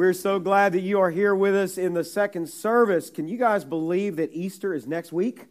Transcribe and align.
We're 0.00 0.14
so 0.14 0.38
glad 0.38 0.72
that 0.72 0.80
you 0.80 0.98
are 0.98 1.10
here 1.10 1.34
with 1.34 1.54
us 1.54 1.76
in 1.76 1.92
the 1.92 2.04
second 2.04 2.48
service. 2.48 3.10
Can 3.10 3.28
you 3.28 3.36
guys 3.36 3.66
believe 3.66 4.16
that 4.16 4.30
Easter 4.32 4.72
is 4.72 4.86
next 4.86 5.12
week? 5.12 5.44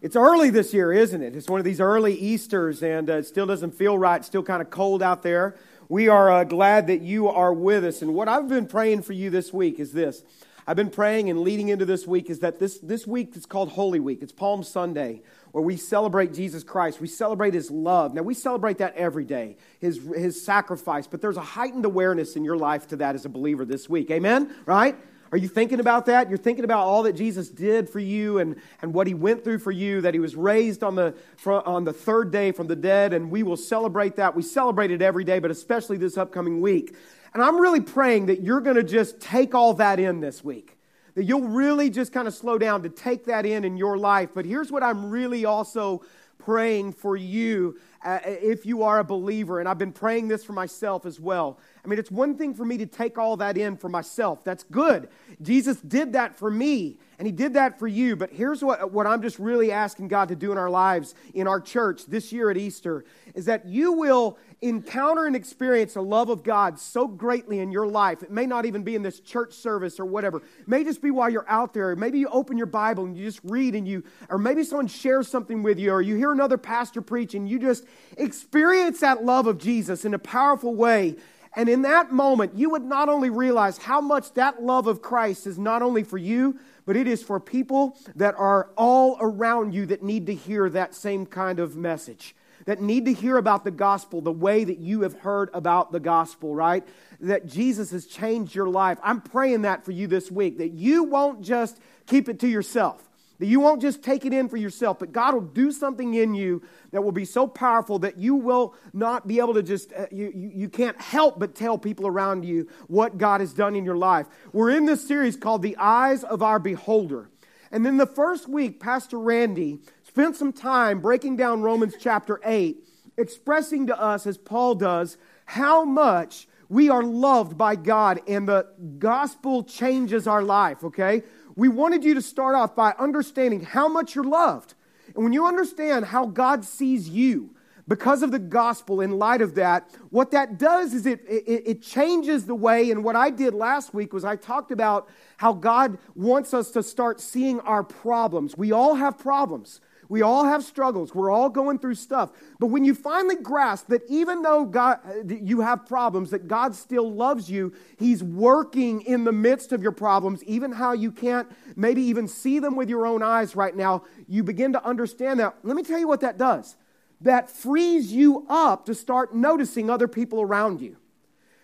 It's 0.00 0.16
early 0.16 0.48
this 0.48 0.72
year, 0.72 0.94
isn't 0.94 1.22
it? 1.22 1.36
It's 1.36 1.46
one 1.46 1.60
of 1.60 1.66
these 1.66 1.78
early 1.78 2.14
Easters, 2.14 2.82
and 2.82 3.10
uh, 3.10 3.16
it 3.16 3.26
still 3.26 3.44
doesn't 3.44 3.72
feel 3.72 3.98
right. 3.98 4.24
Still 4.24 4.42
kind 4.42 4.62
of 4.62 4.70
cold 4.70 5.02
out 5.02 5.22
there. 5.22 5.56
We 5.90 6.08
are 6.08 6.32
uh, 6.32 6.44
glad 6.44 6.86
that 6.86 7.02
you 7.02 7.28
are 7.28 7.52
with 7.52 7.84
us. 7.84 8.00
And 8.00 8.14
what 8.14 8.28
I've 8.28 8.48
been 8.48 8.66
praying 8.66 9.02
for 9.02 9.12
you 9.12 9.28
this 9.28 9.52
week 9.52 9.78
is 9.78 9.92
this 9.92 10.22
I've 10.66 10.76
been 10.76 10.88
praying 10.88 11.28
and 11.28 11.42
leading 11.42 11.68
into 11.68 11.84
this 11.84 12.06
week 12.06 12.30
is 12.30 12.38
that 12.38 12.58
this, 12.58 12.78
this 12.78 13.06
week 13.06 13.36
is 13.36 13.44
called 13.44 13.72
Holy 13.72 14.00
Week. 14.00 14.20
It's 14.22 14.32
Palm 14.32 14.62
Sunday, 14.62 15.20
where 15.56 15.64
we 15.64 15.78
celebrate 15.78 16.34
Jesus 16.34 16.62
Christ. 16.62 17.00
We 17.00 17.06
celebrate 17.06 17.54
his 17.54 17.70
love. 17.70 18.12
Now, 18.12 18.20
we 18.20 18.34
celebrate 18.34 18.76
that 18.76 18.94
every 18.94 19.24
day, 19.24 19.56
his, 19.80 19.98
his 20.14 20.44
sacrifice, 20.44 21.06
but 21.06 21.22
there's 21.22 21.38
a 21.38 21.40
heightened 21.40 21.86
awareness 21.86 22.36
in 22.36 22.44
your 22.44 22.58
life 22.58 22.88
to 22.88 22.96
that 22.96 23.14
as 23.14 23.24
a 23.24 23.30
believer 23.30 23.64
this 23.64 23.88
week. 23.88 24.10
Amen? 24.10 24.54
Right? 24.66 24.98
Are 25.32 25.38
you 25.38 25.48
thinking 25.48 25.80
about 25.80 26.04
that? 26.06 26.28
You're 26.28 26.36
thinking 26.36 26.66
about 26.66 26.80
all 26.80 27.04
that 27.04 27.14
Jesus 27.14 27.48
did 27.48 27.88
for 27.88 28.00
you 28.00 28.36
and, 28.38 28.56
and 28.82 28.92
what 28.92 29.06
he 29.06 29.14
went 29.14 29.44
through 29.44 29.60
for 29.60 29.72
you, 29.72 30.02
that 30.02 30.12
he 30.12 30.20
was 30.20 30.36
raised 30.36 30.82
on 30.82 30.94
the, 30.94 31.14
on 31.46 31.84
the 31.84 31.92
third 31.94 32.30
day 32.30 32.52
from 32.52 32.66
the 32.66 32.76
dead, 32.76 33.14
and 33.14 33.30
we 33.30 33.42
will 33.42 33.56
celebrate 33.56 34.16
that. 34.16 34.36
We 34.36 34.42
celebrate 34.42 34.90
it 34.90 35.00
every 35.00 35.24
day, 35.24 35.38
but 35.38 35.50
especially 35.50 35.96
this 35.96 36.18
upcoming 36.18 36.60
week. 36.60 36.94
And 37.32 37.42
I'm 37.42 37.58
really 37.58 37.80
praying 37.80 38.26
that 38.26 38.42
you're 38.42 38.60
going 38.60 38.76
to 38.76 38.84
just 38.84 39.20
take 39.20 39.54
all 39.54 39.72
that 39.72 39.98
in 40.00 40.20
this 40.20 40.44
week. 40.44 40.75
That 41.16 41.24
you'll 41.24 41.48
really 41.48 41.90
just 41.90 42.12
kind 42.12 42.28
of 42.28 42.34
slow 42.34 42.58
down 42.58 42.82
to 42.84 42.88
take 42.88 43.24
that 43.24 43.44
in 43.44 43.64
in 43.64 43.76
your 43.76 43.98
life. 43.98 44.30
But 44.34 44.46
here's 44.46 44.70
what 44.70 44.82
I'm 44.82 45.10
really 45.10 45.44
also 45.44 46.02
praying 46.38 46.92
for 46.92 47.16
you 47.16 47.76
uh, 48.04 48.20
if 48.24 48.64
you 48.64 48.82
are 48.82 48.98
a 49.00 49.04
believer. 49.04 49.58
And 49.58 49.68
I've 49.68 49.78
been 49.78 49.92
praying 49.92 50.28
this 50.28 50.44
for 50.44 50.52
myself 50.52 51.06
as 51.06 51.18
well. 51.18 51.58
I 51.84 51.88
mean, 51.88 51.98
it's 51.98 52.10
one 52.10 52.36
thing 52.36 52.54
for 52.54 52.64
me 52.64 52.78
to 52.78 52.86
take 52.86 53.18
all 53.18 53.36
that 53.38 53.56
in 53.56 53.76
for 53.76 53.88
myself. 53.88 54.44
That's 54.44 54.62
good. 54.62 55.08
Jesus 55.42 55.80
did 55.80 56.12
that 56.12 56.36
for 56.36 56.50
me, 56.50 56.98
and 57.18 57.26
He 57.26 57.32
did 57.32 57.54
that 57.54 57.78
for 57.78 57.86
you. 57.86 58.16
But 58.16 58.30
here's 58.30 58.62
what, 58.62 58.92
what 58.92 59.06
I'm 59.06 59.22
just 59.22 59.38
really 59.38 59.72
asking 59.72 60.08
God 60.08 60.28
to 60.28 60.36
do 60.36 60.52
in 60.52 60.58
our 60.58 60.70
lives, 60.70 61.14
in 61.34 61.46
our 61.46 61.60
church 61.60 62.06
this 62.06 62.32
year 62.32 62.50
at 62.50 62.56
Easter, 62.56 63.04
is 63.34 63.46
that 63.46 63.66
you 63.66 63.92
will 63.92 64.38
encounter 64.62 65.26
and 65.26 65.36
experience 65.36 65.94
the 65.94 66.02
love 66.02 66.30
of 66.30 66.42
God 66.42 66.78
so 66.78 67.06
greatly 67.06 67.58
in 67.58 67.70
your 67.70 67.86
life. 67.86 68.22
It 68.22 68.30
may 68.30 68.46
not 68.46 68.64
even 68.64 68.82
be 68.82 68.94
in 68.94 69.02
this 69.02 69.20
church 69.20 69.52
service 69.52 70.00
or 70.00 70.06
whatever. 70.06 70.38
It 70.38 70.68
may 70.68 70.84
just 70.84 71.02
be 71.02 71.10
while 71.10 71.28
you're 71.28 71.48
out 71.48 71.74
there. 71.74 71.94
Maybe 71.94 72.18
you 72.18 72.28
open 72.28 72.56
your 72.56 72.66
Bible 72.66 73.04
and 73.04 73.16
you 73.16 73.24
just 73.24 73.40
read 73.44 73.74
and 73.74 73.86
you, 73.86 74.02
or 74.28 74.38
maybe 74.38 74.64
someone 74.64 74.86
shares 74.86 75.28
something 75.28 75.62
with 75.62 75.78
you, 75.78 75.92
or 75.92 76.00
you 76.00 76.16
hear 76.16 76.32
another 76.32 76.58
pastor 76.58 77.02
preach 77.02 77.34
and 77.34 77.48
you 77.48 77.58
just 77.58 77.84
experience 78.16 79.00
that 79.00 79.24
love 79.24 79.46
of 79.46 79.58
Jesus 79.58 80.04
in 80.04 80.14
a 80.14 80.18
powerful 80.18 80.74
way. 80.74 81.16
And 81.54 81.70
in 81.70 81.82
that 81.82 82.12
moment, 82.12 82.54
you 82.54 82.68
would 82.70 82.84
not 82.84 83.08
only 83.08 83.30
realize 83.30 83.78
how 83.78 84.02
much 84.02 84.34
that 84.34 84.62
love 84.62 84.86
of 84.86 85.00
Christ 85.00 85.46
is 85.46 85.58
not 85.58 85.80
only 85.80 86.02
for 86.02 86.18
you, 86.18 86.58
but 86.86 86.96
it 86.96 87.06
is 87.06 87.22
for 87.22 87.38
people 87.38 87.98
that 88.14 88.34
are 88.38 88.70
all 88.76 89.18
around 89.20 89.74
you 89.74 89.86
that 89.86 90.02
need 90.02 90.26
to 90.26 90.34
hear 90.34 90.70
that 90.70 90.94
same 90.94 91.26
kind 91.26 91.58
of 91.58 91.76
message 91.76 92.34
that 92.66 92.80
need 92.80 93.04
to 93.06 93.12
hear 93.12 93.36
about 93.36 93.64
the 93.64 93.70
gospel 93.70 94.20
the 94.20 94.32
way 94.32 94.64
that 94.64 94.78
you 94.78 95.02
have 95.02 95.14
heard 95.20 95.48
about 95.54 95.92
the 95.92 96.00
gospel, 96.00 96.54
right? 96.54 96.86
That 97.20 97.46
Jesus 97.46 97.90
has 97.92 98.06
changed 98.06 98.54
your 98.54 98.68
life. 98.68 98.98
I'm 99.02 99.20
praying 99.20 99.62
that 99.62 99.84
for 99.84 99.92
you 99.92 100.06
this 100.06 100.30
week, 100.30 100.58
that 100.58 100.72
you 100.72 101.04
won't 101.04 101.42
just 101.42 101.78
keep 102.06 102.28
it 102.28 102.40
to 102.40 102.48
yourself. 102.48 103.05
That 103.38 103.46
you 103.46 103.60
won't 103.60 103.82
just 103.82 104.02
take 104.02 104.24
it 104.24 104.32
in 104.32 104.48
for 104.48 104.56
yourself, 104.56 104.98
but 104.98 105.12
God 105.12 105.34
will 105.34 105.42
do 105.42 105.70
something 105.70 106.14
in 106.14 106.34
you 106.34 106.62
that 106.92 107.02
will 107.02 107.12
be 107.12 107.26
so 107.26 107.46
powerful 107.46 107.98
that 107.98 108.16
you 108.16 108.34
will 108.34 108.74
not 108.94 109.26
be 109.26 109.40
able 109.40 109.54
to 109.54 109.62
just, 109.62 109.92
uh, 109.92 110.06
you, 110.10 110.32
you, 110.34 110.50
you 110.54 110.68
can't 110.68 110.98
help 111.00 111.38
but 111.38 111.54
tell 111.54 111.76
people 111.76 112.06
around 112.06 112.44
you 112.44 112.68
what 112.86 113.18
God 113.18 113.40
has 113.40 113.52
done 113.52 113.76
in 113.76 113.84
your 113.84 113.96
life. 113.96 114.26
We're 114.52 114.70
in 114.70 114.86
this 114.86 115.06
series 115.06 115.36
called 115.36 115.62
The 115.62 115.76
Eyes 115.78 116.24
of 116.24 116.42
Our 116.42 116.58
Beholder. 116.58 117.28
And 117.70 117.84
then 117.84 117.98
the 117.98 118.06
first 118.06 118.48
week, 118.48 118.80
Pastor 118.80 119.18
Randy 119.18 119.80
spent 120.04 120.36
some 120.36 120.52
time 120.52 121.00
breaking 121.00 121.36
down 121.36 121.60
Romans 121.60 121.94
chapter 122.00 122.40
8, 122.44 122.78
expressing 123.18 123.88
to 123.88 124.00
us, 124.00 124.26
as 124.26 124.38
Paul 124.38 124.76
does, 124.76 125.18
how 125.44 125.84
much 125.84 126.48
we 126.68 126.88
are 126.88 127.02
loved 127.02 127.56
by 127.56 127.76
God 127.76 128.20
and 128.26 128.48
the 128.48 128.66
gospel 128.98 129.62
changes 129.62 130.26
our 130.26 130.42
life, 130.42 130.82
okay? 130.84 131.22
We 131.56 131.68
wanted 131.68 132.04
you 132.04 132.14
to 132.14 132.22
start 132.22 132.54
off 132.54 132.76
by 132.76 132.94
understanding 132.98 133.62
how 133.62 133.88
much 133.88 134.14
you're 134.14 134.24
loved. 134.24 134.74
And 135.14 135.24
when 135.24 135.32
you 135.32 135.46
understand 135.46 136.04
how 136.06 136.26
God 136.26 136.64
sees 136.64 137.08
you, 137.08 137.56
because 137.88 138.22
of 138.22 138.32
the 138.32 138.38
gospel, 138.38 139.00
in 139.00 139.18
light 139.18 139.40
of 139.40 139.54
that, 139.54 139.88
what 140.10 140.32
that 140.32 140.58
does 140.58 140.92
is 140.92 141.06
it, 141.06 141.20
it, 141.28 141.62
it, 141.66 141.82
changes 141.82 142.44
the 142.44 142.54
way. 142.54 142.90
And 142.90 143.04
what 143.04 143.14
I 143.14 143.30
did 143.30 143.54
last 143.54 143.94
week 143.94 144.12
was 144.12 144.24
I 144.24 144.34
talked 144.34 144.72
about 144.72 145.08
how 145.36 145.52
God 145.52 145.98
wants 146.16 146.52
us 146.52 146.72
to 146.72 146.82
start 146.82 147.20
seeing 147.20 147.60
our 147.60 147.84
problems. 147.84 148.56
We 148.56 148.72
all 148.72 148.96
have 148.96 149.18
problems. 149.18 149.80
We 150.08 150.22
all 150.22 150.44
have 150.44 150.62
struggles. 150.62 151.14
We're 151.14 151.30
all 151.30 151.48
going 151.48 151.78
through 151.78 151.96
stuff. 151.96 152.30
But 152.58 152.68
when 152.68 152.84
you 152.84 152.94
finally 152.94 153.36
grasp 153.36 153.88
that 153.88 154.02
even 154.08 154.42
though 154.42 154.64
God, 154.64 155.00
you 155.28 155.60
have 155.60 155.86
problems, 155.86 156.30
that 156.30 156.48
God 156.48 156.74
still 156.74 157.10
loves 157.10 157.50
you, 157.50 157.72
He's 157.98 158.22
working 158.22 159.02
in 159.02 159.24
the 159.24 159.32
midst 159.32 159.72
of 159.72 159.82
your 159.82 159.92
problems, 159.92 160.44
even 160.44 160.72
how 160.72 160.92
you 160.92 161.10
can't 161.10 161.48
maybe 161.74 162.02
even 162.02 162.28
see 162.28 162.58
them 162.58 162.76
with 162.76 162.88
your 162.88 163.06
own 163.06 163.22
eyes 163.22 163.56
right 163.56 163.74
now, 163.74 164.04
you 164.28 164.42
begin 164.42 164.72
to 164.72 164.84
understand 164.84 165.40
that. 165.40 165.56
Let 165.62 165.76
me 165.76 165.82
tell 165.82 165.98
you 165.98 166.08
what 166.08 166.20
that 166.20 166.38
does. 166.38 166.76
That 167.20 167.50
frees 167.50 168.12
you 168.12 168.46
up 168.48 168.86
to 168.86 168.94
start 168.94 169.34
noticing 169.34 169.90
other 169.90 170.08
people 170.08 170.40
around 170.40 170.80
you. 170.80 170.96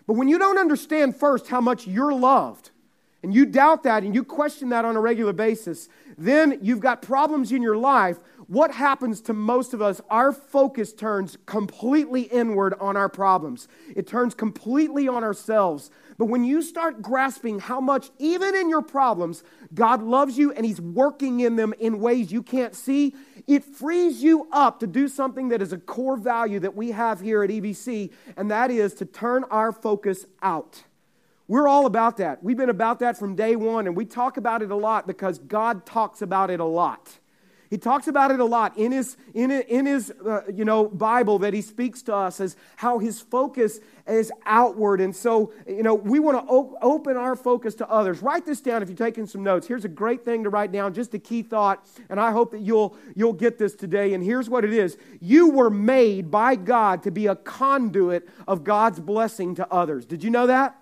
But 0.07 0.13
when 0.13 0.27
you 0.27 0.37
don't 0.37 0.57
understand 0.57 1.15
first 1.15 1.47
how 1.47 1.61
much 1.61 1.87
you're 1.87 2.13
loved, 2.13 2.71
and 3.23 3.33
you 3.33 3.45
doubt 3.45 3.83
that 3.83 4.03
and 4.03 4.13
you 4.13 4.23
question 4.23 4.69
that 4.69 4.83
on 4.83 4.97
a 4.97 4.99
regular 4.99 5.31
basis, 5.31 5.87
then 6.17 6.59
you've 6.61 6.81
got 6.81 7.01
problems 7.01 7.51
in 7.51 7.61
your 7.61 7.77
life 7.77 8.17
what 8.53 8.71
happens 8.71 9.19
to 9.21 9.33
most 9.33 9.73
of 9.73 9.81
us? 9.81 9.99
Our 10.09 10.31
focus 10.31 10.93
turns 10.93 11.37
completely 11.47 12.21
inward 12.21 12.75
on 12.79 12.95
our 12.95 13.09
problems, 13.09 13.67
it 13.95 14.07
turns 14.07 14.35
completely 14.35 15.07
on 15.07 15.23
ourselves. 15.23 15.89
But 16.17 16.25
when 16.25 16.43
you 16.43 16.61
start 16.61 17.01
grasping 17.01 17.59
how 17.59 17.81
much, 17.81 18.11
even 18.19 18.55
in 18.55 18.69
your 18.69 18.83
problems, 18.83 19.43
God 19.73 20.03
loves 20.03 20.37
you 20.37 20.51
and 20.51 20.65
He's 20.65 20.79
working 20.79 21.39
in 21.39 21.55
them 21.55 21.73
in 21.79 21.99
ways 21.99 22.31
you 22.31 22.43
can't 22.43 22.75
see, 22.75 23.15
it 23.47 23.65
frees 23.65 24.21
you 24.21 24.47
up 24.51 24.79
to 24.81 24.87
do 24.87 25.07
something 25.07 25.49
that 25.49 25.61
is 25.61 25.73
a 25.73 25.77
core 25.77 26.15
value 26.15 26.59
that 26.59 26.75
we 26.75 26.91
have 26.91 27.19
here 27.19 27.43
at 27.43 27.49
EBC, 27.49 28.11
and 28.37 28.51
that 28.51 28.69
is 28.69 28.93
to 28.95 29.05
turn 29.05 29.43
our 29.45 29.71
focus 29.71 30.27
out. 30.43 30.83
We're 31.47 31.67
all 31.67 31.87
about 31.87 32.17
that. 32.17 32.43
We've 32.43 32.55
been 32.55 32.69
about 32.69 32.99
that 32.99 33.17
from 33.17 33.35
day 33.35 33.55
one, 33.55 33.87
and 33.87 33.95
we 33.95 34.05
talk 34.05 34.37
about 34.37 34.61
it 34.61 34.71
a 34.71 34.75
lot 34.75 35.07
because 35.07 35.39
God 35.39 35.85
talks 35.85 36.21
about 36.21 36.51
it 36.51 36.59
a 36.59 36.65
lot. 36.65 37.19
He 37.73 37.79
talks 37.79 38.07
about 38.07 38.29
it 38.29 38.39
a 38.39 38.45
lot 38.45 38.77
in 38.77 38.91
his, 38.91 39.17
in, 39.33 39.49
in 39.49 39.87
his 39.87 40.13
uh, 40.23 40.41
you 40.53 40.63
know, 40.63 40.85
Bible 40.85 41.39
that 41.39 41.55
he 41.55 41.61
speaks 41.63 42.03
to 42.03 42.13
us 42.13 42.39
as 42.39 42.55
how 42.75 42.99
his 42.99 43.19
focus 43.19 43.79
is 44.07 44.31
outward. 44.45 45.01
And 45.01 45.15
so, 45.15 45.51
you 45.67 45.81
know, 45.81 45.95
we 45.95 46.19
want 46.19 46.37
to 46.37 46.43
op- 46.53 46.77
open 46.83 47.17
our 47.17 47.35
focus 47.35 47.73
to 47.75 47.89
others. 47.89 48.21
Write 48.21 48.45
this 48.45 48.61
down 48.61 48.83
if 48.83 48.89
you're 48.89 48.95
taking 48.95 49.25
some 49.25 49.41
notes. 49.41 49.65
Here's 49.65 49.85
a 49.85 49.89
great 49.89 50.23
thing 50.23 50.43
to 50.43 50.51
write 50.51 50.71
down, 50.71 50.93
just 50.93 51.15
a 51.15 51.17
key 51.17 51.41
thought, 51.41 51.83
and 52.11 52.19
I 52.19 52.29
hope 52.29 52.51
that 52.51 52.61
you'll, 52.61 52.95
you'll 53.15 53.33
get 53.33 53.57
this 53.57 53.73
today. 53.73 54.13
And 54.13 54.23
here's 54.23 54.51
what 54.51 54.63
it 54.63 54.71
is 54.71 54.99
You 55.19 55.49
were 55.49 55.71
made 55.71 56.29
by 56.29 56.55
God 56.55 57.01
to 57.01 57.11
be 57.11 57.25
a 57.25 57.35
conduit 57.35 58.29
of 58.47 58.63
God's 58.63 58.99
blessing 58.99 59.55
to 59.55 59.67
others. 59.73 60.05
Did 60.05 60.23
you 60.23 60.29
know 60.29 60.45
that? 60.45 60.79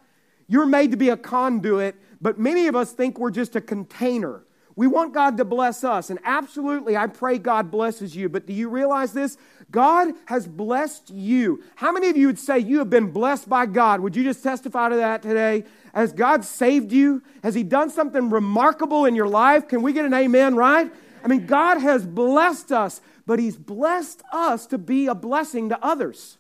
You're 0.50 0.66
made 0.66 0.92
to 0.92 0.98
be 0.98 1.08
a 1.08 1.16
conduit, 1.16 1.96
but 2.20 2.38
many 2.38 2.68
of 2.68 2.76
us 2.76 2.92
think 2.92 3.18
we're 3.18 3.32
just 3.32 3.56
a 3.56 3.62
container. 3.62 4.44
We 4.82 4.88
want 4.88 5.14
God 5.14 5.38
to 5.38 5.46
bless 5.46 5.84
us. 5.84 6.10
And 6.10 6.18
absolutely, 6.24 6.98
I 6.98 7.06
pray 7.06 7.38
God 7.38 7.70
blesses 7.70 8.16
you. 8.16 8.30
But 8.30 8.48
do 8.48 8.54
you 8.54 8.68
realize 8.68 9.14
this? 9.14 9.38
God 9.70 10.16
has 10.26 10.48
blessed 10.48 11.12
you. 11.12 11.64
How 11.76 11.92
many 11.92 12.10
of 12.10 12.18
you 12.18 12.26
would 12.26 12.40
say 12.40 12.58
you 12.58 12.80
have 12.80 12.90
been 12.90 13.12
blessed 13.12 13.48
by 13.48 13.68
God? 13.68 14.00
Would 14.00 14.16
you 14.16 14.24
just 14.24 14.42
testify 14.42 14.90
to 14.90 14.96
that 14.96 15.22
today? 15.22 15.66
Has 15.94 16.12
God 16.14 16.44
saved 16.44 16.92
you? 16.92 17.22
Has 17.44 17.54
He 17.54 17.62
done 17.62 17.92
something 17.92 18.32
remarkable 18.32 19.06
in 19.06 19.14
your 19.14 19.28
life? 19.28 19.68
Can 19.68 19.84
we 19.84 19.94
get 19.94 20.04
an 20.04 20.16
amen, 20.16 20.56
right? 20.56 20.92
I 21.24 21.28
mean, 21.28 21.46
God 21.46 21.78
has 21.78 22.04
blessed 22.04 22.72
us, 22.72 23.02
but 23.28 23.38
He's 23.38 23.58
blessed 23.58 24.24
us 24.34 24.66
to 24.66 24.80
be 24.80 25.06
a 25.06 25.14
blessing 25.14 25.70
to 25.70 25.78
others. 25.86 26.40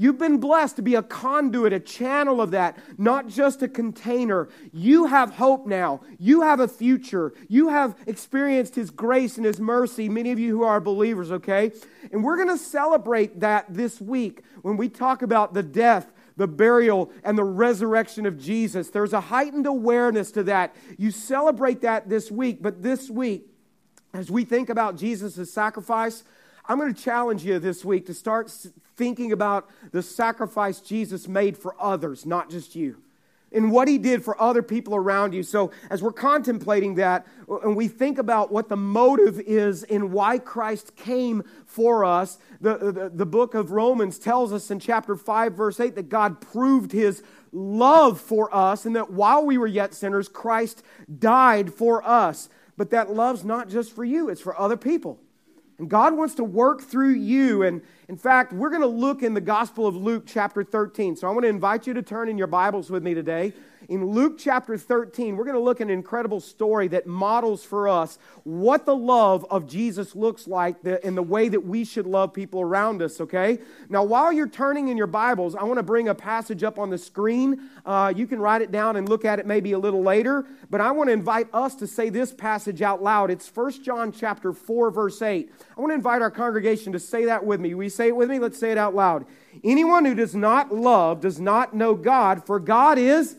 You've 0.00 0.16
been 0.16 0.38
blessed 0.38 0.76
to 0.76 0.82
be 0.82 0.94
a 0.94 1.02
conduit, 1.02 1.72
a 1.72 1.80
channel 1.80 2.40
of 2.40 2.52
that, 2.52 2.78
not 2.96 3.26
just 3.26 3.62
a 3.62 3.68
container. 3.68 4.48
You 4.72 5.06
have 5.06 5.34
hope 5.34 5.66
now. 5.66 6.02
You 6.20 6.42
have 6.42 6.60
a 6.60 6.68
future. 6.68 7.32
You 7.48 7.70
have 7.70 7.98
experienced 8.06 8.76
His 8.76 8.90
grace 8.90 9.36
and 9.36 9.44
His 9.44 9.58
mercy, 9.58 10.08
many 10.08 10.30
of 10.30 10.38
you 10.38 10.56
who 10.56 10.62
are 10.62 10.80
believers, 10.80 11.32
okay? 11.32 11.72
And 12.12 12.22
we're 12.22 12.36
going 12.36 12.56
to 12.56 12.56
celebrate 12.56 13.40
that 13.40 13.66
this 13.74 14.00
week 14.00 14.44
when 14.62 14.76
we 14.76 14.88
talk 14.88 15.22
about 15.22 15.52
the 15.52 15.64
death, 15.64 16.12
the 16.36 16.46
burial, 16.46 17.10
and 17.24 17.36
the 17.36 17.42
resurrection 17.42 18.24
of 18.24 18.38
Jesus. 18.38 18.90
There's 18.90 19.12
a 19.12 19.20
heightened 19.20 19.66
awareness 19.66 20.30
to 20.32 20.44
that. 20.44 20.76
You 20.96 21.10
celebrate 21.10 21.80
that 21.80 22.08
this 22.08 22.30
week, 22.30 22.62
but 22.62 22.84
this 22.84 23.10
week, 23.10 23.48
as 24.14 24.30
we 24.30 24.44
think 24.44 24.68
about 24.68 24.96
Jesus' 24.96 25.52
sacrifice, 25.52 26.22
I'm 26.68 26.78
going 26.78 26.92
to 26.92 27.02
challenge 27.02 27.46
you 27.46 27.58
this 27.58 27.82
week 27.82 28.06
to 28.06 28.14
start 28.14 28.50
thinking 28.96 29.32
about 29.32 29.70
the 29.90 30.02
sacrifice 30.02 30.80
Jesus 30.80 31.26
made 31.26 31.56
for 31.56 31.74
others, 31.80 32.26
not 32.26 32.50
just 32.50 32.76
you. 32.76 32.98
and 33.50 33.72
what 33.72 33.88
he 33.88 33.96
did 33.96 34.22
for 34.22 34.38
other 34.38 34.62
people 34.62 34.94
around 34.94 35.32
you. 35.32 35.42
So, 35.42 35.70
as 35.88 36.02
we're 36.02 36.12
contemplating 36.12 36.96
that, 36.96 37.26
uh, 37.48 37.60
and 37.60 37.74
we 37.74 37.88
think 37.88 38.18
about 38.18 38.52
what 38.52 38.68
the 38.68 38.76
motive 38.76 39.40
is 39.40 39.82
in 39.84 40.12
why 40.12 40.38
Christ 40.38 40.94
came 40.94 41.42
for 41.64 42.04
us, 42.04 42.36
the, 42.60 42.76
the, 42.76 43.08
the, 43.08 43.24
book 43.24 43.54
of 43.54 43.70
Romans 43.70 44.18
tells 44.18 44.52
us 44.52 44.70
in 44.70 44.78
chapter 44.78 45.16
5, 45.16 45.54
verse 45.54 45.80
8, 45.80 45.94
that 45.94 46.10
God 46.10 46.42
proved 46.42 46.92
his 46.92 47.22
love 47.50 48.20
for 48.20 48.54
us, 48.54 48.84
and 48.84 48.94
that 48.94 49.10
while 49.10 49.46
we 49.46 49.56
were 49.56 49.66
yet 49.66 49.94
sinners, 49.94 50.28
Christ 50.28 50.82
died 51.18 51.72
for 51.72 52.06
us. 52.06 52.50
But 52.76 52.90
that 52.90 53.10
love's 53.10 53.44
not 53.44 53.70
just 53.70 53.94
for 53.94 54.04
you, 54.04 54.28
it's 54.28 54.42
for 54.42 54.60
other 54.60 54.76
people. 54.76 55.18
And 55.78 55.88
God 55.88 56.16
wants 56.16 56.34
to 56.36 56.44
work 56.44 56.82
through 56.82 57.14
you. 57.14 57.62
And 57.62 57.82
in 58.08 58.16
fact, 58.16 58.54
we're 58.54 58.70
going 58.70 58.80
to 58.80 58.86
look 58.86 59.22
in 59.22 59.34
the 59.34 59.40
Gospel 59.40 59.86
of 59.86 59.94
Luke, 59.94 60.24
chapter 60.26 60.64
13. 60.64 61.14
So 61.16 61.28
I 61.28 61.30
want 61.30 61.42
to 61.42 61.48
invite 61.48 61.86
you 61.86 61.92
to 61.92 62.02
turn 62.02 62.30
in 62.30 62.38
your 62.38 62.46
Bibles 62.46 62.88
with 62.90 63.02
me 63.02 63.12
today 63.12 63.52
in 63.88 64.04
Luke 64.04 64.36
chapter 64.38 64.76
13, 64.76 65.36
we're 65.36 65.44
going 65.44 65.56
to 65.56 65.62
look 65.62 65.80
at 65.80 65.86
an 65.86 65.92
incredible 65.92 66.40
story 66.40 66.88
that 66.88 67.06
models 67.06 67.64
for 67.64 67.88
us 67.88 68.18
what 68.44 68.84
the 68.84 68.94
love 68.94 69.46
of 69.50 69.66
Jesus 69.66 70.14
looks 70.14 70.46
like 70.46 70.84
in 70.84 71.14
the 71.14 71.22
way 71.22 71.48
that 71.48 71.64
we 71.64 71.84
should 71.84 72.06
love 72.06 72.34
people 72.34 72.60
around 72.60 73.00
us, 73.00 73.18
okay? 73.18 73.58
Now, 73.88 74.04
while 74.04 74.30
you're 74.30 74.48
turning 74.48 74.88
in 74.88 74.98
your 74.98 75.06
Bibles, 75.06 75.54
I 75.54 75.62
want 75.62 75.78
to 75.78 75.82
bring 75.82 76.08
a 76.08 76.14
passage 76.14 76.62
up 76.62 76.78
on 76.78 76.90
the 76.90 76.98
screen. 76.98 77.70
Uh, 77.86 78.12
you 78.14 78.26
can 78.26 78.40
write 78.40 78.60
it 78.60 78.70
down 78.70 78.96
and 78.96 79.08
look 79.08 79.24
at 79.24 79.38
it 79.38 79.46
maybe 79.46 79.72
a 79.72 79.78
little 79.78 80.02
later, 80.02 80.44
but 80.68 80.82
I 80.82 80.90
want 80.90 81.08
to 81.08 81.12
invite 81.12 81.48
us 81.54 81.74
to 81.76 81.86
say 81.86 82.10
this 82.10 82.34
passage 82.34 82.82
out 82.82 83.02
loud. 83.02 83.30
It's 83.30 83.48
1 83.48 83.82
John 83.82 84.12
chapter 84.12 84.52
4, 84.52 84.90
verse 84.90 85.22
8. 85.22 85.50
I 85.76 85.80
want 85.80 85.92
to 85.92 85.94
invite 85.94 86.20
our 86.20 86.30
congregation 86.30 86.92
to 86.92 86.98
say 86.98 87.24
that 87.24 87.44
with 87.44 87.58
me. 87.58 87.70
You 87.70 87.88
say 87.98 88.08
it 88.08 88.16
with 88.16 88.30
me? 88.30 88.38
Let's 88.38 88.58
say 88.58 88.72
it 88.72 88.78
out 88.78 88.94
loud. 88.94 89.26
Anyone 89.62 90.06
who 90.06 90.14
does 90.14 90.34
not 90.34 90.74
love 90.74 91.20
does 91.20 91.38
not 91.38 91.74
know 91.74 91.94
God, 91.94 92.46
for 92.46 92.58
God 92.58 92.96
is 92.98 93.36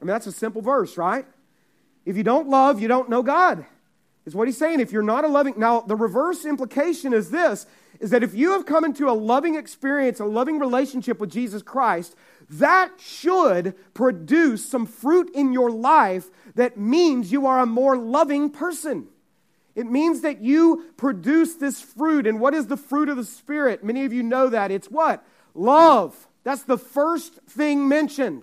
I 0.00 0.04
mean, 0.04 0.12
that's 0.12 0.26
a 0.26 0.32
simple 0.32 0.62
verse, 0.62 0.96
right? 0.96 1.26
If 2.06 2.16
you 2.16 2.22
don't 2.22 2.48
love, 2.48 2.80
you 2.80 2.88
don't 2.88 3.10
know 3.10 3.22
God. 3.22 3.66
Is 4.26 4.34
what 4.34 4.48
he's 4.48 4.56
saying. 4.56 4.80
If 4.80 4.92
you're 4.92 5.02
not 5.02 5.24
a 5.24 5.28
loving, 5.28 5.54
now 5.56 5.80
the 5.80 5.96
reverse 5.96 6.44
implication 6.44 7.12
is 7.12 7.30
this 7.30 7.66
is 7.98 8.10
that 8.10 8.22
if 8.22 8.34
you 8.34 8.52
have 8.52 8.64
come 8.64 8.84
into 8.84 9.10
a 9.10 9.12
loving 9.12 9.56
experience, 9.56 10.20
a 10.20 10.24
loving 10.24 10.58
relationship 10.58 11.18
with 11.18 11.30
Jesus 11.30 11.62
Christ, 11.62 12.14
that 12.48 12.92
should 12.98 13.74
produce 13.92 14.64
some 14.64 14.86
fruit 14.86 15.30
in 15.34 15.52
your 15.52 15.70
life 15.70 16.30
that 16.54 16.78
means 16.78 17.30
you 17.30 17.46
are 17.46 17.60
a 17.60 17.66
more 17.66 17.96
loving 17.96 18.50
person. 18.50 19.06
It 19.74 19.86
means 19.86 20.22
that 20.22 20.40
you 20.40 20.86
produce 20.96 21.54
this 21.54 21.80
fruit. 21.80 22.26
And 22.26 22.40
what 22.40 22.54
is 22.54 22.66
the 22.66 22.76
fruit 22.76 23.08
of 23.08 23.16
the 23.16 23.24
Spirit? 23.24 23.84
Many 23.84 24.04
of 24.04 24.12
you 24.12 24.22
know 24.22 24.48
that. 24.48 24.70
It's 24.70 24.90
what? 24.90 25.24
Love. 25.54 26.28
That's 26.44 26.62
the 26.62 26.78
first 26.78 27.34
thing 27.48 27.88
mentioned 27.88 28.42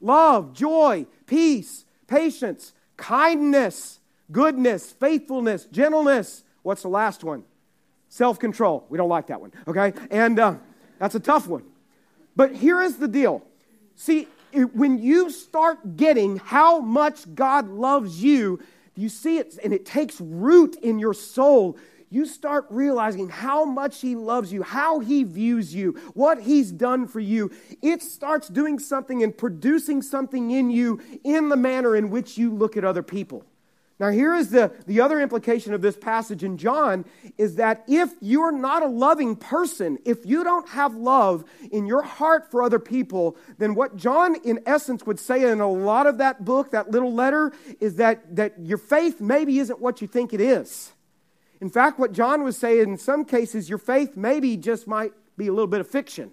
love, 0.00 0.52
joy, 0.52 1.06
peace, 1.26 1.84
patience, 2.06 2.72
kindness, 2.96 4.00
goodness, 4.30 4.92
faithfulness, 4.92 5.64
gentleness. 5.66 6.44
What's 6.62 6.82
the 6.82 6.88
last 6.88 7.24
one? 7.24 7.44
Self 8.08 8.38
control. 8.38 8.86
We 8.88 8.98
don't 8.98 9.08
like 9.08 9.28
that 9.28 9.40
one, 9.40 9.52
okay? 9.66 9.92
And 10.10 10.38
uh, 10.38 10.54
that's 10.98 11.14
a 11.14 11.20
tough 11.20 11.46
one. 11.46 11.64
But 12.34 12.54
here 12.54 12.82
is 12.82 12.96
the 12.96 13.08
deal. 13.08 13.42
See, 13.96 14.28
when 14.52 14.98
you 15.02 15.30
start 15.30 15.96
getting 15.96 16.36
how 16.36 16.80
much 16.80 17.34
God 17.34 17.68
loves 17.68 18.22
you, 18.22 18.60
you 18.96 19.08
see 19.08 19.38
it 19.38 19.58
and 19.62 19.72
it 19.72 19.84
takes 19.86 20.20
root 20.20 20.76
in 20.82 20.98
your 20.98 21.14
soul 21.14 21.78
you 22.08 22.24
start 22.24 22.66
realizing 22.70 23.28
how 23.28 23.64
much 23.64 24.00
He 24.00 24.14
loves 24.14 24.52
you, 24.52 24.62
how 24.62 25.00
He 25.00 25.24
views 25.24 25.74
you, 25.74 25.92
what 26.14 26.40
He's 26.40 26.70
done 26.70 27.08
for 27.08 27.20
you. 27.20 27.50
It 27.82 28.02
starts 28.02 28.48
doing 28.48 28.78
something 28.78 29.22
and 29.22 29.36
producing 29.36 30.02
something 30.02 30.50
in 30.50 30.70
you 30.70 31.00
in 31.24 31.48
the 31.48 31.56
manner 31.56 31.96
in 31.96 32.10
which 32.10 32.38
you 32.38 32.52
look 32.52 32.76
at 32.76 32.84
other 32.84 33.02
people. 33.02 33.44
Now, 33.98 34.10
here 34.10 34.34
is 34.34 34.50
the, 34.50 34.72
the 34.86 35.00
other 35.00 35.20
implication 35.20 35.72
of 35.72 35.80
this 35.80 35.96
passage 35.96 36.44
in 36.44 36.58
John 36.58 37.06
is 37.38 37.56
that 37.56 37.82
if 37.88 38.12
you're 38.20 38.52
not 38.52 38.82
a 38.82 38.86
loving 38.86 39.36
person, 39.36 39.98
if 40.04 40.26
you 40.26 40.44
don't 40.44 40.68
have 40.68 40.94
love 40.94 41.44
in 41.70 41.86
your 41.86 42.02
heart 42.02 42.50
for 42.50 42.62
other 42.62 42.78
people, 42.78 43.38
then 43.56 43.74
what 43.74 43.96
John, 43.96 44.36
in 44.44 44.60
essence, 44.66 45.06
would 45.06 45.18
say 45.18 45.50
in 45.50 45.60
a 45.60 45.70
lot 45.70 46.06
of 46.06 46.18
that 46.18 46.44
book, 46.44 46.72
that 46.72 46.90
little 46.90 47.12
letter, 47.12 47.52
is 47.80 47.96
that, 47.96 48.36
that 48.36 48.58
your 48.58 48.78
faith 48.78 49.22
maybe 49.22 49.58
isn't 49.60 49.80
what 49.80 50.02
you 50.02 50.06
think 50.06 50.34
it 50.34 50.42
is. 50.42 50.92
In 51.62 51.70
fact, 51.70 51.98
what 51.98 52.12
John 52.12 52.42
was 52.42 52.58
saying, 52.58 52.82
in 52.82 52.98
some 52.98 53.24
cases, 53.24 53.70
your 53.70 53.78
faith 53.78 54.14
maybe 54.14 54.58
just 54.58 54.86
might 54.86 55.12
be 55.38 55.46
a 55.46 55.52
little 55.52 55.66
bit 55.66 55.80
of 55.80 55.88
fiction. 55.88 56.32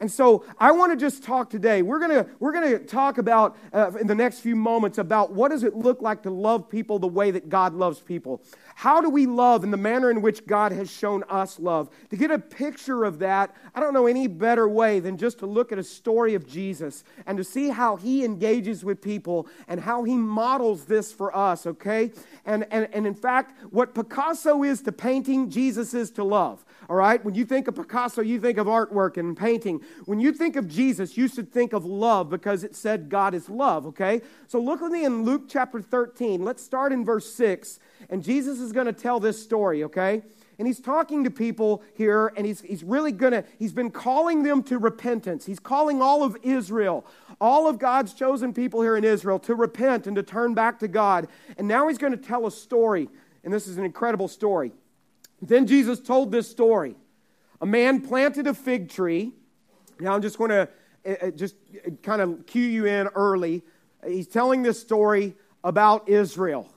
And 0.00 0.10
so 0.10 0.44
I 0.58 0.72
want 0.72 0.92
to 0.92 0.96
just 0.96 1.22
talk 1.22 1.50
today. 1.50 1.82
We're 1.82 1.98
going 1.98 2.24
to, 2.24 2.26
we're 2.38 2.52
going 2.52 2.70
to 2.70 2.78
talk 2.78 3.18
about 3.18 3.56
uh, 3.72 3.92
in 4.00 4.06
the 4.06 4.14
next 4.14 4.40
few 4.40 4.56
moments 4.56 4.96
about 4.96 5.32
what 5.32 5.50
does 5.50 5.62
it 5.62 5.76
look 5.76 6.00
like 6.00 6.22
to 6.22 6.30
love 6.30 6.70
people 6.70 6.98
the 6.98 7.06
way 7.06 7.30
that 7.30 7.50
God 7.50 7.74
loves 7.74 8.00
people. 8.00 8.42
How 8.74 9.02
do 9.02 9.10
we 9.10 9.26
love 9.26 9.62
in 9.62 9.70
the 9.70 9.76
manner 9.76 10.10
in 10.10 10.22
which 10.22 10.46
God 10.46 10.72
has 10.72 10.90
shown 10.90 11.22
us 11.28 11.58
love? 11.58 11.90
To 12.08 12.16
get 12.16 12.30
a 12.30 12.38
picture 12.38 13.04
of 13.04 13.18
that, 13.18 13.54
I 13.74 13.80
don't 13.80 13.92
know 13.92 14.06
any 14.06 14.26
better 14.26 14.66
way 14.66 15.00
than 15.00 15.18
just 15.18 15.38
to 15.40 15.46
look 15.46 15.70
at 15.70 15.78
a 15.78 15.84
story 15.84 16.34
of 16.34 16.48
Jesus 16.48 17.04
and 17.26 17.36
to 17.36 17.44
see 17.44 17.68
how 17.68 17.96
he 17.96 18.24
engages 18.24 18.82
with 18.82 19.02
people 19.02 19.48
and 19.68 19.80
how 19.80 20.04
he 20.04 20.16
models 20.16 20.86
this 20.86 21.12
for 21.12 21.36
us, 21.36 21.66
okay? 21.66 22.10
And, 22.46 22.66
and, 22.70 22.88
and 22.94 23.06
in 23.06 23.14
fact, 23.14 23.54
what 23.70 23.94
Picasso 23.94 24.62
is 24.62 24.80
to 24.82 24.92
painting, 24.92 25.50
Jesus 25.50 25.92
is 25.92 26.10
to 26.12 26.24
love. 26.24 26.64
All 26.90 26.96
right? 26.96 27.24
When 27.24 27.36
you 27.36 27.44
think 27.44 27.68
of 27.68 27.76
Picasso, 27.76 28.20
you 28.20 28.40
think 28.40 28.58
of 28.58 28.66
artwork 28.66 29.16
and 29.16 29.36
painting. 29.36 29.80
When 30.06 30.18
you 30.18 30.32
think 30.32 30.56
of 30.56 30.66
Jesus, 30.66 31.16
you 31.16 31.28
should 31.28 31.52
think 31.52 31.72
of 31.72 31.84
love 31.84 32.28
because 32.28 32.64
it 32.64 32.74
said 32.74 33.08
God 33.08 33.32
is 33.32 33.48
love, 33.48 33.86
okay? 33.86 34.22
So 34.48 34.60
look 34.60 34.80
with 34.80 34.90
me 34.90 35.04
in 35.04 35.22
Luke 35.22 35.44
chapter 35.48 35.80
13. 35.80 36.44
Let's 36.44 36.64
start 36.64 36.92
in 36.92 37.04
verse 37.04 37.32
6. 37.32 37.78
And 38.08 38.24
Jesus 38.24 38.58
is 38.58 38.72
going 38.72 38.86
to 38.86 38.92
tell 38.92 39.20
this 39.20 39.40
story, 39.40 39.84
okay? 39.84 40.22
And 40.58 40.66
he's 40.66 40.80
talking 40.80 41.22
to 41.22 41.30
people 41.30 41.84
here, 41.94 42.32
and 42.36 42.44
he's, 42.44 42.60
he's 42.60 42.82
really 42.82 43.12
going 43.12 43.34
to, 43.34 43.44
he's 43.56 43.72
been 43.72 43.92
calling 43.92 44.42
them 44.42 44.60
to 44.64 44.76
repentance. 44.76 45.46
He's 45.46 45.60
calling 45.60 46.02
all 46.02 46.24
of 46.24 46.36
Israel, 46.42 47.06
all 47.40 47.68
of 47.68 47.78
God's 47.78 48.14
chosen 48.14 48.52
people 48.52 48.82
here 48.82 48.96
in 48.96 49.04
Israel, 49.04 49.38
to 49.38 49.54
repent 49.54 50.08
and 50.08 50.16
to 50.16 50.24
turn 50.24 50.54
back 50.54 50.80
to 50.80 50.88
God. 50.88 51.28
And 51.56 51.68
now 51.68 51.86
he's 51.86 51.98
going 51.98 52.18
to 52.18 52.18
tell 52.18 52.48
a 52.48 52.50
story, 52.50 53.08
and 53.44 53.54
this 53.54 53.68
is 53.68 53.78
an 53.78 53.84
incredible 53.84 54.26
story. 54.26 54.72
Then 55.42 55.66
Jesus 55.66 56.00
told 56.00 56.32
this 56.32 56.50
story. 56.50 56.96
A 57.60 57.66
man 57.66 58.00
planted 58.00 58.46
a 58.46 58.54
fig 58.54 58.88
tree. 58.88 59.32
Now 59.98 60.14
I'm 60.14 60.22
just 60.22 60.38
going 60.38 60.50
to 60.50 60.68
uh, 61.06 61.30
just 61.30 61.56
kind 62.02 62.20
of 62.20 62.46
cue 62.46 62.62
you 62.62 62.86
in 62.86 63.08
early. 63.08 63.62
He's 64.06 64.28
telling 64.28 64.62
this 64.62 64.80
story 64.80 65.34
about 65.62 66.08
Israel 66.08 66.72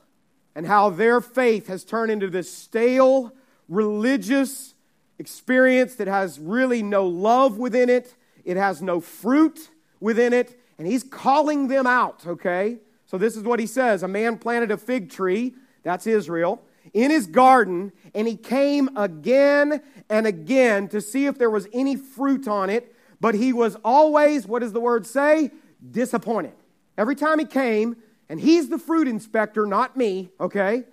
and 0.55 0.65
how 0.65 0.89
their 0.89 1.21
faith 1.21 1.67
has 1.67 1.83
turned 1.83 2.11
into 2.11 2.29
this 2.29 2.51
stale 2.51 3.33
religious 3.67 4.75
experience 5.19 5.95
that 5.95 6.07
has 6.07 6.39
really 6.39 6.83
no 6.83 7.07
love 7.07 7.57
within 7.57 7.89
it, 7.89 8.15
it 8.43 8.57
has 8.57 8.81
no 8.81 8.99
fruit 8.99 9.69
within 9.99 10.33
it, 10.33 10.59
and 10.77 10.85
he's 10.85 11.03
calling 11.03 11.67
them 11.69 11.87
out, 11.87 12.27
okay? 12.27 12.77
So 13.05 13.17
this 13.17 13.37
is 13.37 13.43
what 13.43 13.59
he 13.59 13.67
says 13.67 14.03
A 14.03 14.07
man 14.07 14.37
planted 14.37 14.71
a 14.71 14.77
fig 14.77 15.09
tree, 15.09 15.55
that's 15.83 16.07
Israel 16.07 16.61
in 16.93 17.11
his 17.11 17.27
garden, 17.27 17.91
and 18.13 18.27
he 18.27 18.35
came 18.35 18.95
again 18.95 19.81
and 20.09 20.27
again 20.27 20.87
to 20.89 21.01
see 21.01 21.25
if 21.25 21.37
there 21.37 21.49
was 21.49 21.67
any 21.73 21.95
fruit 21.95 22.47
on 22.47 22.69
it, 22.69 22.95
but 23.19 23.35
he 23.35 23.51
was 23.51 23.75
always, 23.83 24.45
what 24.47 24.59
does 24.59 24.73
the 24.73 24.79
word 24.79 25.05
say? 25.05 25.51
Disappointed. 25.91 26.53
Every 26.97 27.15
time 27.15 27.39
he 27.39 27.45
came, 27.45 27.95
and 28.29 28.39
he's 28.39 28.69
the 28.69 28.77
fruit 28.77 29.07
inspector, 29.07 29.65
not 29.65 29.97
me, 29.97 30.29
okay? 30.39 30.83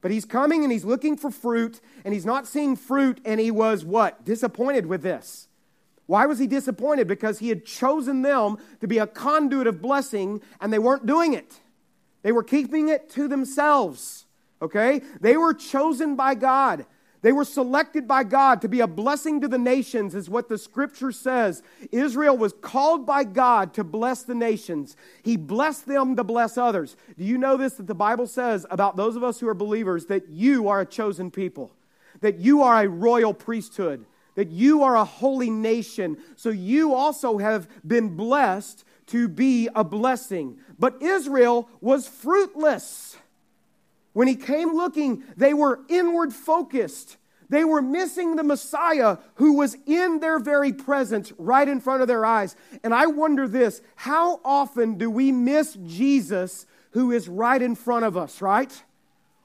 But 0.00 0.12
he's 0.12 0.24
coming 0.24 0.62
and 0.62 0.72
he's 0.72 0.84
looking 0.84 1.16
for 1.16 1.30
fruit, 1.30 1.80
and 2.04 2.14
he's 2.14 2.26
not 2.26 2.46
seeing 2.46 2.76
fruit, 2.76 3.20
and 3.24 3.40
he 3.40 3.50
was 3.50 3.84
what? 3.84 4.24
Disappointed 4.24 4.86
with 4.86 5.02
this. 5.02 5.48
Why 6.06 6.24
was 6.24 6.38
he 6.38 6.46
disappointed? 6.46 7.08
Because 7.08 7.40
he 7.40 7.48
had 7.48 7.66
chosen 7.66 8.22
them 8.22 8.58
to 8.80 8.86
be 8.86 8.98
a 8.98 9.06
conduit 9.06 9.66
of 9.66 9.82
blessing, 9.82 10.40
and 10.60 10.72
they 10.72 10.78
weren't 10.78 11.04
doing 11.04 11.34
it. 11.34 11.60
They 12.22 12.32
were 12.32 12.44
keeping 12.44 12.88
it 12.88 13.10
to 13.10 13.28
themselves 13.28 14.26
okay? 14.60 15.02
They 15.20 15.36
were 15.36 15.54
chosen 15.54 16.16
by 16.16 16.34
God. 16.34 16.86
They 17.20 17.32
were 17.32 17.44
selected 17.44 18.06
by 18.06 18.22
God 18.22 18.62
to 18.62 18.68
be 18.68 18.80
a 18.80 18.86
blessing 18.86 19.40
to 19.40 19.48
the 19.48 19.58
nations, 19.58 20.14
is 20.14 20.30
what 20.30 20.48
the 20.48 20.56
scripture 20.56 21.10
says. 21.10 21.62
Israel 21.90 22.36
was 22.36 22.52
called 22.52 23.06
by 23.06 23.24
God 23.24 23.74
to 23.74 23.82
bless 23.82 24.22
the 24.22 24.36
nations. 24.36 24.96
He 25.24 25.36
blessed 25.36 25.86
them 25.86 26.14
to 26.14 26.22
bless 26.22 26.56
others. 26.56 26.96
Do 27.16 27.24
you 27.24 27.36
know 27.36 27.56
this? 27.56 27.74
That 27.74 27.88
the 27.88 27.94
Bible 27.94 28.28
says 28.28 28.66
about 28.70 28.96
those 28.96 29.16
of 29.16 29.24
us 29.24 29.40
who 29.40 29.48
are 29.48 29.54
believers 29.54 30.06
that 30.06 30.28
you 30.28 30.68
are 30.68 30.80
a 30.80 30.86
chosen 30.86 31.30
people, 31.30 31.72
that 32.20 32.38
you 32.38 32.62
are 32.62 32.84
a 32.84 32.88
royal 32.88 33.34
priesthood, 33.34 34.06
that 34.36 34.50
you 34.50 34.84
are 34.84 34.96
a 34.96 35.04
holy 35.04 35.50
nation. 35.50 36.18
So 36.36 36.50
you 36.50 36.94
also 36.94 37.38
have 37.38 37.68
been 37.84 38.14
blessed 38.14 38.84
to 39.06 39.26
be 39.26 39.68
a 39.74 39.82
blessing. 39.82 40.58
But 40.78 41.02
Israel 41.02 41.68
was 41.80 42.06
fruitless. 42.06 43.17
When 44.12 44.28
he 44.28 44.36
came 44.36 44.74
looking, 44.74 45.22
they 45.36 45.54
were 45.54 45.80
inward 45.88 46.32
focused. 46.32 47.16
They 47.48 47.64
were 47.64 47.80
missing 47.80 48.36
the 48.36 48.42
Messiah 48.42 49.18
who 49.36 49.54
was 49.54 49.76
in 49.86 50.20
their 50.20 50.38
very 50.38 50.72
presence, 50.72 51.32
right 51.38 51.66
in 51.66 51.80
front 51.80 52.02
of 52.02 52.08
their 52.08 52.24
eyes. 52.24 52.56
And 52.84 52.94
I 52.94 53.06
wonder 53.06 53.48
this 53.48 53.80
how 53.96 54.40
often 54.44 54.98
do 54.98 55.10
we 55.10 55.32
miss 55.32 55.76
Jesus 55.86 56.66
who 56.90 57.12
is 57.12 57.28
right 57.28 57.60
in 57.60 57.74
front 57.74 58.04
of 58.04 58.16
us, 58.16 58.42
right? 58.42 58.82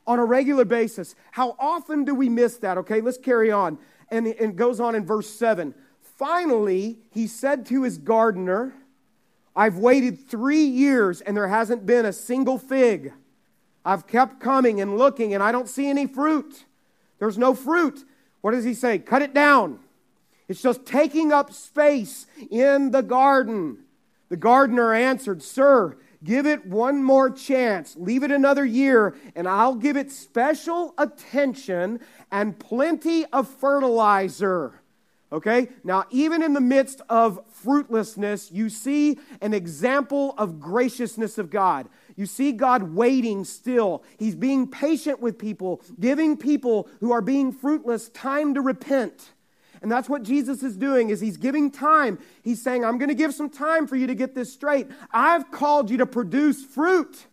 On 0.05 0.19
a 0.19 0.25
regular 0.25 0.65
basis. 0.65 1.15
How 1.31 1.55
often 1.59 2.03
do 2.03 2.13
we 2.13 2.27
miss 2.27 2.57
that? 2.57 2.77
Okay, 2.79 2.99
let's 2.99 3.17
carry 3.17 3.51
on. 3.51 3.77
And 4.09 4.27
it 4.27 4.55
goes 4.55 4.79
on 4.79 4.95
in 4.95 5.05
verse 5.05 5.29
7. 5.29 5.73
Finally, 6.17 6.99
he 7.11 7.25
said 7.27 7.65
to 7.67 7.83
his 7.83 7.97
gardener, 7.97 8.73
I've 9.55 9.77
waited 9.77 10.27
three 10.27 10.63
years 10.63 11.21
and 11.21 11.37
there 11.37 11.47
hasn't 11.47 11.85
been 11.85 12.05
a 12.05 12.13
single 12.13 12.57
fig. 12.57 13.13
I've 13.85 14.07
kept 14.07 14.39
coming 14.39 14.81
and 14.81 14.97
looking 14.97 15.33
and 15.33 15.43
I 15.43 15.51
don't 15.51 15.67
see 15.67 15.87
any 15.87 16.07
fruit. 16.07 16.65
There's 17.19 17.37
no 17.37 17.53
fruit. 17.53 18.03
What 18.41 18.51
does 18.51 18.63
he 18.63 18.73
say? 18.73 18.99
Cut 18.99 19.21
it 19.21 19.33
down. 19.33 19.79
It's 20.47 20.61
just 20.61 20.85
taking 20.85 21.31
up 21.31 21.53
space 21.53 22.27
in 22.51 22.91
the 22.91 23.01
garden. 23.01 23.79
The 24.29 24.37
gardener 24.37 24.93
answered, 24.93 25.41
Sir, 25.41 25.97
give 26.23 26.45
it 26.45 26.65
one 26.65 27.03
more 27.03 27.29
chance. 27.29 27.95
Leave 27.97 28.23
it 28.23 28.31
another 28.31 28.65
year, 28.65 29.15
and 29.35 29.47
I'll 29.47 29.75
give 29.75 29.95
it 29.95 30.11
special 30.11 30.93
attention 30.97 31.99
and 32.31 32.57
plenty 32.59 33.25
of 33.27 33.47
fertilizer. 33.47 34.81
Okay? 35.31 35.69
Now, 35.83 36.05
even 36.11 36.43
in 36.43 36.53
the 36.53 36.61
midst 36.61 37.01
of 37.09 37.39
fruitlessness, 37.63 38.51
you 38.51 38.69
see 38.69 39.17
an 39.41 39.53
example 39.53 40.35
of 40.37 40.59
graciousness 40.59 41.37
of 41.37 41.49
God. 41.49 41.87
You 42.15 42.25
see 42.25 42.51
God 42.51 42.95
waiting 42.95 43.43
still. 43.43 44.03
He's 44.17 44.35
being 44.35 44.67
patient 44.67 45.19
with 45.19 45.37
people, 45.37 45.81
giving 45.99 46.37
people 46.37 46.87
who 46.99 47.11
are 47.11 47.21
being 47.21 47.51
fruitless 47.51 48.09
time 48.09 48.53
to 48.53 48.61
repent. 48.61 49.31
And 49.81 49.91
that's 49.91 50.07
what 50.07 50.23
Jesus 50.23 50.63
is 50.63 50.77
doing 50.77 51.09
is 51.09 51.19
he's 51.19 51.37
giving 51.37 51.69
time. 51.69 52.19
He's 52.41 52.61
saying, 52.61 52.85
"I'm 52.85 52.97
going 52.97 53.09
to 53.09 53.15
give 53.15 53.33
some 53.33 53.49
time 53.49 53.85
for 53.87 53.95
you 53.95 54.07
to 54.07 54.15
get 54.15 54.33
this 54.33 54.53
straight. 54.53 54.87
I've 55.11 55.51
called 55.51 55.89
you 55.89 55.97
to 55.97 56.05
produce 56.05 56.63
fruit. 56.63 57.27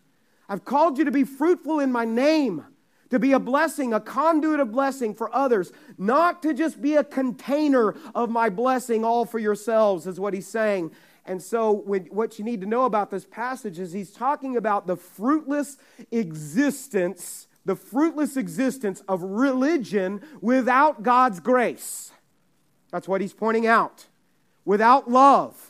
I've 0.48 0.64
called 0.64 0.98
you 0.98 1.04
to 1.04 1.12
be 1.12 1.24
fruitful 1.24 1.78
in 1.80 1.92
my 1.92 2.04
name." 2.04 2.64
to 3.10 3.18
be 3.18 3.32
a 3.32 3.38
blessing, 3.38 3.92
a 3.92 4.00
conduit 4.00 4.60
of 4.60 4.72
blessing 4.72 5.14
for 5.14 5.34
others, 5.34 5.72
not 5.98 6.42
to 6.42 6.54
just 6.54 6.80
be 6.80 6.94
a 6.94 7.04
container 7.04 7.94
of 8.14 8.30
my 8.30 8.48
blessing 8.48 9.04
all 9.04 9.24
for 9.24 9.38
yourselves, 9.38 10.06
is 10.06 10.18
what 10.18 10.32
he's 10.32 10.46
saying. 10.46 10.90
And 11.30 11.40
so, 11.40 11.70
what 11.70 12.40
you 12.40 12.44
need 12.44 12.60
to 12.62 12.66
know 12.66 12.86
about 12.86 13.12
this 13.12 13.24
passage 13.24 13.78
is 13.78 13.92
he's 13.92 14.10
talking 14.10 14.56
about 14.56 14.88
the 14.88 14.96
fruitless 14.96 15.76
existence, 16.10 17.46
the 17.64 17.76
fruitless 17.76 18.36
existence 18.36 19.00
of 19.06 19.22
religion 19.22 20.22
without 20.40 21.04
God's 21.04 21.38
grace. 21.38 22.10
That's 22.90 23.06
what 23.06 23.20
he's 23.20 23.32
pointing 23.32 23.64
out. 23.64 24.06
Without 24.64 25.08
love 25.08 25.69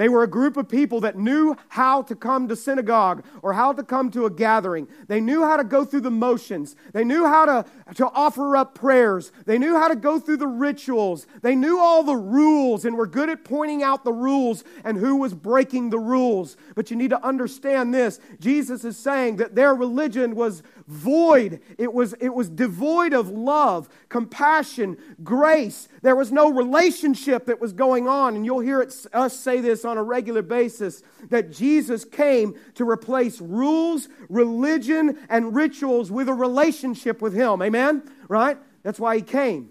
they 0.00 0.08
were 0.08 0.22
a 0.22 0.26
group 0.26 0.56
of 0.56 0.66
people 0.66 1.02
that 1.02 1.18
knew 1.18 1.54
how 1.68 2.00
to 2.00 2.16
come 2.16 2.48
to 2.48 2.56
synagogue 2.56 3.22
or 3.42 3.52
how 3.52 3.74
to 3.74 3.82
come 3.82 4.10
to 4.12 4.24
a 4.24 4.30
gathering. 4.30 4.88
They 5.08 5.20
knew 5.20 5.42
how 5.42 5.58
to 5.58 5.62
go 5.62 5.84
through 5.84 6.00
the 6.00 6.10
motions. 6.10 6.74
They 6.94 7.04
knew 7.04 7.26
how 7.26 7.44
to, 7.44 7.66
to 7.96 8.06
offer 8.06 8.56
up 8.56 8.74
prayers. 8.74 9.30
They 9.44 9.58
knew 9.58 9.76
how 9.76 9.88
to 9.88 9.96
go 9.96 10.18
through 10.18 10.38
the 10.38 10.46
rituals. 10.46 11.26
They 11.42 11.54
knew 11.54 11.78
all 11.78 12.02
the 12.02 12.16
rules 12.16 12.86
and 12.86 12.96
were 12.96 13.06
good 13.06 13.28
at 13.28 13.44
pointing 13.44 13.82
out 13.82 14.02
the 14.04 14.12
rules 14.14 14.64
and 14.84 14.96
who 14.96 15.16
was 15.16 15.34
breaking 15.34 15.90
the 15.90 15.98
rules. 15.98 16.56
But 16.74 16.90
you 16.90 16.96
need 16.96 17.10
to 17.10 17.22
understand 17.22 17.92
this 17.92 18.20
Jesus 18.40 18.86
is 18.86 18.96
saying 18.96 19.36
that 19.36 19.54
their 19.54 19.74
religion 19.74 20.34
was 20.34 20.62
void, 20.90 21.60
it 21.78 21.92
was, 21.92 22.14
it 22.14 22.34
was 22.34 22.48
devoid 22.48 23.12
of 23.12 23.28
love, 23.28 23.88
compassion, 24.08 24.96
grace. 25.22 25.88
There 26.02 26.16
was 26.16 26.32
no 26.32 26.50
relationship 26.50 27.46
that 27.46 27.60
was 27.60 27.72
going 27.72 28.08
on. 28.08 28.34
And 28.34 28.44
you'll 28.44 28.60
hear 28.60 28.80
it, 28.80 28.94
us 29.12 29.38
say 29.38 29.60
this 29.60 29.84
on 29.90 29.98
a 29.98 30.02
regular 30.02 30.42
basis 30.42 31.02
that 31.28 31.50
Jesus 31.50 32.04
came 32.04 32.54
to 32.74 32.88
replace 32.88 33.40
rules, 33.40 34.08
religion, 34.28 35.18
and 35.28 35.54
rituals 35.54 36.10
with 36.10 36.28
a 36.28 36.34
relationship 36.34 37.20
with 37.20 37.34
Him. 37.34 37.60
Amen? 37.60 38.02
Right? 38.28 38.56
That's 38.82 38.98
why 38.98 39.16
He 39.16 39.22
came. 39.22 39.70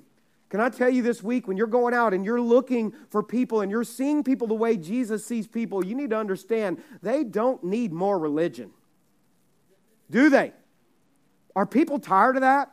Can 0.50 0.60
I 0.60 0.70
tell 0.70 0.90
you 0.90 1.04
this 1.04 1.22
week, 1.22 1.48
when 1.48 1.58
you're 1.58 1.68
going 1.68 1.94
out 1.94 2.14
and 2.14 2.26
you're 2.26 2.42
looking 2.42 2.92
for 3.12 3.22
people 3.22 3.62
and 3.62 3.70
you're 3.70 3.84
seeing 3.84 4.24
people 4.24 4.48
the 4.48 4.56
way 4.56 4.78
Jesus 4.78 5.24
sees 5.24 5.48
people, 5.48 5.86
you 5.86 5.96
need 5.96 6.10
to 6.10 6.18
understand 6.18 6.82
they 7.04 7.24
don't 7.24 7.64
need 7.64 7.94
more 7.94 8.18
religion. 8.18 8.72
Do 10.10 10.30
they? 10.30 10.54
Are 11.56 11.68
people 11.68 12.00
tired 12.00 12.36
of 12.36 12.42
that? 12.42 12.72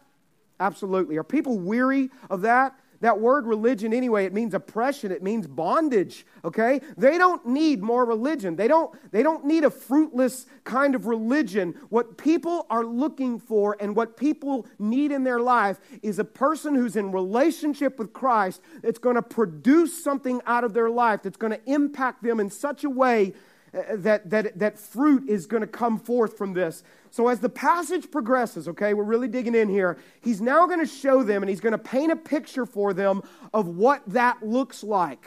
Absolutely. 0.59 1.19
Are 1.19 1.25
people 1.25 1.59
weary 1.59 2.11
of 2.31 2.43
that? 2.43 2.75
That 3.01 3.21
word 3.21 3.47
religion, 3.47 3.93
anyway, 3.93 4.25
it 4.25 4.33
means 4.33 4.55
oppression, 4.55 5.13
it 5.13 5.23
means 5.23 5.47
bondage, 5.47 6.27
okay? 6.45 6.81
They 6.97 7.19
don't 7.19 7.47
need 7.47 7.83
more 7.83 8.05
religion. 8.05 8.57
They 8.57 8.69
don't, 8.69 8.95
they 9.13 9.23
don't 9.23 9.45
need 9.45 9.65
a 9.65 9.71
fruitless 9.71 10.47
kind 10.65 10.95
of 10.95 11.07
religion. 11.07 11.75
What 11.89 12.17
people 12.17 12.67
are 12.71 12.85
looking 12.85 13.39
for 13.39 13.77
and 13.81 13.95
what 13.95 14.17
people 14.17 14.67
need 14.79 15.13
in 15.13 15.25
their 15.25 15.41
life 15.41 15.79
is 16.03 16.19
a 16.19 16.25
person 16.25 16.75
who's 16.75 16.97
in 16.97 17.13
relationship 17.13 17.99
with 17.99 18.13
Christ 18.13 18.61
that's 18.83 18.99
going 18.99 19.17
to 19.17 19.23
produce 19.23 20.03
something 20.03 20.41
out 20.47 20.65
of 20.65 20.73
their 20.73 20.91
life 20.91 21.23
that's 21.23 21.37
going 21.37 21.53
to 21.53 21.61
impact 21.71 22.23
them 22.23 22.41
in 22.41 22.51
such 22.51 22.85
a 22.85 22.91
way 22.91 23.35
Uh, 23.75 23.97
that, 23.97 24.31
that, 24.31 24.59
that 24.59 24.79
fruit 24.79 25.29
is 25.29 25.47
going 25.47 25.61
to 25.61 25.67
come 25.67 25.99
forth 25.99 26.39
from 26.39 26.53
this. 26.53 26.83
So, 27.11 27.29
as 27.29 27.41
the 27.41 27.49
passage 27.49 28.11
progresses, 28.11 28.69
okay, 28.69 28.95
we're 28.95 29.05
really 29.05 29.29
digging 29.29 29.55
in 29.55 29.69
here, 29.69 29.99
he's 30.21 30.41
now 30.41 30.67
going 30.67 30.81
to 30.81 30.87
show 30.87 31.23
them 31.23 31.43
and 31.43 31.51
he's 31.51 31.61
going 31.61 31.73
to 31.73 31.79
paint 31.79 32.13
a 32.13 32.17
picture 32.17 32.67
for 32.67 32.95
them 32.95 33.23
of 33.53 33.69
what 33.69 34.03
that 34.07 34.43
looks 34.43 34.83
like. 34.83 35.27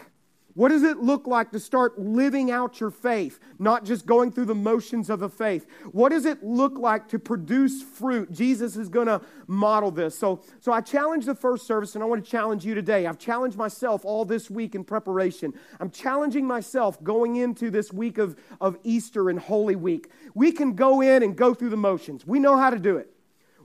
What 0.56 0.70
does 0.70 0.84
it 0.84 0.98
look 0.98 1.28
like 1.28 1.52
to 1.52 1.60
start 1.60 2.00
living 2.00 2.50
out 2.50 2.80
your 2.80 2.90
faith, 2.90 3.40
not 3.60 3.86
just 3.86 4.06
going 4.06 4.32
through 4.32 4.46
the 4.46 4.56
motions 4.56 5.10
of 5.10 5.22
a 5.22 5.30
faith? 5.30 5.68
What 5.92 6.10
does 6.10 6.26
it 6.26 6.44
look 6.44 6.78
like 6.78 7.08
to 7.10 7.20
produce 7.20 7.84
fruit? 7.84 8.32
Jesus 8.32 8.76
is 8.76 8.90
going 8.90 9.08
to 9.08 9.22
model 9.48 9.92
this. 9.92 10.18
So, 10.18 10.42
so 10.60 10.72
I 10.72 10.82
challenge 10.82 11.26
the 11.26 11.36
first 11.36 11.68
service, 11.68 11.96
and 11.96 12.04
I 12.04 12.08
want 12.08 12.24
to 12.24 12.30
challenge 12.30 12.66
you 12.66 12.74
today. 12.74 13.06
I've 13.06 13.20
challenged 13.20 13.58
myself 13.58 14.04
all 14.06 14.26
this 14.26 14.50
week 14.50 14.74
in 14.74 14.84
preparation. 14.84 15.54
I'm 15.80 15.92
challenging 15.92 16.46
myself 16.46 17.02
going 17.04 17.36
into 17.36 17.70
this 17.70 17.94
week 17.94 18.18
of, 18.18 18.36
of 18.60 18.78
Easter 18.84 19.30
and 19.30 19.40
Holy 19.40 19.76
Week. 19.76 20.10
We 20.34 20.52
can 20.52 20.74
go 20.74 21.02
in 21.02 21.24
and 21.24 21.36
go 21.36 21.54
through 21.54 21.70
the 21.70 21.78
motions, 21.78 22.26
we 22.26 22.40
know 22.40 22.58
how 22.58 22.70
to 22.70 22.80
do 22.80 22.98
it. 22.98 23.14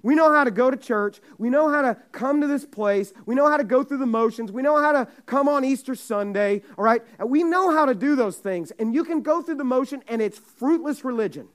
We 0.05 0.15
know 0.15 0.31
how 0.31 0.45
to 0.45 0.51
go 0.51 0.71
to 0.71 0.77
church. 0.77 1.21
We 1.39 1.49
know 1.49 1.71
how 1.71 1.81
to 1.81 1.97
come 2.13 2.43
to 2.43 2.47
this 2.47 2.67
place. 2.67 3.15
We 3.25 3.35
know 3.35 3.49
how 3.49 3.57
to 3.57 3.65
go 3.65 3.83
through 3.83 3.99
the 3.99 4.07
motions. 4.07 4.53
We 4.53 4.61
know 4.61 4.81
how 4.81 4.93
to 4.93 5.09
come 5.25 5.49
on 5.49 5.65
Easter 5.65 5.95
Sunday, 5.95 6.61
all 6.77 6.85
right? 6.85 7.03
And 7.19 7.31
we 7.31 7.43
know 7.43 7.73
how 7.73 7.87
to 7.87 7.95
do 7.95 8.15
those 8.15 8.37
things. 8.37 8.71
And 8.79 8.95
you 8.95 9.03
can 9.03 9.23
go 9.23 9.41
through 9.41 9.55
the 9.55 9.65
motion, 9.65 10.05
and 10.07 10.21
it's 10.21 10.39
fruitless 10.39 11.07
religion. 11.07 11.49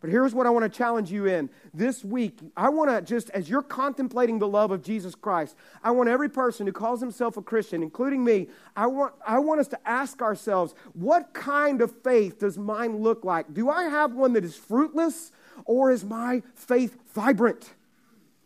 But 0.00 0.10
here's 0.10 0.34
what 0.34 0.48
I 0.48 0.50
want 0.50 0.64
to 0.64 0.76
challenge 0.76 1.12
you 1.12 1.26
in. 1.26 1.48
This 1.72 2.04
week, 2.04 2.40
I 2.56 2.68
want 2.68 2.90
to 2.90 3.00
just, 3.00 3.30
as 3.30 3.48
you're 3.48 3.62
contemplating 3.62 4.40
the 4.40 4.48
love 4.48 4.72
of 4.72 4.82
Jesus 4.82 5.14
Christ, 5.14 5.54
I 5.84 5.92
want 5.92 6.08
every 6.08 6.28
person 6.28 6.66
who 6.66 6.72
calls 6.72 6.98
himself 6.98 7.36
a 7.36 7.42
Christian, 7.42 7.84
including 7.84 8.24
me, 8.24 8.48
I 8.74 8.88
want, 8.88 9.14
I 9.24 9.38
want 9.38 9.60
us 9.60 9.68
to 9.68 9.78
ask 9.88 10.20
ourselves, 10.20 10.74
what 10.94 11.32
kind 11.32 11.80
of 11.80 11.92
faith 12.02 12.40
does 12.40 12.58
mine 12.58 12.96
look 12.96 13.24
like? 13.24 13.54
Do 13.54 13.70
I 13.70 13.84
have 13.84 14.14
one 14.16 14.32
that 14.32 14.44
is 14.44 14.56
fruitless? 14.56 15.30
Or 15.64 15.90
is 15.90 16.04
my 16.04 16.42
faith 16.54 16.98
vibrant? 17.14 17.74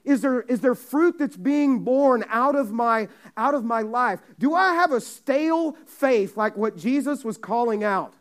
Is 0.04 0.20
there, 0.20 0.42
is 0.42 0.60
there 0.60 0.76
fruit 0.76 1.18
that's 1.18 1.36
being 1.36 1.80
born 1.80 2.24
out 2.28 2.54
of, 2.54 2.70
my, 2.70 3.08
out 3.36 3.54
of 3.54 3.64
my 3.64 3.82
life? 3.82 4.20
Do 4.38 4.54
I 4.54 4.74
have 4.74 4.92
a 4.92 5.00
stale 5.00 5.72
faith 5.84 6.36
like 6.36 6.56
what 6.56 6.76
Jesus 6.76 7.24
was 7.24 7.36
calling 7.36 7.82
out? 7.82 8.14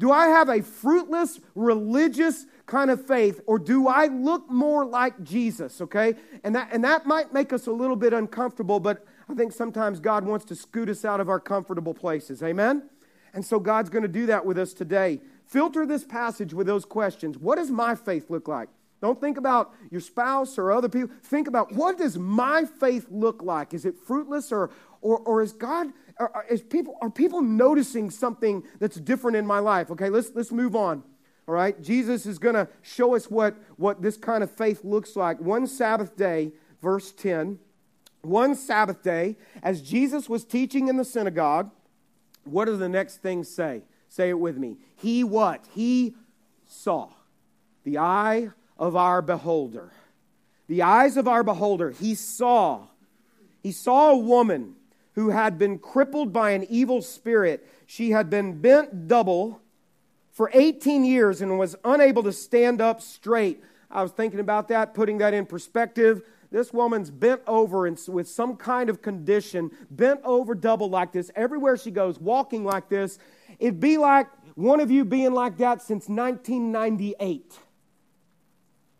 Do 0.00 0.10
I 0.10 0.26
have 0.28 0.48
a 0.48 0.62
fruitless 0.62 1.40
religious 1.54 2.46
kind 2.66 2.90
of 2.90 3.06
faith 3.06 3.40
or 3.46 3.58
do 3.58 3.86
I 3.86 4.06
look 4.06 4.50
more 4.50 4.84
like 4.84 5.22
Jesus, 5.22 5.80
okay? 5.80 6.14
And 6.42 6.54
that, 6.56 6.70
and 6.72 6.82
that 6.84 7.06
might 7.06 7.32
make 7.32 7.52
us 7.52 7.66
a 7.68 7.72
little 7.72 7.96
bit 7.96 8.12
uncomfortable, 8.12 8.80
but 8.80 9.04
I 9.28 9.34
think 9.34 9.52
sometimes 9.52 10.00
God 10.00 10.24
wants 10.24 10.44
to 10.46 10.56
scoot 10.56 10.88
us 10.88 11.04
out 11.04 11.20
of 11.20 11.28
our 11.28 11.40
comfortable 11.40 11.94
places. 11.94 12.42
Amen? 12.42 12.88
And 13.34 13.44
so 13.44 13.60
God's 13.60 13.90
going 13.90 14.02
to 14.02 14.08
do 14.08 14.26
that 14.26 14.44
with 14.44 14.58
us 14.58 14.72
today. 14.72 15.20
Filter 15.48 15.86
this 15.86 16.04
passage 16.04 16.52
with 16.52 16.66
those 16.66 16.84
questions. 16.84 17.38
What 17.38 17.56
does 17.56 17.70
my 17.70 17.94
faith 17.94 18.28
look 18.28 18.48
like? 18.48 18.68
Don't 19.00 19.18
think 19.18 19.38
about 19.38 19.72
your 19.90 20.02
spouse 20.02 20.58
or 20.58 20.70
other 20.70 20.90
people. 20.90 21.14
Think 21.22 21.48
about 21.48 21.72
what 21.72 21.96
does 21.96 22.18
my 22.18 22.66
faith 22.66 23.06
look 23.10 23.42
like? 23.42 23.72
Is 23.72 23.86
it 23.86 23.94
fruitless 23.96 24.52
or, 24.52 24.70
or, 25.00 25.18
or 25.20 25.40
is 25.40 25.52
God, 25.52 25.88
or, 26.18 26.44
is 26.50 26.60
people, 26.60 26.98
are 27.00 27.08
people 27.08 27.40
noticing 27.40 28.10
something 28.10 28.62
that's 28.78 28.96
different 28.96 29.38
in 29.38 29.46
my 29.46 29.58
life? 29.58 29.90
Okay, 29.90 30.10
let's, 30.10 30.32
let's 30.34 30.52
move 30.52 30.76
on. 30.76 31.02
All 31.46 31.54
right, 31.54 31.80
Jesus 31.80 32.26
is 32.26 32.38
going 32.38 32.56
to 32.56 32.68
show 32.82 33.16
us 33.16 33.30
what, 33.30 33.56
what 33.76 34.02
this 34.02 34.18
kind 34.18 34.44
of 34.44 34.50
faith 34.50 34.84
looks 34.84 35.16
like. 35.16 35.40
One 35.40 35.66
Sabbath 35.66 36.14
day, 36.14 36.52
verse 36.82 37.10
10, 37.12 37.58
one 38.20 38.54
Sabbath 38.54 39.02
day, 39.02 39.38
as 39.62 39.80
Jesus 39.80 40.28
was 40.28 40.44
teaching 40.44 40.88
in 40.88 40.98
the 40.98 41.06
synagogue, 41.06 41.70
what 42.44 42.66
do 42.66 42.76
the 42.76 42.88
next 42.88 43.22
things 43.22 43.48
say? 43.48 43.80
Say 44.08 44.30
it 44.30 44.38
with 44.38 44.56
me. 44.56 44.78
He 44.96 45.24
what? 45.24 45.64
He 45.74 46.14
saw. 46.66 47.08
The 47.84 47.98
eye 47.98 48.50
of 48.78 48.96
our 48.96 49.22
beholder. 49.22 49.92
The 50.66 50.82
eyes 50.82 51.16
of 51.16 51.26
our 51.28 51.42
beholder. 51.42 51.90
He 51.90 52.14
saw 52.14 52.88
he 53.62 53.72
saw 53.72 54.10
a 54.10 54.16
woman 54.16 54.76
who 55.12 55.30
had 55.30 55.58
been 55.58 55.78
crippled 55.78 56.32
by 56.32 56.52
an 56.52 56.64
evil 56.70 57.02
spirit. 57.02 57.68
She 57.86 58.10
had 58.10 58.30
been 58.30 58.60
bent 58.60 59.08
double 59.08 59.60
for 60.30 60.50
18 60.54 61.04
years 61.04 61.42
and 61.42 61.58
was 61.58 61.74
unable 61.84 62.22
to 62.22 62.32
stand 62.32 62.80
up 62.80 63.02
straight. 63.02 63.62
I 63.90 64.02
was 64.02 64.12
thinking 64.12 64.40
about 64.40 64.68
that, 64.68 64.94
putting 64.94 65.18
that 65.18 65.34
in 65.34 65.46
perspective. 65.46 66.22
This 66.50 66.72
woman's 66.72 67.10
bent 67.10 67.42
over 67.46 67.86
and 67.86 67.98
with 68.08 68.28
some 68.28 68.56
kind 68.56 68.88
of 68.88 69.02
condition, 69.02 69.70
bent 69.90 70.20
over 70.24 70.54
double 70.54 70.88
like 70.88 71.12
this, 71.12 71.30
everywhere 71.34 71.76
she 71.76 71.90
goes, 71.90 72.18
walking 72.20 72.64
like 72.64 72.88
this. 72.88 73.18
It'd 73.58 73.80
be 73.80 73.98
like 73.98 74.28
one 74.54 74.80
of 74.80 74.90
you 74.90 75.04
being 75.04 75.32
like 75.32 75.58
that 75.58 75.82
since 75.82 76.08
1998. 76.08 77.58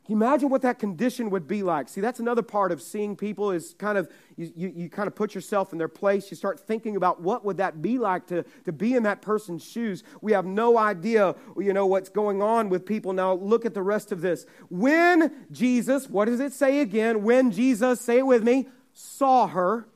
Can 0.09 0.19
you 0.19 0.25
imagine 0.25 0.49
what 0.49 0.63
that 0.63 0.79
condition 0.79 1.29
would 1.29 1.47
be 1.47 1.63
like? 1.63 1.87
See, 1.87 2.01
that's 2.01 2.19
another 2.19 2.41
part 2.41 2.73
of 2.73 2.81
seeing 2.81 3.15
people 3.15 3.51
is 3.51 3.75
kind 3.75 3.99
of, 3.99 4.09
you, 4.39 4.51
you, 4.57 4.73
you, 4.75 4.89
kind 4.89 5.07
of 5.07 5.15
put 5.15 5.35
yourself 5.35 5.73
in 5.73 5.79
their 5.79 5.87
place. 5.87 6.31
You 6.31 6.37
start 6.39 6.59
thinking 6.59 6.97
about 6.97 7.21
what 7.21 7.45
would 7.45 7.59
that 7.59 7.83
be 7.83 7.99
like 7.99 8.27
to, 8.29 8.43
to 8.65 8.73
be 8.73 8.95
in 8.95 9.03
that 9.03 9.21
person's 9.21 9.63
shoes. 9.63 10.05
We 10.23 10.33
have 10.33 10.47
no 10.47 10.79
idea, 10.79 11.35
you 11.59 11.75
know, 11.75 11.85
what's 11.85 12.09
going 12.09 12.41
on 12.41 12.71
with 12.71 12.87
people. 12.87 13.13
Now, 13.13 13.35
look 13.35 13.67
at 13.67 13.75
the 13.75 13.83
rest 13.83 14.11
of 14.11 14.23
this. 14.23 14.47
When 14.71 15.45
Jesus, 15.53 16.09
what 16.09 16.25
does 16.25 16.41
it 16.41 16.55
say 16.55 16.81
again? 16.81 17.23
When 17.23 17.51
Jesus, 17.51 18.01
say 18.01 18.19
it 18.21 18.27
with 18.27 18.43
me, 18.43 18.69
saw 18.95 19.47
her, 19.49 19.89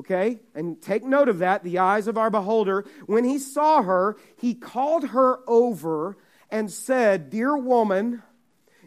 okay? 0.00 0.40
And 0.54 0.80
take 0.80 1.04
note 1.04 1.28
of 1.28 1.38
that, 1.38 1.62
the 1.62 1.78
eyes 1.78 2.06
of 2.06 2.16
our 2.16 2.30
beholder. 2.30 2.84
When 3.06 3.24
he 3.24 3.38
saw 3.38 3.82
her, 3.82 4.16
he 4.36 4.54
called 4.54 5.08
her 5.08 5.40
over 5.46 6.16
and 6.50 6.70
said, 6.70 7.30
Dear 7.30 7.56
woman, 7.56 8.22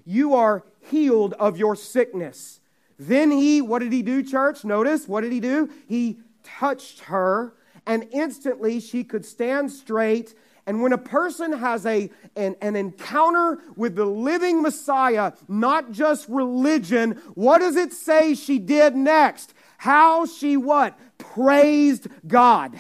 you 0.05 0.33
are 0.33 0.63
healed 0.89 1.33
of 1.33 1.57
your 1.57 1.75
sickness. 1.75 2.59
Then 2.97 3.31
he, 3.31 3.61
what 3.61 3.79
did 3.79 3.93
he 3.93 4.01
do, 4.01 4.23
church? 4.23 4.65
Notice, 4.65 5.07
what 5.07 5.21
did 5.21 5.31
he 5.31 5.39
do? 5.39 5.69
He 5.87 6.19
touched 6.43 7.01
her, 7.01 7.53
and 7.85 8.07
instantly 8.11 8.79
she 8.79 9.03
could 9.03 9.25
stand 9.25 9.71
straight. 9.71 10.33
And 10.65 10.81
when 10.81 10.93
a 10.93 10.97
person 10.97 11.53
has 11.53 11.85
a, 11.85 12.09
an, 12.35 12.55
an 12.61 12.75
encounter 12.75 13.59
with 13.75 13.95
the 13.95 14.05
living 14.05 14.61
Messiah, 14.61 15.33
not 15.47 15.91
just 15.91 16.27
religion, 16.27 17.21
what 17.35 17.59
does 17.59 17.75
it 17.75 17.93
say 17.93 18.33
she 18.33 18.59
did 18.59 18.95
next? 18.95 19.53
How 19.83 20.25
she 20.25 20.55
what? 20.55 20.97
Praised 21.17 22.07
God. 22.25 22.79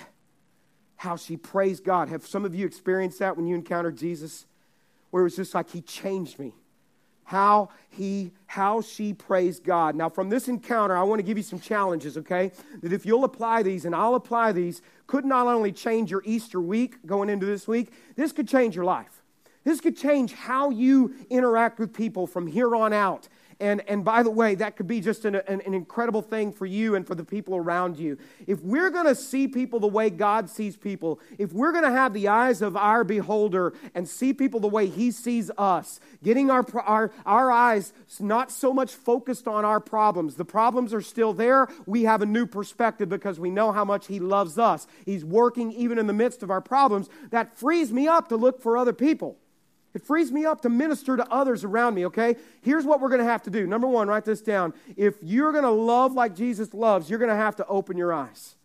How 0.95 1.17
she 1.17 1.35
praised 1.35 1.83
God. 1.83 2.07
Have 2.07 2.25
some 2.25 2.45
of 2.45 2.55
you 2.55 2.65
experienced 2.65 3.19
that 3.19 3.35
when 3.35 3.45
you 3.45 3.55
encountered 3.55 3.97
Jesus? 3.97 4.45
Where 5.11 5.19
it 5.19 5.25
was 5.25 5.35
just 5.35 5.53
like, 5.53 5.69
He 5.69 5.81
changed 5.81 6.39
me 6.39 6.53
how 7.25 7.69
he 7.89 8.31
how 8.47 8.81
she 8.81 9.13
praised 9.13 9.63
god 9.63 9.95
now 9.95 10.09
from 10.09 10.29
this 10.29 10.49
encounter 10.49 10.97
i 10.97 11.01
want 11.01 11.19
to 11.19 11.23
give 11.23 11.37
you 11.37 11.43
some 11.43 11.57
challenges 11.57 12.17
okay 12.17 12.51
that 12.81 12.91
if 12.91 13.05
you'll 13.05 13.23
apply 13.23 13.63
these 13.63 13.85
and 13.85 13.95
i'll 13.95 14.15
apply 14.15 14.51
these 14.51 14.81
could 15.07 15.23
not 15.23 15.47
only 15.47 15.71
change 15.71 16.11
your 16.11 16.21
easter 16.25 16.59
week 16.59 16.97
going 17.05 17.29
into 17.29 17.45
this 17.45 17.65
week 17.65 17.93
this 18.17 18.33
could 18.33 18.45
change 18.45 18.75
your 18.75 18.83
life 18.83 19.23
this 19.63 19.79
could 19.79 19.95
change 19.95 20.33
how 20.33 20.69
you 20.69 21.15
interact 21.29 21.79
with 21.79 21.93
people 21.93 22.27
from 22.27 22.45
here 22.45 22.75
on 22.75 22.91
out 22.91 23.29
and, 23.63 23.81
and 23.87 24.03
by 24.03 24.23
the 24.23 24.29
way, 24.29 24.55
that 24.55 24.75
could 24.75 24.87
be 24.87 24.99
just 24.99 25.23
an, 25.23 25.35
an, 25.35 25.61
an 25.61 25.73
incredible 25.73 26.21
thing 26.21 26.51
for 26.51 26.65
you 26.65 26.95
and 26.95 27.07
for 27.07 27.15
the 27.15 27.23
people 27.23 27.55
around 27.55 27.97
you. 27.97 28.17
If 28.45 28.59
we're 28.61 28.89
going 28.89 29.05
to 29.05 29.15
see 29.15 29.47
people 29.47 29.79
the 29.79 29.87
way 29.87 30.09
God 30.09 30.49
sees 30.49 30.75
people, 30.75 31.21
if 31.37 31.53
we're 31.53 31.71
going 31.71 31.85
to 31.85 31.91
have 31.91 32.11
the 32.13 32.27
eyes 32.27 32.61
of 32.61 32.75
our 32.75 33.05
beholder 33.05 33.73
and 33.95 34.07
see 34.07 34.33
people 34.33 34.59
the 34.59 34.67
way 34.67 34.87
he 34.87 35.11
sees 35.11 35.49
us, 35.57 36.01
getting 36.21 36.51
our, 36.51 36.65
our, 36.83 37.13
our 37.25 37.51
eyes 37.51 37.93
not 38.19 38.51
so 38.51 38.73
much 38.73 38.93
focused 38.93 39.47
on 39.47 39.63
our 39.63 39.79
problems, 39.79 40.35
the 40.35 40.43
problems 40.43 40.93
are 40.93 41.01
still 41.01 41.31
there. 41.31 41.69
We 41.85 42.03
have 42.03 42.21
a 42.21 42.25
new 42.25 42.45
perspective 42.45 43.07
because 43.07 43.39
we 43.39 43.49
know 43.49 43.71
how 43.71 43.85
much 43.85 44.07
he 44.07 44.19
loves 44.19 44.57
us. 44.57 44.87
He's 45.05 45.23
working 45.23 45.71
even 45.71 45.97
in 45.97 46.07
the 46.07 46.11
midst 46.11 46.43
of 46.43 46.51
our 46.51 46.59
problems. 46.61 47.07
That 47.31 47.57
frees 47.57 47.93
me 47.93 48.09
up 48.09 48.27
to 48.27 48.35
look 48.35 48.61
for 48.61 48.75
other 48.75 48.91
people. 48.91 49.37
It 49.93 50.01
frees 50.01 50.31
me 50.31 50.45
up 50.45 50.61
to 50.61 50.69
minister 50.69 51.15
to 51.15 51.31
others 51.31 51.63
around 51.63 51.93
me, 51.93 52.05
okay? 52.07 52.35
Here's 52.61 52.83
what 52.85 52.99
we're 52.99 53.09
going 53.09 53.21
to 53.21 53.25
have 53.25 53.43
to 53.43 53.51
do. 53.51 53.67
Number 53.67 53.87
one, 53.87 54.07
write 54.07 54.25
this 54.25 54.41
down. 54.41 54.73
If 54.97 55.15
you're 55.21 55.51
going 55.51 55.63
to 55.63 55.69
love 55.69 56.13
like 56.13 56.35
Jesus 56.35 56.73
loves, 56.73 57.09
you're 57.09 57.19
going 57.19 57.29
to 57.29 57.35
have 57.35 57.55
to 57.57 57.67
open 57.67 57.95
your 57.95 58.11
eyes. 58.11 58.55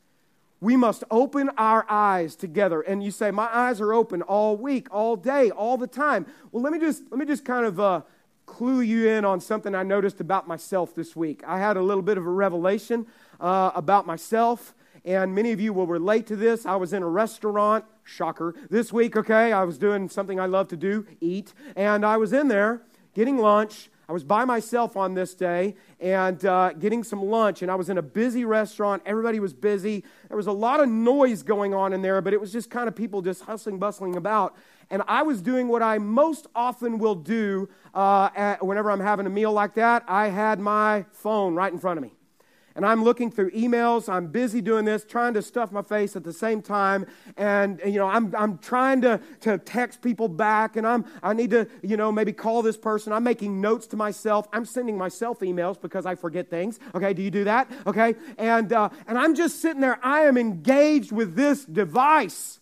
We 0.61 0.77
must 0.77 1.05
open 1.11 1.51
our 1.57 1.87
eyes 1.89 2.35
together. 2.35 2.81
And 2.81 3.03
you 3.03 3.11
say, 3.11 3.31
My 3.31 3.49
eyes 3.53 3.81
are 3.81 3.93
open 3.93 4.23
all 4.23 4.57
week, 4.57 4.89
all 4.91 5.17
day, 5.17 5.51
all 5.51 5.77
the 5.77 5.87
time. 5.87 6.27
Well, 6.51 6.63
let 6.63 6.73
me 6.73 6.81
just, 6.81 7.03
let 7.11 7.19
me 7.19 7.27
just 7.27 7.45
kind 7.45 7.65
of 7.65 7.79
uh, 7.79 8.01
clue 8.47 8.81
you 8.81 9.09
in 9.09 9.25
on 9.25 9.41
something 9.41 9.75
I 9.75 9.83
noticed 9.83 10.21
about 10.21 10.49
myself 10.49 10.95
this 10.95 11.15
week. 11.15 11.43
I 11.47 11.59
had 11.59 11.77
a 11.77 11.83
little 11.83 12.03
bit 12.03 12.19
of 12.19 12.27
a 12.27 12.31
revelation 12.31 13.07
uh, 13.39 13.71
about 13.75 14.07
myself, 14.07 14.75
and 15.05 15.35
many 15.35 15.53
of 15.53 15.61
you 15.61 15.73
will 15.73 15.87
relate 15.87 16.27
to 16.29 16.37
this. 16.37 16.67
I 16.67 16.75
was 16.75 16.93
in 16.93 17.03
a 17.03 17.09
restaurant 17.09 17.85
Shocker. 18.09 18.55
This 18.71 18.93
week, 18.93 19.17
okay, 19.17 19.53
I 19.53 19.65
was 19.65 19.79
doing 19.79 20.09
something 20.09 20.41
I 20.41 20.47
love 20.47 20.69
to 20.69 20.77
do, 20.77 21.07
eat, 21.21 21.53
and 21.77 22.05
I 22.05 22.17
was 22.17 22.33
in 22.33 22.49
there 22.49 22.83
getting 23.15 23.39
lunch. 23.39 23.91
I 24.09 24.13
was 24.13 24.25
by 24.25 24.47
myself 24.47 24.97
on 24.97 25.13
this 25.13 25.35
day 25.35 25.75
and 26.01 26.43
uh, 26.47 26.73
getting 26.73 27.05
some 27.05 27.23
lunch, 27.23 27.61
and 27.61 27.71
I 27.71 27.75
was 27.75 27.91
in 27.91 27.99
a 27.99 28.03
busy 28.03 28.47
restaurant. 28.47 29.03
Everybody 29.05 29.39
was 29.39 29.53
busy. 29.53 30.03
There 30.29 30.37
was 30.37 30.47
a 30.47 30.53
lot 30.53 30.81
of 30.81 30.89
noise 30.89 31.43
going 31.43 31.75
on 31.75 31.93
in 31.93 32.01
there, 32.01 32.23
but 32.23 32.33
it 32.33 32.41
was 32.41 32.51
just 32.51 32.71
kind 32.71 32.89
of 32.89 32.97
people 32.97 33.21
just 33.21 33.43
hustling, 33.43 33.79
bustling 33.79 34.17
about. 34.17 34.57
And 34.89 35.03
I 35.07 35.23
was 35.23 35.43
doing 35.43 35.69
what 35.69 35.83
I 35.83 35.99
most 35.99 36.47
often 36.55 36.99
will 36.99 37.15
do 37.15 37.69
uh, 37.95 38.31
at, 38.35 38.65
whenever 38.65 38.91
I'm 38.91 39.01
having 39.01 39.27
a 39.27 39.31
meal 39.31 39.53
like 39.53 39.75
that. 39.75 40.05
I 40.09 40.29
had 40.29 40.59
my 40.59 41.05
phone 41.13 41.55
right 41.55 41.71
in 41.71 41.79
front 41.79 41.99
of 41.99 42.03
me 42.03 42.18
and 42.79 42.87
I'm 42.87 43.03
looking 43.03 43.29
through 43.33 43.51
emails. 43.51 44.09
I'm 44.09 44.29
busy 44.29 44.61
doing 44.61 44.85
this, 44.85 45.05
trying 45.05 45.35
to 45.35 45.43
stuff 45.43 45.73
my 45.73 45.83
face 45.83 46.15
at 46.15 46.23
the 46.23 46.33
same 46.33 46.63
time. 46.63 47.07
And, 47.37 47.81
you 47.85 47.99
know, 47.99 48.07
I'm, 48.07 48.33
I'm 48.39 48.57
trying 48.59 49.01
to, 49.01 49.21
to 49.41 49.59
text 49.59 50.01
people 50.01 50.29
back 50.29 50.77
and 50.77 50.87
I'm, 50.87 51.05
I 51.21 51.33
need 51.33 51.51
to, 51.51 51.67
you 51.83 51.97
know, 51.97 52.13
maybe 52.13 52.33
call 52.33 52.63
this 52.63 52.77
person. 52.77 53.13
I'm 53.13 53.25
making 53.25 53.61
notes 53.61 53.89
to 53.89 53.97
myself. 53.97 54.47
I'm 54.53 54.65
sending 54.65 54.97
myself 54.97 55.41
emails 55.41 55.81
because 55.81 56.07
I 56.07 56.15
forget 56.15 56.51
things. 56.51 56.79
Okay, 56.95 57.13
do 57.13 57.21
you 57.21 57.33
do 57.33 57.43
that? 57.43 57.69
Okay. 57.85 58.15
And, 58.39 58.73
uh, 58.73 58.91
and 59.09 59.19
I'm 59.19 59.35
just 59.35 59.61
sitting 59.61 59.81
there. 59.81 59.99
I 60.01 60.21
am 60.21 60.37
engaged 60.37 61.11
with 61.11 61.35
this 61.35 61.65
device. 61.65 62.61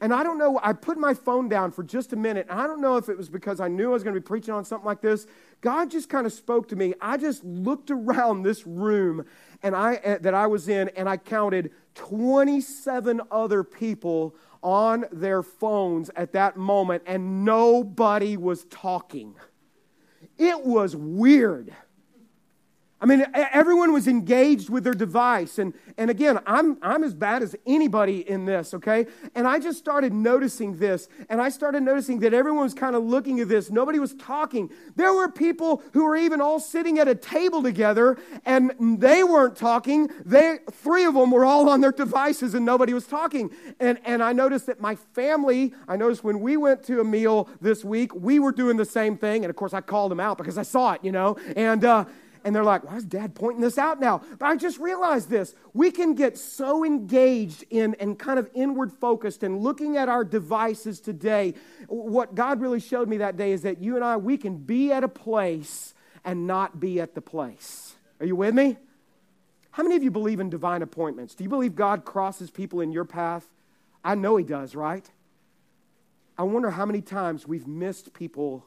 And 0.00 0.14
I 0.14 0.22
don't 0.22 0.38
know, 0.38 0.58
I 0.62 0.72
put 0.72 0.96
my 0.96 1.12
phone 1.12 1.48
down 1.48 1.72
for 1.72 1.82
just 1.82 2.14
a 2.14 2.16
minute. 2.16 2.46
I 2.48 2.66
don't 2.66 2.80
know 2.80 2.96
if 2.96 3.10
it 3.10 3.18
was 3.18 3.28
because 3.28 3.60
I 3.60 3.68
knew 3.68 3.90
I 3.90 3.92
was 3.92 4.02
going 4.02 4.14
to 4.14 4.20
be 4.20 4.24
preaching 4.24 4.54
on 4.54 4.64
something 4.64 4.86
like 4.86 5.02
this, 5.02 5.26
God 5.60 5.90
just 5.90 6.08
kind 6.08 6.26
of 6.26 6.32
spoke 6.32 6.68
to 6.68 6.76
me. 6.76 6.94
I 7.00 7.16
just 7.16 7.44
looked 7.44 7.90
around 7.90 8.42
this 8.42 8.66
room 8.66 9.24
and 9.62 9.76
I, 9.76 9.96
uh, 9.96 10.18
that 10.20 10.34
I 10.34 10.46
was 10.46 10.68
in 10.68 10.88
and 10.90 11.08
I 11.08 11.16
counted 11.16 11.70
27 11.94 13.20
other 13.30 13.62
people 13.62 14.34
on 14.62 15.04
their 15.12 15.42
phones 15.42 16.10
at 16.16 16.32
that 16.32 16.56
moment 16.56 17.02
and 17.06 17.44
nobody 17.44 18.36
was 18.36 18.64
talking. 18.66 19.34
It 20.38 20.64
was 20.64 20.96
weird. 20.96 21.74
I 23.02 23.06
mean, 23.06 23.24
everyone 23.32 23.94
was 23.94 24.06
engaged 24.06 24.68
with 24.68 24.84
their 24.84 24.92
device. 24.92 25.58
And, 25.58 25.72
and 25.96 26.10
again, 26.10 26.38
I'm, 26.46 26.76
I'm 26.82 27.02
as 27.02 27.14
bad 27.14 27.42
as 27.42 27.56
anybody 27.64 28.28
in 28.28 28.44
this, 28.44 28.74
okay? 28.74 29.06
And 29.34 29.48
I 29.48 29.58
just 29.58 29.78
started 29.78 30.12
noticing 30.12 30.76
this. 30.76 31.08
And 31.30 31.40
I 31.40 31.48
started 31.48 31.82
noticing 31.82 32.20
that 32.20 32.34
everyone 32.34 32.64
was 32.64 32.74
kind 32.74 32.94
of 32.94 33.02
looking 33.02 33.40
at 33.40 33.48
this. 33.48 33.70
Nobody 33.70 33.98
was 33.98 34.12
talking. 34.14 34.70
There 34.96 35.14
were 35.14 35.30
people 35.30 35.82
who 35.94 36.04
were 36.04 36.16
even 36.16 36.42
all 36.42 36.60
sitting 36.60 36.98
at 36.98 37.08
a 37.08 37.14
table 37.14 37.62
together 37.62 38.18
and 38.44 38.72
they 39.00 39.24
weren't 39.24 39.56
talking. 39.56 40.10
They, 40.26 40.58
three 40.70 41.06
of 41.06 41.14
them 41.14 41.30
were 41.30 41.46
all 41.46 41.70
on 41.70 41.80
their 41.80 41.92
devices 41.92 42.52
and 42.52 42.66
nobody 42.66 42.92
was 42.92 43.06
talking. 43.06 43.50
And, 43.80 43.98
and 44.04 44.22
I 44.22 44.34
noticed 44.34 44.66
that 44.66 44.78
my 44.78 44.94
family, 44.94 45.72
I 45.88 45.96
noticed 45.96 46.22
when 46.22 46.40
we 46.40 46.58
went 46.58 46.82
to 46.84 47.00
a 47.00 47.04
meal 47.04 47.48
this 47.62 47.82
week, 47.82 48.14
we 48.14 48.38
were 48.38 48.52
doing 48.52 48.76
the 48.76 48.84
same 48.84 49.16
thing. 49.16 49.42
And 49.42 49.48
of 49.48 49.56
course, 49.56 49.72
I 49.72 49.80
called 49.80 50.10
them 50.10 50.20
out 50.20 50.36
because 50.36 50.58
I 50.58 50.64
saw 50.64 50.92
it, 50.92 51.02
you 51.02 51.12
know? 51.12 51.38
And, 51.56 51.82
uh, 51.82 52.04
and 52.44 52.54
they're 52.54 52.64
like, 52.64 52.84
why 52.84 52.96
is 52.96 53.04
dad 53.04 53.34
pointing 53.34 53.60
this 53.60 53.78
out 53.78 54.00
now? 54.00 54.22
But 54.38 54.46
I 54.46 54.56
just 54.56 54.78
realized 54.78 55.28
this. 55.28 55.54
We 55.74 55.90
can 55.90 56.14
get 56.14 56.38
so 56.38 56.84
engaged 56.84 57.64
in 57.70 57.94
and 58.00 58.18
kind 58.18 58.38
of 58.38 58.48
inward 58.54 58.92
focused 58.92 59.42
and 59.42 59.60
looking 59.60 59.96
at 59.96 60.08
our 60.08 60.24
devices 60.24 61.00
today. 61.00 61.54
What 61.88 62.34
God 62.34 62.60
really 62.60 62.80
showed 62.80 63.08
me 63.08 63.18
that 63.18 63.36
day 63.36 63.52
is 63.52 63.62
that 63.62 63.82
you 63.82 63.96
and 63.96 64.04
I, 64.04 64.16
we 64.16 64.36
can 64.36 64.56
be 64.56 64.92
at 64.92 65.04
a 65.04 65.08
place 65.08 65.94
and 66.24 66.46
not 66.46 66.80
be 66.80 67.00
at 67.00 67.14
the 67.14 67.20
place. 67.20 67.94
Are 68.20 68.26
you 68.26 68.36
with 68.36 68.54
me? 68.54 68.76
How 69.72 69.82
many 69.82 69.96
of 69.96 70.02
you 70.02 70.10
believe 70.10 70.40
in 70.40 70.50
divine 70.50 70.82
appointments? 70.82 71.34
Do 71.34 71.44
you 71.44 71.50
believe 71.50 71.74
God 71.74 72.04
crosses 72.04 72.50
people 72.50 72.80
in 72.80 72.92
your 72.92 73.04
path? 73.04 73.46
I 74.04 74.14
know 74.14 74.36
He 74.36 74.44
does, 74.44 74.74
right? 74.74 75.08
I 76.36 76.42
wonder 76.42 76.70
how 76.70 76.86
many 76.86 77.02
times 77.02 77.46
we've 77.46 77.66
missed 77.66 78.12
people 78.12 78.66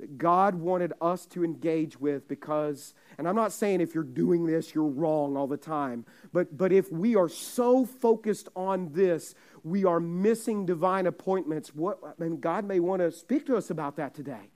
that 0.00 0.18
God 0.18 0.54
wanted 0.54 0.92
us 1.00 1.26
to 1.26 1.44
engage 1.44 2.00
with 2.00 2.26
because, 2.26 2.94
and 3.18 3.28
I'm 3.28 3.36
not 3.36 3.52
saying 3.52 3.80
if 3.80 3.94
you're 3.94 4.02
doing 4.02 4.46
this, 4.46 4.74
you're 4.74 4.84
wrong 4.84 5.36
all 5.36 5.46
the 5.46 5.58
time, 5.58 6.06
but, 6.32 6.56
but 6.56 6.72
if 6.72 6.90
we 6.90 7.16
are 7.16 7.28
so 7.28 7.84
focused 7.84 8.48
on 8.56 8.92
this, 8.92 9.34
we 9.62 9.84
are 9.84 10.00
missing 10.00 10.64
divine 10.64 11.06
appointments. 11.06 11.74
What, 11.74 11.98
I 12.02 12.12
mean, 12.22 12.40
God 12.40 12.64
may 12.64 12.80
want 12.80 13.00
to 13.00 13.12
speak 13.12 13.46
to 13.46 13.56
us 13.56 13.68
about 13.70 13.96
that 13.96 14.14
today. 14.14 14.50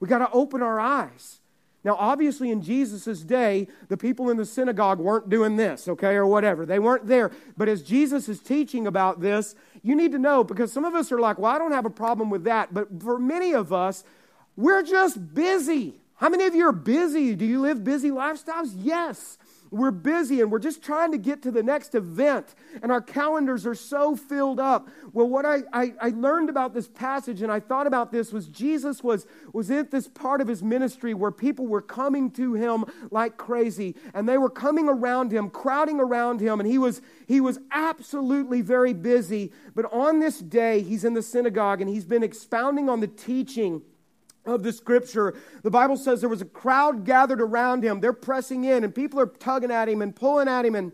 We 0.00 0.08
got 0.08 0.18
to 0.18 0.30
open 0.32 0.62
our 0.62 0.80
eyes. 0.80 1.40
Now, 1.82 1.96
obviously, 1.98 2.50
in 2.50 2.60
Jesus' 2.60 3.20
day, 3.20 3.66
the 3.88 3.96
people 3.96 4.28
in 4.28 4.36
the 4.36 4.44
synagogue 4.44 4.98
weren't 4.98 5.30
doing 5.30 5.56
this, 5.56 5.88
okay, 5.88 6.14
or 6.14 6.26
whatever. 6.26 6.66
They 6.66 6.78
weren't 6.78 7.06
there. 7.06 7.30
But 7.56 7.68
as 7.68 7.82
Jesus 7.82 8.28
is 8.28 8.40
teaching 8.40 8.86
about 8.86 9.20
this, 9.20 9.54
you 9.82 9.94
need 9.94 10.12
to 10.12 10.18
know 10.18 10.44
because 10.44 10.72
some 10.72 10.84
of 10.84 10.94
us 10.94 11.10
are 11.10 11.18
like, 11.18 11.38
well, 11.38 11.50
I 11.54 11.58
don't 11.58 11.72
have 11.72 11.86
a 11.86 11.90
problem 11.90 12.28
with 12.28 12.44
that. 12.44 12.74
But 12.74 13.02
for 13.02 13.18
many 13.18 13.54
of 13.54 13.72
us, 13.72 14.04
we're 14.56 14.82
just 14.82 15.34
busy. 15.34 16.00
How 16.16 16.28
many 16.28 16.44
of 16.44 16.54
you 16.54 16.66
are 16.66 16.72
busy? 16.72 17.34
Do 17.34 17.44
you 17.44 17.60
live 17.60 17.82
busy 17.82 18.10
lifestyles? 18.10 18.72
Yes. 18.76 19.38
We're 19.70 19.92
busy 19.92 20.40
and 20.40 20.50
we're 20.50 20.58
just 20.58 20.82
trying 20.82 21.12
to 21.12 21.18
get 21.18 21.42
to 21.42 21.52
the 21.52 21.62
next 21.62 21.94
event, 21.94 22.54
and 22.82 22.90
our 22.90 23.00
calendars 23.00 23.66
are 23.66 23.74
so 23.74 24.16
filled 24.16 24.58
up. 24.58 24.88
Well, 25.12 25.28
what 25.28 25.46
I, 25.46 25.58
I, 25.72 25.94
I, 26.00 26.08
learned 26.08 26.50
about 26.50 26.74
this 26.74 26.88
passage 26.88 27.40
and 27.40 27.52
I 27.52 27.60
thought 27.60 27.86
about 27.86 28.10
this 28.10 28.32
was 28.32 28.48
Jesus 28.48 29.04
was, 29.04 29.26
was 29.52 29.70
in 29.70 29.86
this 29.90 30.08
part 30.08 30.40
of 30.40 30.48
his 30.48 30.62
ministry 30.62 31.14
where 31.14 31.30
people 31.30 31.68
were 31.68 31.82
coming 31.82 32.32
to 32.32 32.54
him 32.54 32.84
like 33.12 33.36
crazy, 33.36 33.94
and 34.12 34.28
they 34.28 34.38
were 34.38 34.50
coming 34.50 34.88
around 34.88 35.32
him, 35.32 35.48
crowding 35.48 36.00
around 36.00 36.40
him, 36.40 36.58
and 36.58 36.68
he 36.68 36.78
was, 36.78 37.00
he 37.28 37.40
was 37.40 37.60
absolutely 37.70 38.62
very 38.62 38.92
busy. 38.92 39.52
But 39.76 39.92
on 39.92 40.18
this 40.18 40.40
day, 40.40 40.82
he's 40.82 41.04
in 41.04 41.14
the 41.14 41.22
synagogue 41.22 41.80
and 41.80 41.88
he's 41.88 42.04
been 42.04 42.24
expounding 42.24 42.88
on 42.88 42.98
the 42.98 43.06
teaching 43.06 43.82
of 44.46 44.62
the 44.62 44.72
scripture, 44.72 45.34
the 45.62 45.70
Bible 45.70 45.96
says 45.96 46.20
there 46.20 46.28
was 46.28 46.40
a 46.40 46.46
crowd 46.46 47.04
gathered 47.04 47.40
around 47.40 47.82
him. 47.82 48.00
They're 48.00 48.12
pressing 48.12 48.64
in, 48.64 48.84
and 48.84 48.94
people 48.94 49.20
are 49.20 49.26
tugging 49.26 49.70
at 49.70 49.88
him 49.88 50.02
and 50.02 50.14
pulling 50.14 50.48
at 50.48 50.64
him, 50.64 50.74
and 50.74 50.92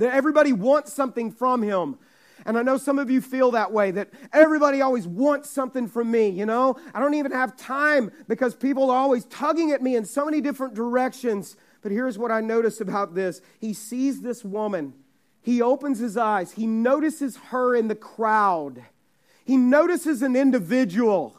everybody 0.00 0.52
wants 0.52 0.92
something 0.92 1.30
from 1.30 1.62
him. 1.62 1.98
And 2.46 2.56
I 2.56 2.62
know 2.62 2.78
some 2.78 2.98
of 2.98 3.10
you 3.10 3.20
feel 3.20 3.50
that 3.50 3.72
way, 3.72 3.90
that 3.90 4.10
everybody 4.32 4.80
always 4.80 5.06
wants 5.06 5.50
something 5.50 5.88
from 5.88 6.10
me, 6.10 6.28
you 6.28 6.46
know? 6.46 6.76
I 6.94 7.00
don't 7.00 7.14
even 7.14 7.32
have 7.32 7.56
time 7.56 8.10
because 8.26 8.54
people 8.54 8.90
are 8.90 8.96
always 8.96 9.24
tugging 9.26 9.72
at 9.72 9.82
me 9.82 9.96
in 9.96 10.04
so 10.04 10.24
many 10.24 10.40
different 10.40 10.74
directions. 10.74 11.56
But 11.82 11.92
here's 11.92 12.16
what 12.16 12.30
I 12.30 12.40
notice 12.40 12.80
about 12.80 13.14
this 13.14 13.42
He 13.60 13.72
sees 13.74 14.22
this 14.22 14.44
woman, 14.44 14.94
he 15.42 15.60
opens 15.60 15.98
his 15.98 16.16
eyes, 16.16 16.52
he 16.52 16.66
notices 16.66 17.36
her 17.48 17.74
in 17.74 17.88
the 17.88 17.94
crowd, 17.94 18.84
he 19.44 19.56
notices 19.56 20.22
an 20.22 20.36
individual. 20.36 21.37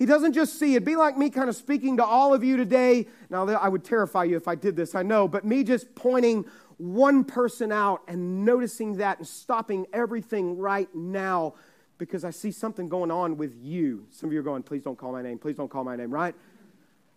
He 0.00 0.06
doesn't 0.06 0.32
just 0.32 0.58
see 0.58 0.76
it. 0.76 0.84
Be 0.86 0.96
like 0.96 1.18
me 1.18 1.28
kind 1.28 1.50
of 1.50 1.54
speaking 1.54 1.98
to 1.98 2.04
all 2.04 2.32
of 2.32 2.42
you 2.42 2.56
today. 2.56 3.06
Now, 3.28 3.46
I 3.46 3.68
would 3.68 3.84
terrify 3.84 4.24
you 4.24 4.34
if 4.34 4.48
I 4.48 4.54
did 4.54 4.74
this, 4.74 4.94
I 4.94 5.02
know, 5.02 5.28
but 5.28 5.44
me 5.44 5.62
just 5.62 5.94
pointing 5.94 6.46
one 6.78 7.22
person 7.22 7.70
out 7.70 8.00
and 8.08 8.42
noticing 8.42 8.96
that 8.96 9.18
and 9.18 9.26
stopping 9.28 9.86
everything 9.92 10.56
right 10.56 10.88
now 10.94 11.52
because 11.98 12.24
I 12.24 12.30
see 12.30 12.50
something 12.50 12.88
going 12.88 13.10
on 13.10 13.36
with 13.36 13.54
you. 13.62 14.06
Some 14.10 14.30
of 14.30 14.32
you 14.32 14.40
are 14.40 14.42
going, 14.42 14.62
please 14.62 14.82
don't 14.82 14.96
call 14.96 15.12
my 15.12 15.20
name. 15.20 15.38
Please 15.38 15.56
don't 15.56 15.70
call 15.70 15.84
my 15.84 15.96
name, 15.96 16.10
right? 16.10 16.34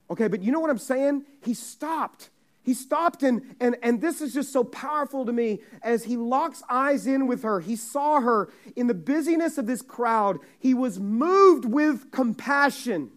Okay, 0.10 0.28
but 0.28 0.44
you 0.44 0.52
know 0.52 0.60
what 0.60 0.70
I'm 0.70 0.78
saying? 0.78 1.24
He 1.42 1.54
stopped 1.54 2.32
he 2.64 2.74
stopped, 2.74 3.24
and, 3.24 3.56
and, 3.60 3.76
and 3.84 4.00
this 4.00 4.22
is 4.22 4.34
just 4.34 4.54
so 4.54 4.64
powerful 4.64 5.26
to 5.26 5.34
me 5.34 5.60
as 5.82 6.06
he 6.06 6.16
locks 6.16 6.64
eyes 6.70 7.06
in 7.06 7.28
with 7.28 7.44
her. 7.44 7.60
He 7.60 7.76
saw 7.76 8.22
her 8.22 8.50
in 8.78 8.88
the 8.88 8.94
busyness 8.94 9.58
of 9.58 9.68
this 9.68 9.82
crowd. 9.82 10.40
He 10.60 10.74
was 10.74 10.98
moved 10.98 11.66
with 11.66 12.10
compassion. 12.12 13.12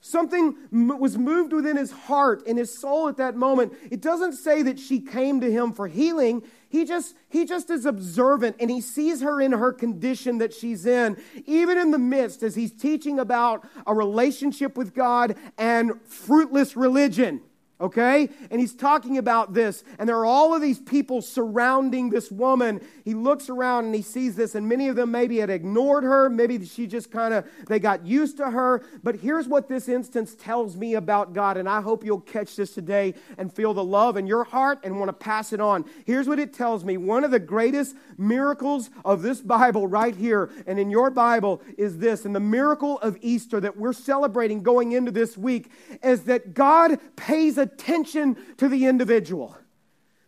Something 0.00 0.56
was 0.70 1.16
moved 1.16 1.52
within 1.52 1.76
his 1.76 1.92
heart 1.92 2.42
and 2.46 2.58
his 2.58 2.76
soul 2.76 3.08
at 3.08 3.16
that 3.16 3.36
moment. 3.36 3.72
It 3.90 4.00
doesn't 4.00 4.34
say 4.34 4.62
that 4.62 4.80
she 4.80 5.00
came 5.00 5.40
to 5.40 5.50
him 5.50 5.72
for 5.72 5.86
healing. 5.86 6.42
He 6.68 6.84
just, 6.84 7.14
he 7.28 7.44
just 7.44 7.70
is 7.70 7.86
observant 7.86 8.56
and 8.58 8.70
he 8.70 8.80
sees 8.80 9.20
her 9.22 9.40
in 9.40 9.52
her 9.52 9.72
condition 9.72 10.38
that 10.38 10.52
she's 10.52 10.86
in, 10.86 11.16
even 11.44 11.78
in 11.78 11.92
the 11.92 11.98
midst 11.98 12.42
as 12.42 12.54
he's 12.54 12.72
teaching 12.72 13.18
about 13.18 13.66
a 13.86 13.94
relationship 13.94 14.76
with 14.76 14.94
God 14.94 15.36
and 15.56 16.00
fruitless 16.02 16.76
religion 16.76 17.40
okay? 17.80 18.28
And 18.50 18.60
he's 18.60 18.74
talking 18.74 19.18
about 19.18 19.54
this, 19.54 19.84
and 19.98 20.08
there 20.08 20.16
are 20.16 20.26
all 20.26 20.54
of 20.54 20.62
these 20.62 20.78
people 20.78 21.20
surrounding 21.22 22.10
this 22.10 22.30
woman. 22.30 22.80
He 23.04 23.14
looks 23.14 23.48
around 23.48 23.86
and 23.86 23.94
he 23.94 24.02
sees 24.02 24.36
this, 24.36 24.54
and 24.54 24.68
many 24.68 24.88
of 24.88 24.96
them 24.96 25.10
maybe 25.10 25.38
had 25.38 25.50
ignored 25.50 26.04
her. 26.04 26.30
Maybe 26.30 26.64
she 26.64 26.86
just 26.86 27.10
kind 27.10 27.34
of, 27.34 27.46
they 27.68 27.78
got 27.78 28.06
used 28.06 28.38
to 28.38 28.50
her. 28.50 28.82
But 29.02 29.16
here's 29.16 29.46
what 29.46 29.68
this 29.68 29.88
instance 29.88 30.34
tells 30.34 30.76
me 30.76 30.94
about 30.94 31.32
God, 31.32 31.56
and 31.56 31.68
I 31.68 31.80
hope 31.80 32.04
you'll 32.04 32.20
catch 32.20 32.56
this 32.56 32.72
today 32.72 33.14
and 33.36 33.52
feel 33.52 33.74
the 33.74 33.84
love 33.84 34.16
in 34.16 34.26
your 34.26 34.44
heart 34.44 34.80
and 34.82 34.98
want 34.98 35.08
to 35.08 35.12
pass 35.12 35.52
it 35.52 35.60
on. 35.60 35.84
Here's 36.04 36.28
what 36.28 36.38
it 36.38 36.52
tells 36.52 36.84
me 36.84 36.96
one 36.96 37.24
of 37.24 37.30
the 37.30 37.38
greatest 37.38 37.94
miracles 38.16 38.90
of 39.04 39.22
this 39.22 39.40
Bible 39.40 39.86
right 39.86 40.14
here 40.14 40.50
and 40.66 40.78
in 40.78 40.90
your 40.90 41.10
Bible 41.10 41.60
is 41.76 41.98
this, 41.98 42.24
and 42.24 42.34
the 42.34 42.40
miracle 42.40 42.98
of 43.00 43.18
Easter 43.20 43.60
that 43.60 43.76
we're 43.76 43.92
celebrating 43.92 44.62
going 44.62 44.92
into 44.92 45.10
this 45.10 45.36
week 45.36 45.70
is 46.02 46.24
that 46.24 46.54
God 46.54 46.98
pays 47.16 47.58
attention 47.66 48.36
to 48.56 48.68
the 48.68 48.86
individual, 48.86 49.56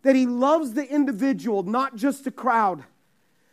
that 0.03 0.15
He 0.15 0.27
loves 0.27 0.75
the 0.75 0.87
individual, 0.89 1.63
not 1.63 1.97
just 1.97 2.25
the 2.25 2.31
crowd 2.31 2.85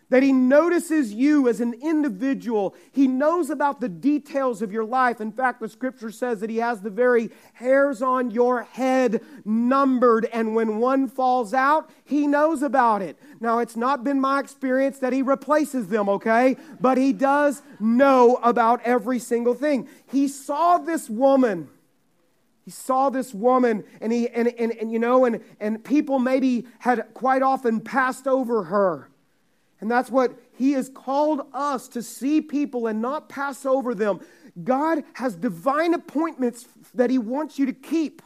that 0.10 0.24
he 0.24 0.32
notices 0.32 1.13
you 1.13 1.48
as 1.50 1.60
an 1.60 1.74
individual. 1.82 2.76
He 2.91 3.08
knows 3.08 3.50
about 3.50 3.80
the 3.80 3.89
details 3.89 4.62
of 4.62 4.71
your 4.71 4.86
life. 4.86 5.19
In 5.19 5.32
fact, 5.32 5.60
the 5.60 5.69
scripture 5.69 6.12
says 6.12 6.39
that 6.41 6.50
he 6.50 6.58
has 6.58 6.82
the 6.82 6.89
very 6.89 7.32
hairs 7.54 8.02
on 8.02 8.30
your 8.32 8.63
head 8.63 9.21
numbered, 9.43 10.28
and 10.32 10.54
when 10.54 10.78
one 10.78 11.08
falls 11.08 11.54
out, 11.54 11.89
he 12.04 12.28
knows 12.28 12.62
about 12.62 13.02
it. 13.02 13.17
Now, 13.39 13.60
it's 13.60 13.76
not 13.76 14.04
been 14.04 14.21
my 14.21 14.39
experience 14.39 15.00
that 15.00 15.13
he 15.13 15.21
replaces 15.21 15.88
them, 15.88 16.08
okay? 16.08 16.58
But 16.80 16.98
he 16.98 17.12
does 17.12 17.62
know 17.80 18.39
about 18.43 18.82
every 18.84 19.19
single 19.19 19.56
thing. 19.56 19.88
He 20.12 20.28
saw 20.28 20.78
this 20.78 21.10
woman 21.10 21.69
he 22.65 22.71
saw 22.71 23.10
this 23.10 23.34
woman 23.34 23.84
and 24.01 24.12
he 24.12 24.28
and, 24.30 24.47
and, 24.60 24.71
and 24.73 24.91
you 24.91 24.99
know 24.99 25.23
and, 25.25 25.41
and 25.60 25.84
people 25.84 26.19
maybe 26.19 26.65
had 26.80 27.06
quite 27.13 27.41
often 27.41 27.80
passed 27.80 28.28
over 28.28 28.63
her 28.63 29.10
and 29.82 29.91
that's 29.91 30.10
what 30.10 30.34
He 30.58 30.71
has 30.71 30.89
called 30.89 31.41
us 31.54 31.88
to 31.89 32.01
see 32.01 32.41
people 32.41 32.88
and 32.88 33.01
not 33.01 33.30
pass 33.30 33.65
over 33.65 33.93
them. 33.93 34.19
God 34.63 35.04
has 35.13 35.36
divine 35.36 35.93
appointments 35.93 36.65
that 36.93 37.10
He 37.10 37.17
wants 37.17 37.60
you 37.60 37.65
to 37.65 37.73
keep. 37.73 38.21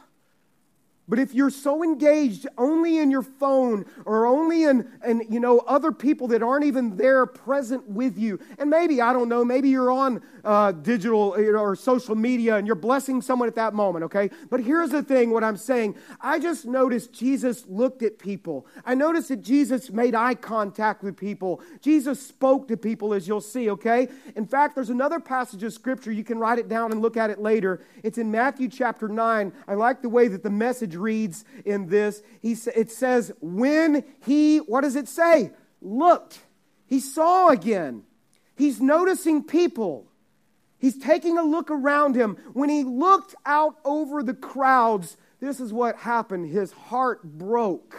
But 1.10 1.18
if 1.18 1.34
you're 1.34 1.50
so 1.50 1.82
engaged 1.82 2.46
only 2.56 2.98
in 2.98 3.10
your 3.10 3.22
phone 3.22 3.84
or 4.06 4.26
only 4.26 4.62
in, 4.62 4.88
in 5.04 5.26
you 5.28 5.40
know 5.40 5.58
other 5.66 5.90
people 5.90 6.28
that 6.28 6.40
aren't 6.40 6.64
even 6.64 6.96
there 6.96 7.26
present 7.26 7.88
with 7.88 8.16
you, 8.16 8.38
and 8.60 8.70
maybe 8.70 9.00
I 9.00 9.12
don't 9.12 9.28
know, 9.28 9.44
maybe 9.44 9.68
you're 9.68 9.90
on 9.90 10.22
uh, 10.44 10.70
digital 10.70 11.34
or 11.36 11.74
social 11.74 12.14
media 12.14 12.56
and 12.56 12.66
you're 12.66 12.76
blessing 12.76 13.20
someone 13.20 13.48
at 13.48 13.56
that 13.56 13.74
moment, 13.74 14.04
okay? 14.04 14.30
But 14.50 14.60
here's 14.60 14.90
the 14.90 15.02
thing: 15.02 15.30
what 15.32 15.42
I'm 15.42 15.56
saying, 15.56 15.96
I 16.20 16.38
just 16.38 16.64
noticed 16.64 17.12
Jesus 17.12 17.66
looked 17.66 18.04
at 18.04 18.20
people. 18.20 18.68
I 18.86 18.94
noticed 18.94 19.30
that 19.30 19.42
Jesus 19.42 19.90
made 19.90 20.14
eye 20.14 20.36
contact 20.36 21.02
with 21.02 21.16
people. 21.16 21.60
Jesus 21.80 22.24
spoke 22.24 22.68
to 22.68 22.76
people, 22.76 23.12
as 23.14 23.26
you'll 23.26 23.40
see, 23.40 23.68
okay? 23.70 24.06
In 24.36 24.46
fact, 24.46 24.76
there's 24.76 24.90
another 24.90 25.18
passage 25.18 25.64
of 25.64 25.72
scripture 25.72 26.12
you 26.12 26.22
can 26.22 26.38
write 26.38 26.60
it 26.60 26.68
down 26.68 26.92
and 26.92 27.02
look 27.02 27.16
at 27.16 27.30
it 27.30 27.40
later. 27.40 27.82
It's 28.04 28.18
in 28.18 28.30
Matthew 28.30 28.68
chapter 28.68 29.08
nine. 29.08 29.52
I 29.66 29.74
like 29.74 30.02
the 30.02 30.08
way 30.08 30.28
that 30.28 30.44
the 30.44 30.50
message 30.50 30.94
reads 31.00 31.44
in 31.64 31.88
this. 31.88 32.22
He, 32.40 32.52
it 32.74 32.90
says, 32.92 33.32
when 33.40 34.04
he, 34.24 34.58
what 34.58 34.82
does 34.82 34.96
it 34.96 35.08
say? 35.08 35.52
Looked. 35.80 36.38
He 36.86 37.00
saw 37.00 37.48
again. 37.48 38.04
He's 38.56 38.80
noticing 38.80 39.42
people. 39.42 40.06
He's 40.78 40.98
taking 40.98 41.38
a 41.38 41.42
look 41.42 41.70
around 41.70 42.14
him. 42.14 42.36
When 42.52 42.68
he 42.68 42.84
looked 42.84 43.34
out 43.44 43.76
over 43.84 44.22
the 44.22 44.34
crowds, 44.34 45.16
this 45.40 45.60
is 45.60 45.72
what 45.72 45.96
happened. 45.96 46.50
His 46.50 46.72
heart 46.72 47.22
broke. 47.24 47.96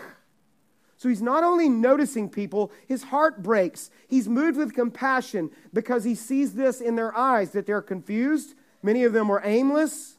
So 0.97 1.09
he's 1.09 1.21
not 1.21 1.43
only 1.43 1.67
noticing 1.67 2.29
people, 2.29 2.71
his 2.87 3.01
heart 3.01 3.41
breaks. 3.41 3.89
He's 4.07 4.29
moved 4.29 4.57
with 4.57 4.75
compassion 4.75 5.49
because 5.73 6.03
he 6.03 6.13
sees 6.13 6.53
this 6.53 6.79
in 6.79 6.95
their 6.95 7.15
eyes 7.17 7.51
that 7.51 7.65
they're 7.65 7.81
confused. 7.81 8.53
Many 8.83 9.03
of 9.03 9.13
them 9.13 9.27
were 9.27 9.41
aimless. 9.43 10.17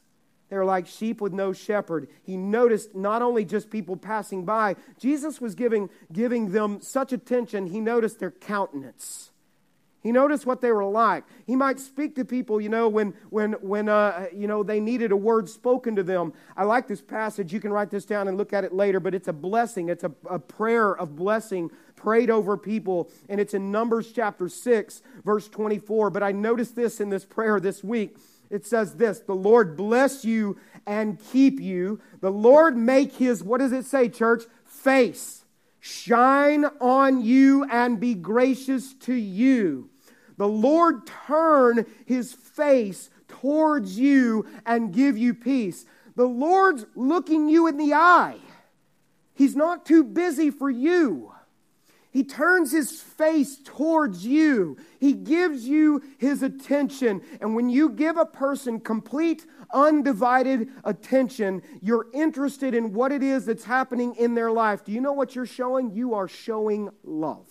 They're 0.52 0.66
like 0.66 0.86
sheep 0.86 1.22
with 1.22 1.32
no 1.32 1.54
shepherd. 1.54 2.08
He 2.22 2.36
noticed 2.36 2.94
not 2.94 3.22
only 3.22 3.42
just 3.42 3.70
people 3.70 3.96
passing 3.96 4.44
by, 4.44 4.76
Jesus 4.98 5.40
was 5.40 5.54
giving, 5.54 5.88
giving 6.12 6.52
them 6.52 6.82
such 6.82 7.10
attention, 7.10 7.68
he 7.68 7.80
noticed 7.80 8.18
their 8.18 8.32
countenance. 8.32 9.30
He 10.02 10.12
noticed 10.12 10.44
what 10.44 10.60
they 10.60 10.70
were 10.70 10.84
like. 10.84 11.24
He 11.46 11.56
might 11.56 11.80
speak 11.80 12.16
to 12.16 12.26
people, 12.26 12.60
you 12.60 12.68
know, 12.68 12.86
when, 12.90 13.14
when, 13.30 13.52
when 13.62 13.88
uh, 13.88 14.26
you 14.30 14.46
know, 14.46 14.62
they 14.62 14.78
needed 14.78 15.10
a 15.10 15.16
word 15.16 15.48
spoken 15.48 15.96
to 15.96 16.02
them. 16.02 16.34
I 16.54 16.64
like 16.64 16.86
this 16.86 17.00
passage. 17.00 17.50
You 17.50 17.60
can 17.60 17.72
write 17.72 17.88
this 17.88 18.04
down 18.04 18.28
and 18.28 18.36
look 18.36 18.52
at 18.52 18.62
it 18.62 18.74
later, 18.74 19.00
but 19.00 19.14
it's 19.14 19.28
a 19.28 19.32
blessing. 19.32 19.88
It's 19.88 20.04
a, 20.04 20.12
a 20.28 20.38
prayer 20.38 20.94
of 20.94 21.16
blessing 21.16 21.70
prayed 21.96 22.28
over 22.28 22.58
people, 22.58 23.08
and 23.30 23.40
it's 23.40 23.54
in 23.54 23.70
Numbers 23.70 24.12
chapter 24.12 24.50
6, 24.50 25.00
verse 25.24 25.48
24. 25.48 26.10
But 26.10 26.22
I 26.22 26.32
noticed 26.32 26.76
this 26.76 27.00
in 27.00 27.08
this 27.08 27.24
prayer 27.24 27.58
this 27.58 27.82
week 27.82 28.18
it 28.52 28.66
says 28.66 28.94
this 28.94 29.20
The 29.20 29.34
Lord 29.34 29.76
bless 29.76 30.24
you 30.24 30.58
and 30.86 31.18
keep 31.32 31.58
you. 31.58 32.00
The 32.20 32.30
Lord 32.30 32.76
make 32.76 33.14
his, 33.14 33.42
what 33.42 33.58
does 33.58 33.72
it 33.72 33.86
say, 33.86 34.08
church? 34.08 34.44
Face 34.64 35.42
shine 35.84 36.64
on 36.80 37.20
you 37.20 37.64
and 37.64 37.98
be 37.98 38.14
gracious 38.14 38.94
to 38.94 39.12
you. 39.12 39.90
The 40.36 40.46
Lord 40.46 41.08
turn 41.26 41.84
his 42.06 42.32
face 42.32 43.10
towards 43.26 43.98
you 43.98 44.46
and 44.64 44.92
give 44.92 45.18
you 45.18 45.34
peace. 45.34 45.84
the 46.14 46.28
Lord's 46.28 46.86
looking 46.94 47.48
you 47.48 47.66
in 47.66 47.78
the 47.78 47.94
eye. 47.94 48.38
He's 49.34 49.56
not 49.56 49.84
too 49.84 50.04
busy 50.04 50.50
for 50.50 50.70
you. 50.70 51.32
He 52.12 52.25
turns 52.25 52.70
his 52.70 53.01
face 53.01 53.59
towards 53.64 54.27
you. 54.27 54.77
He 55.01 55.14
gives 55.14 55.66
you 55.66 56.03
his 56.18 56.42
attention. 56.42 57.22
And 57.40 57.55
when 57.57 57.70
you 57.70 57.88
give 57.88 58.18
a 58.18 58.27
person 58.27 58.81
complete, 58.81 59.46
undivided 59.72 60.68
attention, 60.85 61.62
you're 61.81 62.07
interested 62.12 62.75
in 62.75 62.92
what 62.92 63.12
it 63.12 63.22
is 63.22 63.46
that's 63.46 63.64
happening 63.64 64.14
in 64.16 64.35
their 64.35 64.53
life. 64.53 64.85
Do 64.85 64.92
you 64.92 65.01
know 65.01 65.14
what 65.14 65.35
you're 65.35 65.46
showing? 65.46 65.90
You 65.90 66.12
are 66.14 66.29
showing 66.29 66.90
love. 67.03 67.48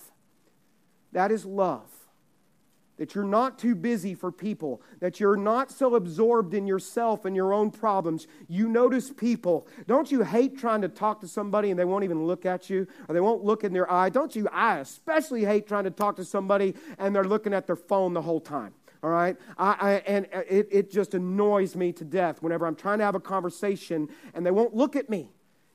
That 1.12 1.32
is 1.32 1.44
love 1.44 1.90
that 3.02 3.16
you're 3.16 3.24
not 3.24 3.58
too 3.58 3.74
busy 3.74 4.14
for 4.14 4.32
people, 4.32 4.80
that 5.00 5.20
you're 5.20 5.36
not 5.36 5.72
so 5.72 5.96
absorbed 5.96 6.54
in 6.54 6.68
yourself 6.68 7.26
and 7.26 7.36
your 7.36 7.52
own 7.52 7.72
problems. 7.72 8.28
You 8.48 8.70
notice 8.70 9.10
people. 9.10 9.68
Don't 9.88 10.12
you 10.12 10.22
hate 10.22 10.56
trying 10.56 10.84
to 10.84 10.88
talk 10.88 11.20
to 11.22 11.28
somebody 11.28 11.72
and 11.72 11.80
they 11.80 11.84
won't 11.84 12.04
even 12.04 12.28
look 12.28 12.46
at 12.46 12.70
you 12.70 12.86
or 13.08 13.16
they 13.16 13.20
won't 13.20 13.44
look 13.44 13.64
in 13.64 13.74
their 13.74 13.92
eye? 13.92 14.10
Don't 14.10 14.36
you? 14.36 14.48
I 14.52 14.78
especially 14.78 15.44
hate 15.44 15.68
trying 15.68 15.86
to 15.86 15.90
talk 15.90 16.16
to 16.18 16.24
somebody 16.24 16.76
and 17.00 17.16
they're 17.16 17.24
looking 17.24 17.56
at 17.56 17.66
their 17.66 17.76
phone 17.76 18.14
the 18.14 18.22
whole 18.22 18.40
time. 18.40 18.76
All 19.02 19.10
right? 19.10 19.36
I, 19.58 19.76
I, 19.80 19.92
and 20.06 20.28
it, 20.48 20.68
it 20.70 20.92
just 20.92 21.16
annoys 21.16 21.76
me 21.76 21.92
to 21.94 22.06
death 22.06 22.44
whenever 22.44 22.68
I'm 22.68 22.76
trying 22.76 23.00
to 23.00 23.06
have 23.06 23.16
a 23.16 23.20
conversation 23.20 24.10
and 24.36 24.46
they 24.46 24.52
won't 24.52 24.76
look 24.76 24.96
at 24.96 25.10
me 25.10 25.32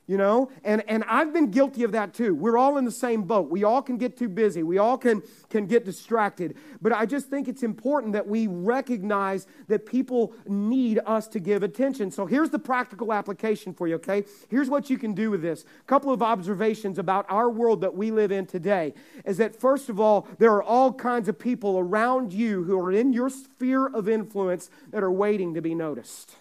you 0.07 0.16
know? 0.16 0.51
And 0.64 0.83
and 0.88 1.05
i've 1.05 1.33
been 1.33 1.51
guilty 1.51 1.83
of 1.83 1.92
that 1.92 2.14
too. 2.14 2.35
We're 2.35 2.57
all 2.57 2.79
in 2.79 2.85
the 2.85 2.90
same 2.90 3.23
boat. 3.23 3.51
We 3.51 3.64
all 3.64 3.83
can 3.83 3.97
get 3.97 4.16
too 4.16 4.29
busy. 4.29 4.62
We 4.62 4.79
all 4.79 4.97
can 4.97 5.23
can 5.51 5.66
get 5.66 5.85
distracted. 5.85 6.57
But 6.81 6.92
i 6.92 7.07
just 7.07 7.29
think 7.29 7.49
it's 7.49 7.62
important 7.62 8.12
that 8.12 8.27
we 8.27 8.47
recognize 8.47 9.47
that 9.69 9.87
people 9.87 10.35
need 10.47 11.01
us 11.07 11.27
to 11.29 11.40
give 11.40 11.62
attention. 11.62 12.11
So 12.11 12.27
here's 12.27 12.51
the 12.51 12.59
practical 12.59 13.12
application 13.12 13.75
for 13.75 13.88
you 13.88 13.97
okay? 13.97 14.25
Here's 14.49 14.71
what 14.71 14.90
you 14.90 14.99
can 14.99 15.12
do 15.12 15.31
with 15.31 15.42
this. 15.42 15.64
A 15.81 15.85
couple 15.85 16.12
of 16.12 16.23
observations 16.23 16.99
about 16.99 17.27
our 17.29 17.51
world 17.51 17.81
that 17.81 17.95
we 17.95 18.11
live 18.11 18.31
in 18.31 18.47
today 18.47 18.95
is 19.25 19.38
that 19.38 19.57
first 19.57 19.88
of 19.88 19.99
all 19.99 20.29
there 20.38 20.53
are 20.53 20.62
all 20.62 20.92
kinds 20.92 21.29
of 21.29 21.38
people 21.38 21.79
around 21.79 22.33
you 22.33 22.64
who 22.64 22.79
are 22.79 22.92
in 22.92 23.12
your 23.12 23.31
sphere 23.31 23.87
of 23.87 24.09
influence 24.09 24.71
that 24.90 25.03
are 25.03 25.11
waiting 25.11 25.55
to 25.55 25.61
be 25.61 25.75
noticed. 25.75 26.37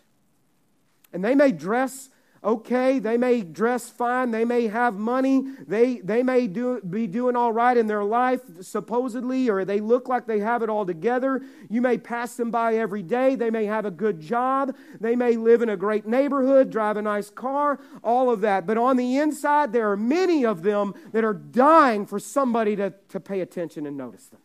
And 1.11 1.23
they 1.23 1.33
may 1.33 1.51
dress 1.51 2.09
okay, 2.45 2.99
they 2.99 3.17
may 3.17 3.41
dress 3.41 3.89
fine, 3.89 4.29
they 4.29 4.45
may 4.45 4.67
have 4.67 4.93
money, 4.93 5.43
they, 5.67 5.97
they 5.97 6.21
may 6.21 6.45
do, 6.45 6.79
be 6.81 7.07
doing 7.07 7.35
all 7.35 7.51
right 7.51 7.75
in 7.75 7.87
their 7.87 8.03
life, 8.03 8.41
supposedly, 8.61 9.49
or 9.49 9.65
they 9.65 9.79
look 9.79 10.07
like 10.07 10.27
they 10.27 10.39
have 10.39 10.61
it 10.61 10.69
all 10.69 10.85
together. 10.85 11.41
You 11.69 11.81
may 11.81 11.97
pass 11.97 12.35
them 12.35 12.51
by 12.51 12.75
every 12.75 13.01
day. 13.01 13.35
They 13.35 13.49
may 13.49 13.65
have 13.65 13.85
a 13.85 13.91
good 13.91 14.19
job. 14.19 14.75
They 15.01 15.15
may 15.15 15.35
live 15.35 15.63
in 15.63 15.69
a 15.69 15.77
great 15.77 16.05
neighborhood, 16.05 16.69
drive 16.69 16.97
a 16.97 17.01
nice 17.01 17.31
car, 17.31 17.79
all 18.03 18.29
of 18.29 18.41
that. 18.41 18.67
But 18.67 18.77
on 18.77 18.95
the 18.95 19.17
inside, 19.17 19.73
there 19.73 19.91
are 19.91 19.97
many 19.97 20.45
of 20.45 20.61
them 20.61 20.93
that 21.11 21.23
are 21.23 21.33
dying 21.33 22.05
for 22.05 22.19
somebody 22.19 22.75
to, 22.75 22.93
to 23.09 23.19
pay 23.19 23.41
attention 23.41 23.87
and 23.87 23.97
notice 23.97 24.27
them 24.27 24.39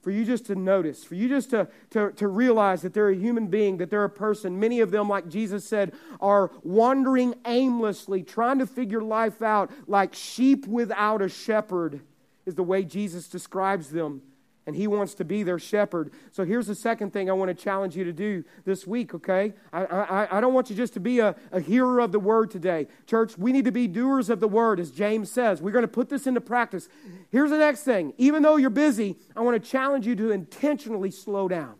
for 0.00 0.10
you 0.10 0.24
just 0.24 0.46
to 0.46 0.54
notice, 0.54 1.04
for 1.04 1.14
you 1.14 1.28
just 1.28 1.50
to, 1.50 1.68
to, 1.90 2.10
to 2.12 2.28
realize 2.28 2.82
that 2.82 2.94
they're 2.94 3.10
a 3.10 3.16
human 3.16 3.48
being, 3.48 3.76
that 3.78 3.90
they're 3.90 4.04
a 4.04 4.10
person. 4.10 4.58
Many 4.58 4.80
of 4.80 4.90
them, 4.90 5.08
like 5.08 5.28
Jesus 5.28 5.64
said, 5.64 5.92
are 6.20 6.50
wandering 6.62 7.34
aimlessly, 7.46 8.22
trying 8.22 8.58
to 8.60 8.66
figure 8.66 9.02
life 9.02 9.42
out 9.42 9.70
like 9.86 10.14
sheep 10.14 10.66
without 10.66 11.20
a 11.20 11.28
shepherd, 11.28 12.00
is 12.46 12.54
the 12.54 12.62
way 12.62 12.82
Jesus 12.82 13.28
describes 13.28 13.90
them 13.90 14.22
and 14.70 14.76
He 14.76 14.86
wants 14.86 15.14
to 15.14 15.24
be 15.24 15.42
their 15.42 15.58
shepherd. 15.58 16.12
So 16.30 16.44
here's 16.44 16.68
the 16.68 16.76
second 16.76 17.12
thing 17.12 17.28
I 17.28 17.32
want 17.32 17.48
to 17.48 17.60
challenge 17.60 17.96
you 17.96 18.04
to 18.04 18.12
do 18.12 18.44
this 18.64 18.86
week, 18.86 19.12
okay? 19.14 19.52
I, 19.72 19.84
I, 19.84 20.38
I 20.38 20.40
don't 20.40 20.54
want 20.54 20.70
you 20.70 20.76
just 20.76 20.94
to 20.94 21.00
be 21.00 21.18
a, 21.18 21.34
a 21.50 21.58
hearer 21.58 21.98
of 21.98 22.12
the 22.12 22.20
word 22.20 22.52
today. 22.52 22.86
Church, 23.08 23.36
we 23.36 23.50
need 23.50 23.64
to 23.64 23.72
be 23.72 23.88
doers 23.88 24.30
of 24.30 24.38
the 24.38 24.46
word, 24.46 24.78
as 24.78 24.92
James 24.92 25.28
says. 25.28 25.60
We're 25.60 25.72
going 25.72 25.82
to 25.82 25.88
put 25.88 26.08
this 26.08 26.28
into 26.28 26.40
practice. 26.40 26.88
Here's 27.30 27.50
the 27.50 27.58
next 27.58 27.82
thing. 27.82 28.14
Even 28.16 28.44
though 28.44 28.54
you're 28.54 28.70
busy, 28.70 29.16
I 29.34 29.40
want 29.40 29.60
to 29.60 29.70
challenge 29.70 30.06
you 30.06 30.14
to 30.14 30.30
intentionally 30.30 31.10
slow 31.10 31.48
down. 31.48 31.74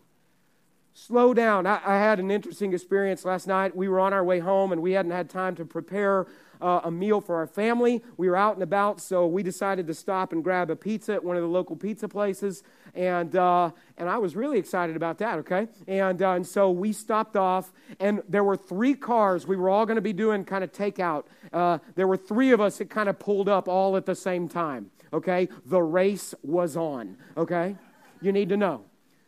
Slow 0.93 1.33
down. 1.33 1.65
I, 1.65 1.79
I 1.85 1.95
had 1.95 2.19
an 2.19 2.29
interesting 2.29 2.73
experience 2.73 3.23
last 3.23 3.47
night. 3.47 3.73
We 3.73 3.87
were 3.87 4.01
on 4.01 4.11
our 4.11 4.25
way 4.25 4.39
home 4.39 4.73
and 4.73 4.81
we 4.81 4.91
hadn't 4.91 5.11
had 5.11 5.29
time 5.29 5.55
to 5.55 5.63
prepare 5.63 6.27
uh, 6.61 6.81
a 6.83 6.91
meal 6.91 7.21
for 7.21 7.35
our 7.35 7.47
family. 7.47 8.03
We 8.17 8.29
were 8.29 8.35
out 8.35 8.53
and 8.53 8.63
about, 8.63 9.01
so 9.01 9.27
we 9.27 9.43
decided 9.43 9.87
to 9.87 9.93
stop 9.93 10.33
and 10.33 10.43
grab 10.43 10.69
a 10.69 10.75
pizza 10.75 11.13
at 11.13 11.23
one 11.23 11.35
of 11.35 11.41
the 11.41 11.49
local 11.49 11.75
pizza 11.75 12.07
places. 12.07 12.63
And, 12.93 13.35
uh, 13.35 13.71
and 13.97 14.09
I 14.09 14.17
was 14.17 14.35
really 14.35 14.59
excited 14.59 14.95
about 14.95 15.17
that, 15.19 15.39
okay? 15.39 15.67
And, 15.87 16.21
uh, 16.21 16.31
and 16.31 16.45
so 16.45 16.71
we 16.71 16.91
stopped 16.93 17.35
off, 17.35 17.71
and 17.99 18.21
there 18.27 18.43
were 18.43 18.57
three 18.57 18.93
cars. 18.93 19.47
We 19.47 19.55
were 19.55 19.69
all 19.69 19.85
going 19.85 19.95
to 19.95 20.01
be 20.01 20.13
doing 20.13 20.43
kind 20.45 20.63
of 20.63 20.71
takeout. 20.71 21.25
Uh, 21.53 21.79
there 21.95 22.07
were 22.07 22.17
three 22.17 22.51
of 22.51 22.61
us 22.61 22.77
that 22.77 22.89
kind 22.89 23.09
of 23.09 23.17
pulled 23.17 23.49
up 23.49 23.67
all 23.67 23.95
at 23.95 24.05
the 24.05 24.15
same 24.15 24.47
time, 24.47 24.91
okay? 25.13 25.47
The 25.65 25.81
race 25.81 26.35
was 26.43 26.75
on, 26.75 27.17
okay? 27.37 27.75
You 28.21 28.31
need 28.31 28.49
to 28.49 28.57
know. 28.57 28.83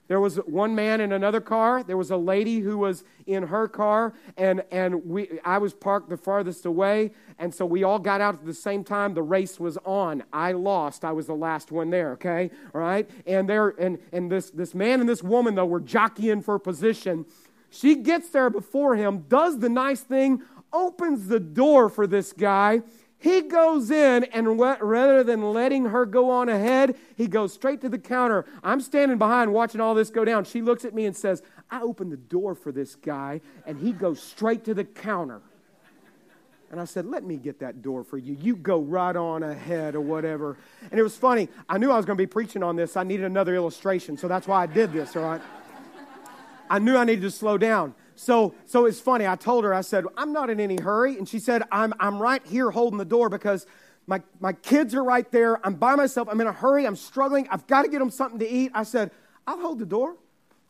There 0.07 0.19
was 0.19 0.35
one 0.37 0.75
man 0.75 0.99
in 0.99 1.13
another 1.13 1.39
car. 1.39 1.81
There 1.81 1.95
was 1.95 2.11
a 2.11 2.17
lady 2.17 2.59
who 2.59 2.77
was 2.77 3.03
in 3.25 3.43
her 3.43 3.67
car, 3.67 4.13
and, 4.35 4.63
and 4.69 5.05
we, 5.05 5.39
I 5.45 5.57
was 5.59 5.73
parked 5.73 6.09
the 6.09 6.17
farthest 6.17 6.65
away. 6.65 7.11
And 7.39 7.53
so 7.53 7.65
we 7.65 7.83
all 7.83 7.99
got 7.99 8.19
out 8.19 8.35
at 8.35 8.45
the 8.45 8.53
same 8.53 8.83
time. 8.83 9.13
The 9.13 9.21
race 9.21 9.59
was 9.59 9.77
on. 9.85 10.23
I 10.33 10.51
lost. 10.51 11.05
I 11.05 11.13
was 11.13 11.27
the 11.27 11.35
last 11.35 11.71
one 11.71 11.89
there, 11.89 12.11
okay? 12.13 12.51
All 12.75 12.81
right? 12.81 13.09
And, 13.25 13.47
there, 13.47 13.69
and, 13.69 13.97
and 14.11 14.29
this, 14.29 14.49
this 14.49 14.75
man 14.75 14.99
and 14.99 15.07
this 15.07 15.23
woman, 15.23 15.55
though, 15.55 15.65
were 15.65 15.79
jockeying 15.79 16.41
for 16.41 16.59
position. 16.59 17.25
She 17.69 17.95
gets 17.95 18.29
there 18.29 18.49
before 18.49 18.95
him, 18.95 19.25
does 19.29 19.59
the 19.59 19.69
nice 19.69 20.01
thing, 20.01 20.43
opens 20.73 21.27
the 21.27 21.39
door 21.39 21.87
for 21.87 22.07
this 22.07 22.33
guy 22.33 22.81
he 23.23 23.41
goes 23.43 23.89
in, 23.89 24.25
and 24.25 24.59
rather 24.59 25.23
than 25.23 25.53
letting 25.53 25.85
her 25.85 26.05
go 26.05 26.29
on 26.29 26.49
ahead, 26.49 26.97
he 27.15 27.25
goes 27.25 27.53
straight 27.53 27.79
to 27.79 27.87
the 27.87 27.97
counter. 27.97 28.43
I'm 28.61 28.81
standing 28.81 29.17
behind 29.17 29.53
watching 29.53 29.79
all 29.79 29.95
this 29.95 30.09
go 30.09 30.25
down. 30.25 30.43
She 30.43 30.61
looks 30.61 30.83
at 30.83 30.93
me 30.93 31.05
and 31.05 31.15
says, 31.15 31.41
I 31.71 31.79
opened 31.79 32.11
the 32.11 32.17
door 32.17 32.53
for 32.53 32.73
this 32.73 32.95
guy, 32.95 33.39
and 33.65 33.79
he 33.79 33.93
goes 33.93 34.21
straight 34.21 34.65
to 34.65 34.73
the 34.73 34.83
counter. 34.83 35.39
And 36.69 36.81
I 36.81 36.83
said, 36.83 37.05
Let 37.05 37.23
me 37.23 37.37
get 37.37 37.59
that 37.59 37.81
door 37.81 38.03
for 38.03 38.17
you. 38.17 38.35
You 38.37 38.57
go 38.57 38.81
right 38.81 39.15
on 39.15 39.41
ahead 39.41 39.95
or 39.95 40.01
whatever. 40.01 40.57
And 40.91 40.99
it 40.99 41.03
was 41.03 41.15
funny. 41.15 41.47
I 41.69 41.77
knew 41.77 41.91
I 41.91 41.95
was 41.95 42.05
going 42.05 42.17
to 42.17 42.21
be 42.21 42.27
preaching 42.27 42.61
on 42.61 42.75
this. 42.75 42.97
I 42.97 43.03
needed 43.03 43.25
another 43.25 43.55
illustration, 43.55 44.17
so 44.17 44.27
that's 44.27 44.49
why 44.49 44.63
I 44.63 44.65
did 44.65 44.91
this, 44.91 45.15
all 45.15 45.23
right? 45.23 45.41
I 46.69 46.79
knew 46.79 46.97
I 46.97 47.05
needed 47.05 47.21
to 47.21 47.31
slow 47.31 47.57
down. 47.57 47.95
So, 48.15 48.53
so 48.65 48.85
it's 48.85 48.99
funny. 48.99 49.27
I 49.27 49.35
told 49.35 49.63
her, 49.63 49.73
I 49.73 49.81
said, 49.81 50.05
I'm 50.17 50.33
not 50.33 50.49
in 50.49 50.59
any 50.59 50.77
hurry. 50.81 51.17
And 51.17 51.27
she 51.27 51.39
said, 51.39 51.63
I'm, 51.71 51.93
I'm 51.99 52.21
right 52.21 52.45
here 52.45 52.71
holding 52.71 52.97
the 52.97 53.05
door 53.05 53.29
because 53.29 53.65
my, 54.07 54.21
my 54.39 54.53
kids 54.53 54.93
are 54.95 55.03
right 55.03 55.29
there. 55.31 55.65
I'm 55.65 55.75
by 55.75 55.95
myself. 55.95 56.27
I'm 56.29 56.39
in 56.41 56.47
a 56.47 56.51
hurry. 56.51 56.85
I'm 56.85 56.95
struggling. 56.95 57.47
I've 57.49 57.67
got 57.67 57.83
to 57.83 57.89
get 57.89 57.99
them 57.99 58.11
something 58.11 58.39
to 58.39 58.49
eat. 58.49 58.71
I 58.73 58.83
said, 58.83 59.11
I'll 59.47 59.59
hold 59.59 59.79
the 59.79 59.85
door. 59.85 60.15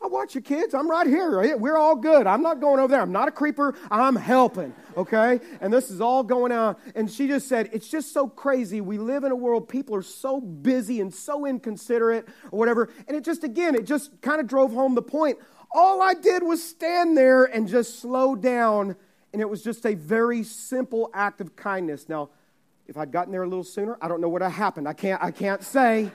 I'll 0.04 0.10
watch 0.10 0.34
your 0.34 0.42
kids. 0.42 0.74
I'm 0.74 0.90
right 0.90 1.06
here. 1.06 1.56
We're 1.56 1.78
all 1.78 1.96
good. 1.96 2.26
I'm 2.26 2.42
not 2.42 2.60
going 2.60 2.78
over 2.78 2.90
there. 2.90 3.00
I'm 3.00 3.10
not 3.10 3.26
a 3.26 3.30
creeper. 3.30 3.74
I'm 3.90 4.16
helping. 4.16 4.74
Okay? 4.98 5.40
And 5.62 5.72
this 5.72 5.90
is 5.90 6.02
all 6.02 6.22
going 6.22 6.52
on. 6.52 6.76
And 6.94 7.10
she 7.10 7.26
just 7.26 7.48
said, 7.48 7.70
It's 7.72 7.88
just 7.88 8.12
so 8.12 8.28
crazy. 8.28 8.82
We 8.82 8.98
live 8.98 9.24
in 9.24 9.32
a 9.32 9.36
world, 9.36 9.66
people 9.66 9.94
are 9.94 10.02
so 10.02 10.42
busy 10.42 11.00
and 11.00 11.12
so 11.12 11.46
inconsiderate 11.46 12.28
or 12.52 12.58
whatever. 12.58 12.90
And 13.08 13.16
it 13.16 13.24
just, 13.24 13.44
again, 13.44 13.74
it 13.74 13.86
just 13.86 14.20
kind 14.20 14.42
of 14.42 14.46
drove 14.46 14.74
home 14.74 14.94
the 14.94 15.00
point. 15.00 15.38
All 15.76 16.00
I 16.00 16.14
did 16.14 16.44
was 16.44 16.62
stand 16.62 17.16
there 17.16 17.44
and 17.44 17.66
just 17.66 17.98
slow 17.98 18.36
down, 18.36 18.94
and 19.32 19.42
it 19.42 19.50
was 19.50 19.60
just 19.60 19.84
a 19.84 19.94
very 19.94 20.44
simple 20.44 21.10
act 21.12 21.40
of 21.40 21.56
kindness. 21.56 22.08
Now, 22.08 22.30
if 22.86 22.96
I'd 22.96 23.10
gotten 23.10 23.32
there 23.32 23.42
a 23.42 23.48
little 23.48 23.64
sooner, 23.64 23.98
I 24.00 24.06
don't 24.06 24.20
know 24.20 24.28
what 24.28 24.40
happened. 24.40 24.86
I 24.86 24.92
can't, 24.92 25.20
I 25.20 25.32
can't 25.32 25.64
say, 25.64 26.12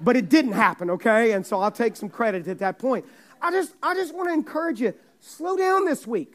but 0.00 0.16
it 0.16 0.28
didn't 0.28 0.52
happen, 0.52 0.90
okay? 0.90 1.30
And 1.32 1.46
so 1.46 1.60
I'll 1.60 1.70
take 1.70 1.94
some 1.94 2.08
credit 2.08 2.48
at 2.48 2.58
that 2.58 2.80
point. 2.80 3.04
I 3.40 3.52
just, 3.52 3.74
I 3.80 3.94
just 3.94 4.12
want 4.14 4.28
to 4.28 4.34
encourage 4.34 4.80
you 4.80 4.94
slow 5.20 5.56
down 5.56 5.84
this 5.84 6.04
week. 6.04 6.34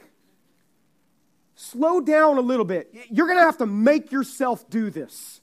Slow 1.55 1.99
down 1.99 2.37
a 2.37 2.41
little 2.41 2.65
bit. 2.65 2.93
You're 3.09 3.27
going 3.27 3.39
to 3.39 3.45
have 3.45 3.57
to 3.57 3.65
make 3.65 4.11
yourself 4.11 4.69
do 4.69 4.89
this. 4.89 5.41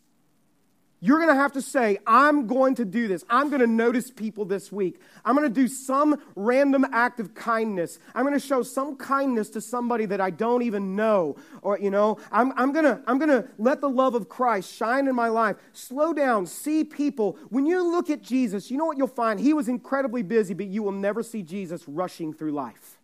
You're 1.04 1.18
going 1.18 1.30
to 1.30 1.34
have 1.34 1.50
to 1.54 1.62
say, 1.62 1.98
I'm 2.06 2.46
going 2.46 2.76
to 2.76 2.84
do 2.84 3.08
this. 3.08 3.24
I'm 3.28 3.48
going 3.48 3.60
to 3.60 3.66
notice 3.66 4.08
people 4.08 4.44
this 4.44 4.70
week. 4.70 5.00
I'm 5.24 5.34
going 5.34 5.52
to 5.52 5.52
do 5.52 5.66
some 5.66 6.22
random 6.36 6.86
act 6.92 7.18
of 7.18 7.34
kindness. 7.34 7.98
I'm 8.14 8.22
going 8.24 8.38
to 8.38 8.46
show 8.46 8.62
some 8.62 8.94
kindness 8.94 9.50
to 9.50 9.60
somebody 9.60 10.06
that 10.06 10.20
I 10.20 10.30
don't 10.30 10.62
even 10.62 10.94
know. 10.94 11.34
Or, 11.60 11.76
you 11.76 11.90
know, 11.90 12.18
I'm, 12.30 12.52
I'm 12.56 12.72
going 12.72 12.84
to, 12.84 13.02
I'm 13.08 13.18
going 13.18 13.30
to 13.30 13.48
let 13.58 13.80
the 13.80 13.88
love 13.88 14.14
of 14.14 14.28
Christ 14.28 14.72
shine 14.72 15.08
in 15.08 15.16
my 15.16 15.26
life. 15.26 15.56
Slow 15.72 16.12
down, 16.12 16.46
see 16.46 16.84
people. 16.84 17.36
When 17.48 17.66
you 17.66 17.82
look 17.82 18.08
at 18.08 18.22
Jesus, 18.22 18.70
you 18.70 18.78
know 18.78 18.86
what 18.86 18.96
you'll 18.96 19.08
find? 19.08 19.40
He 19.40 19.54
was 19.54 19.68
incredibly 19.68 20.22
busy, 20.22 20.54
but 20.54 20.66
you 20.68 20.84
will 20.84 20.92
never 20.92 21.24
see 21.24 21.42
Jesus 21.42 21.82
rushing 21.88 22.32
through 22.32 22.52
life. 22.52 23.01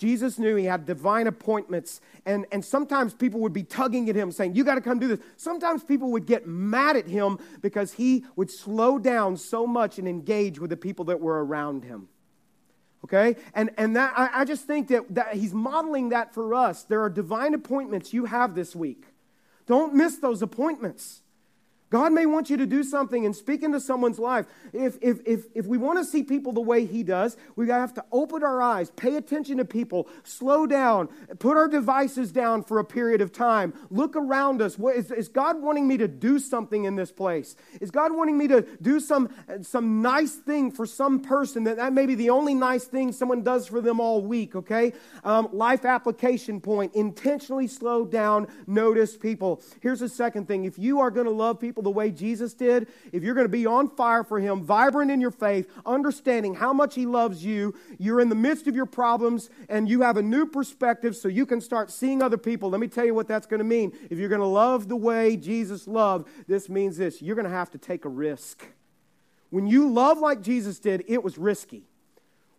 Jesus 0.00 0.38
knew 0.38 0.56
he 0.56 0.64
had 0.64 0.86
divine 0.86 1.26
appointments, 1.26 2.00
and, 2.24 2.46
and 2.50 2.64
sometimes 2.64 3.12
people 3.12 3.38
would 3.40 3.52
be 3.52 3.62
tugging 3.62 4.08
at 4.08 4.16
him, 4.16 4.32
saying, 4.32 4.54
You 4.54 4.64
got 4.64 4.76
to 4.76 4.80
come 4.80 4.98
do 4.98 5.08
this. 5.08 5.20
Sometimes 5.36 5.84
people 5.84 6.10
would 6.12 6.24
get 6.24 6.46
mad 6.46 6.96
at 6.96 7.06
him 7.06 7.38
because 7.60 7.92
he 7.92 8.24
would 8.34 8.50
slow 8.50 8.98
down 8.98 9.36
so 9.36 9.66
much 9.66 9.98
and 9.98 10.08
engage 10.08 10.58
with 10.58 10.70
the 10.70 10.76
people 10.78 11.04
that 11.04 11.20
were 11.20 11.44
around 11.44 11.84
him. 11.84 12.08
Okay? 13.04 13.36
And, 13.52 13.72
and 13.76 13.94
that, 13.94 14.14
I, 14.16 14.40
I 14.40 14.44
just 14.46 14.64
think 14.64 14.88
that, 14.88 15.14
that 15.14 15.34
he's 15.34 15.52
modeling 15.52 16.08
that 16.08 16.32
for 16.32 16.54
us. 16.54 16.82
There 16.84 17.02
are 17.02 17.10
divine 17.10 17.52
appointments 17.52 18.14
you 18.14 18.24
have 18.24 18.54
this 18.54 18.74
week. 18.74 19.04
Don't 19.66 19.92
miss 19.92 20.16
those 20.16 20.40
appointments. 20.40 21.19
God 21.90 22.12
may 22.12 22.24
want 22.24 22.48
you 22.50 22.56
to 22.56 22.66
do 22.66 22.82
something 22.84 23.26
and 23.26 23.34
speak 23.34 23.62
into 23.62 23.80
someone's 23.80 24.18
life. 24.18 24.46
If, 24.72 24.96
if, 25.02 25.20
if, 25.26 25.46
if 25.54 25.66
we 25.66 25.76
want 25.76 25.98
to 25.98 26.04
see 26.04 26.22
people 26.22 26.52
the 26.52 26.60
way 26.60 26.86
He 26.86 27.02
does, 27.02 27.36
we 27.56 27.68
have 27.68 27.92
to 27.94 28.04
open 28.12 28.44
our 28.44 28.62
eyes, 28.62 28.90
pay 28.90 29.16
attention 29.16 29.58
to 29.58 29.64
people, 29.64 30.08
slow 30.22 30.66
down, 30.66 31.08
put 31.38 31.56
our 31.56 31.68
devices 31.68 32.30
down 32.30 32.62
for 32.62 32.78
a 32.78 32.84
period 32.84 33.20
of 33.20 33.32
time, 33.32 33.74
look 33.90 34.14
around 34.14 34.62
us. 34.62 34.78
What, 34.78 34.96
is, 34.96 35.10
is 35.10 35.28
God 35.28 35.60
wanting 35.60 35.88
me 35.88 35.96
to 35.98 36.06
do 36.08 36.38
something 36.38 36.84
in 36.84 36.94
this 36.94 37.10
place? 37.10 37.56
Is 37.80 37.90
God 37.90 38.14
wanting 38.14 38.38
me 38.38 38.46
to 38.48 38.62
do 38.80 39.00
some, 39.00 39.28
some 39.62 40.00
nice 40.00 40.36
thing 40.36 40.70
for 40.70 40.86
some 40.86 41.20
person 41.20 41.64
that 41.64 41.76
that 41.76 41.92
may 41.92 42.06
be 42.06 42.14
the 42.14 42.30
only 42.30 42.54
nice 42.54 42.84
thing 42.84 43.10
someone 43.12 43.42
does 43.42 43.66
for 43.66 43.80
them 43.80 43.98
all 44.00 44.22
week, 44.22 44.54
okay? 44.54 44.92
Um, 45.24 45.48
life 45.52 45.84
application 45.84 46.60
point 46.60 46.94
intentionally 46.94 47.66
slow 47.66 48.04
down, 48.04 48.46
notice 48.66 49.16
people. 49.16 49.62
Here's 49.80 50.00
the 50.00 50.08
second 50.08 50.46
thing 50.46 50.64
if 50.64 50.78
you 50.78 51.00
are 51.00 51.10
going 51.10 51.26
to 51.26 51.32
love 51.32 51.58
people, 51.58 51.79
people 51.80 51.92
the 51.92 51.96
way 51.96 52.10
Jesus 52.10 52.52
did, 52.52 52.88
if 53.10 53.22
you're 53.22 53.34
going 53.34 53.46
to 53.46 53.48
be 53.48 53.64
on 53.64 53.88
fire 53.88 54.22
for 54.22 54.38
Him, 54.38 54.62
vibrant 54.62 55.10
in 55.10 55.20
your 55.20 55.30
faith, 55.30 55.70
understanding 55.86 56.54
how 56.54 56.72
much 56.72 56.94
He 56.94 57.06
loves 57.06 57.42
you, 57.44 57.74
you're 57.98 58.20
in 58.20 58.28
the 58.28 58.34
midst 58.34 58.66
of 58.66 58.76
your 58.76 58.86
problems 58.86 59.48
and 59.68 59.88
you 59.88 60.02
have 60.02 60.18
a 60.18 60.22
new 60.22 60.46
perspective 60.46 61.16
so 61.16 61.28
you 61.28 61.46
can 61.46 61.60
start 61.60 61.90
seeing 61.90 62.22
other 62.22 62.36
people. 62.36 62.68
Let 62.68 62.80
me 62.80 62.88
tell 62.88 63.06
you 63.06 63.14
what 63.14 63.28
that's 63.28 63.46
going 63.46 63.58
to 63.58 63.64
mean. 63.64 63.92
If 64.10 64.18
you're 64.18 64.28
going 64.28 64.42
to 64.42 64.46
love 64.46 64.88
the 64.88 64.96
way 64.96 65.36
Jesus 65.36 65.88
loved, 65.88 66.28
this 66.46 66.68
means 66.68 66.98
this 66.98 67.22
you're 67.22 67.36
going 67.36 67.48
to 67.48 67.50
have 67.50 67.70
to 67.70 67.78
take 67.78 68.04
a 68.04 68.10
risk. 68.10 68.62
When 69.48 69.66
you 69.66 69.90
love 69.90 70.18
like 70.18 70.42
Jesus 70.42 70.78
did, 70.78 71.04
it 71.08 71.22
was 71.24 71.38
risky. 71.38 71.84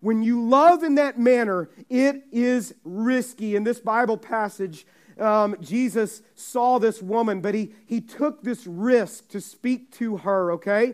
When 0.02 0.24
you 0.24 0.42
love 0.50 0.82
in 0.82 0.96
that 0.96 1.20
manner, 1.20 1.70
it 1.90 2.24
is 2.32 2.74
risky. 2.84 3.56
In 3.56 3.64
this 3.64 3.80
Bible 3.80 4.18
passage, 4.18 4.86
um, 5.22 5.56
Jesus 5.62 6.22
saw 6.36 6.80
this 6.80 7.02
woman, 7.02 7.42
but 7.42 7.54
he, 7.54 7.74
he 7.86 8.02
took 8.02 8.44
this 8.44 8.66
risk 8.66 9.30
to 9.30 9.40
speak 9.40 9.92
to 9.94 10.18
her, 10.18 10.52
okay? 10.54 10.94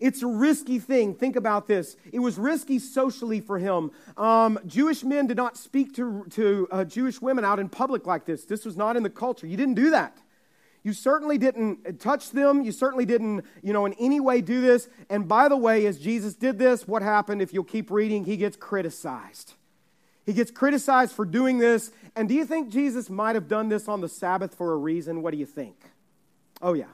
It's 0.00 0.22
a 0.22 0.26
risky 0.26 0.78
thing. 0.78 1.14
Think 1.14 1.36
about 1.36 1.66
this. 1.66 1.96
It 2.12 2.18
was 2.18 2.38
risky 2.38 2.78
socially 2.78 3.40
for 3.40 3.58
him. 3.58 3.90
Um, 4.16 4.58
Jewish 4.66 5.04
men 5.04 5.26
did 5.26 5.36
not 5.36 5.56
speak 5.56 5.94
to, 5.96 6.26
to 6.30 6.68
uh, 6.70 6.84
Jewish 6.84 7.22
women 7.22 7.44
out 7.44 7.58
in 7.58 7.68
public 7.68 8.06
like 8.06 8.24
this. 8.26 8.44
This 8.44 8.64
was 8.64 8.76
not 8.76 8.96
in 8.96 9.02
the 9.02 9.10
culture. 9.10 9.46
You 9.46 9.56
didn't 9.56 9.74
do 9.74 9.90
that. 9.90 10.18
You 10.82 10.92
certainly 10.92 11.36
didn't 11.36 11.98
touch 11.98 12.30
them. 12.30 12.62
You 12.62 12.70
certainly 12.70 13.06
didn't, 13.06 13.44
you 13.62 13.72
know, 13.72 13.86
in 13.86 13.94
any 13.94 14.20
way 14.20 14.40
do 14.40 14.60
this. 14.60 14.88
And 15.10 15.26
by 15.26 15.48
the 15.48 15.56
way, 15.56 15.86
as 15.86 15.98
Jesus 15.98 16.34
did 16.34 16.58
this, 16.58 16.86
what 16.86 17.02
happened? 17.02 17.42
If 17.42 17.52
you'll 17.52 17.64
keep 17.64 17.90
reading, 17.90 18.24
he 18.24 18.36
gets 18.36 18.56
criticized. 18.56 19.54
He 20.26 20.32
gets 20.32 20.50
criticized 20.50 21.12
for 21.12 21.24
doing 21.24 21.58
this. 21.58 21.92
And 22.16 22.28
do 22.28 22.34
you 22.34 22.44
think 22.44 22.68
Jesus 22.68 23.08
might 23.08 23.36
have 23.36 23.48
done 23.48 23.68
this 23.68 23.88
on 23.88 24.00
the 24.00 24.08
Sabbath 24.08 24.54
for 24.54 24.72
a 24.72 24.76
reason? 24.76 25.22
What 25.22 25.30
do 25.30 25.38
you 25.38 25.46
think? 25.46 25.76
Oh, 26.60 26.74
yeah. 26.74 26.86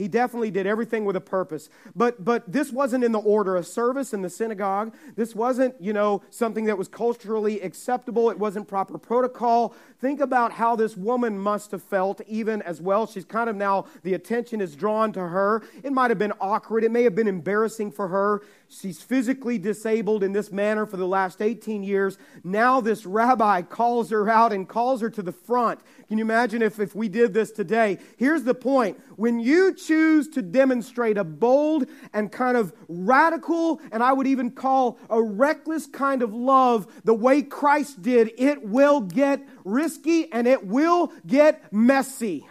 He 0.00 0.08
definitely 0.08 0.50
did 0.50 0.66
everything 0.66 1.04
with 1.04 1.14
a 1.14 1.20
purpose. 1.20 1.68
But, 1.94 2.24
but 2.24 2.50
this 2.50 2.72
wasn't 2.72 3.04
in 3.04 3.12
the 3.12 3.18
order 3.18 3.54
of 3.54 3.66
service 3.66 4.14
in 4.14 4.22
the 4.22 4.30
synagogue. 4.30 4.94
This 5.14 5.34
wasn't, 5.34 5.74
you 5.78 5.92
know, 5.92 6.22
something 6.30 6.64
that 6.64 6.78
was 6.78 6.88
culturally 6.88 7.60
acceptable. 7.60 8.30
It 8.30 8.38
wasn't 8.38 8.66
proper 8.66 8.96
protocol. 8.96 9.74
Think 10.00 10.20
about 10.20 10.52
how 10.52 10.74
this 10.74 10.96
woman 10.96 11.38
must 11.38 11.70
have 11.72 11.82
felt 11.82 12.22
even 12.26 12.62
as 12.62 12.80
well. 12.80 13.06
She's 13.06 13.26
kind 13.26 13.50
of 13.50 13.56
now, 13.56 13.84
the 14.02 14.14
attention 14.14 14.62
is 14.62 14.74
drawn 14.74 15.12
to 15.12 15.20
her. 15.20 15.62
It 15.82 15.92
might 15.92 16.10
have 16.10 16.18
been 16.18 16.32
awkward. 16.40 16.82
It 16.82 16.90
may 16.90 17.02
have 17.02 17.14
been 17.14 17.28
embarrassing 17.28 17.92
for 17.92 18.08
her. 18.08 18.40
She's 18.72 19.02
physically 19.02 19.58
disabled 19.58 20.22
in 20.22 20.32
this 20.32 20.52
manner 20.52 20.86
for 20.86 20.96
the 20.96 21.06
last 21.06 21.42
18 21.42 21.82
years. 21.82 22.16
Now 22.44 22.80
this 22.80 23.04
rabbi 23.04 23.62
calls 23.62 24.10
her 24.10 24.28
out 24.28 24.52
and 24.52 24.68
calls 24.68 25.00
her 25.00 25.10
to 25.10 25.22
the 25.22 25.32
front. 25.32 25.80
Can 26.06 26.18
you 26.18 26.24
imagine 26.24 26.62
if, 26.62 26.78
if 26.78 26.94
we 26.94 27.08
did 27.08 27.34
this 27.34 27.50
today? 27.50 27.98
Here's 28.16 28.44
the 28.44 28.54
point. 28.54 29.00
When 29.16 29.40
you 29.40 29.74
choose 29.74 30.28
to 30.28 30.42
demonstrate 30.42 31.18
a 31.18 31.24
bold 31.24 31.88
and 32.12 32.30
kind 32.30 32.56
of 32.56 32.72
radical, 32.86 33.80
and 33.90 34.04
I 34.04 34.12
would 34.12 34.28
even 34.28 34.52
call 34.52 35.00
a 35.08 35.20
reckless 35.20 35.86
kind 35.86 36.22
of 36.22 36.32
love 36.32 36.86
the 37.02 37.12
way 37.14 37.42
Christ 37.42 38.02
did, 38.02 38.30
it 38.38 38.62
will 38.62 39.00
get 39.00 39.44
risky 39.64 40.32
and 40.32 40.46
it 40.46 40.64
will 40.64 41.12
get 41.26 41.72
messy. 41.72 42.46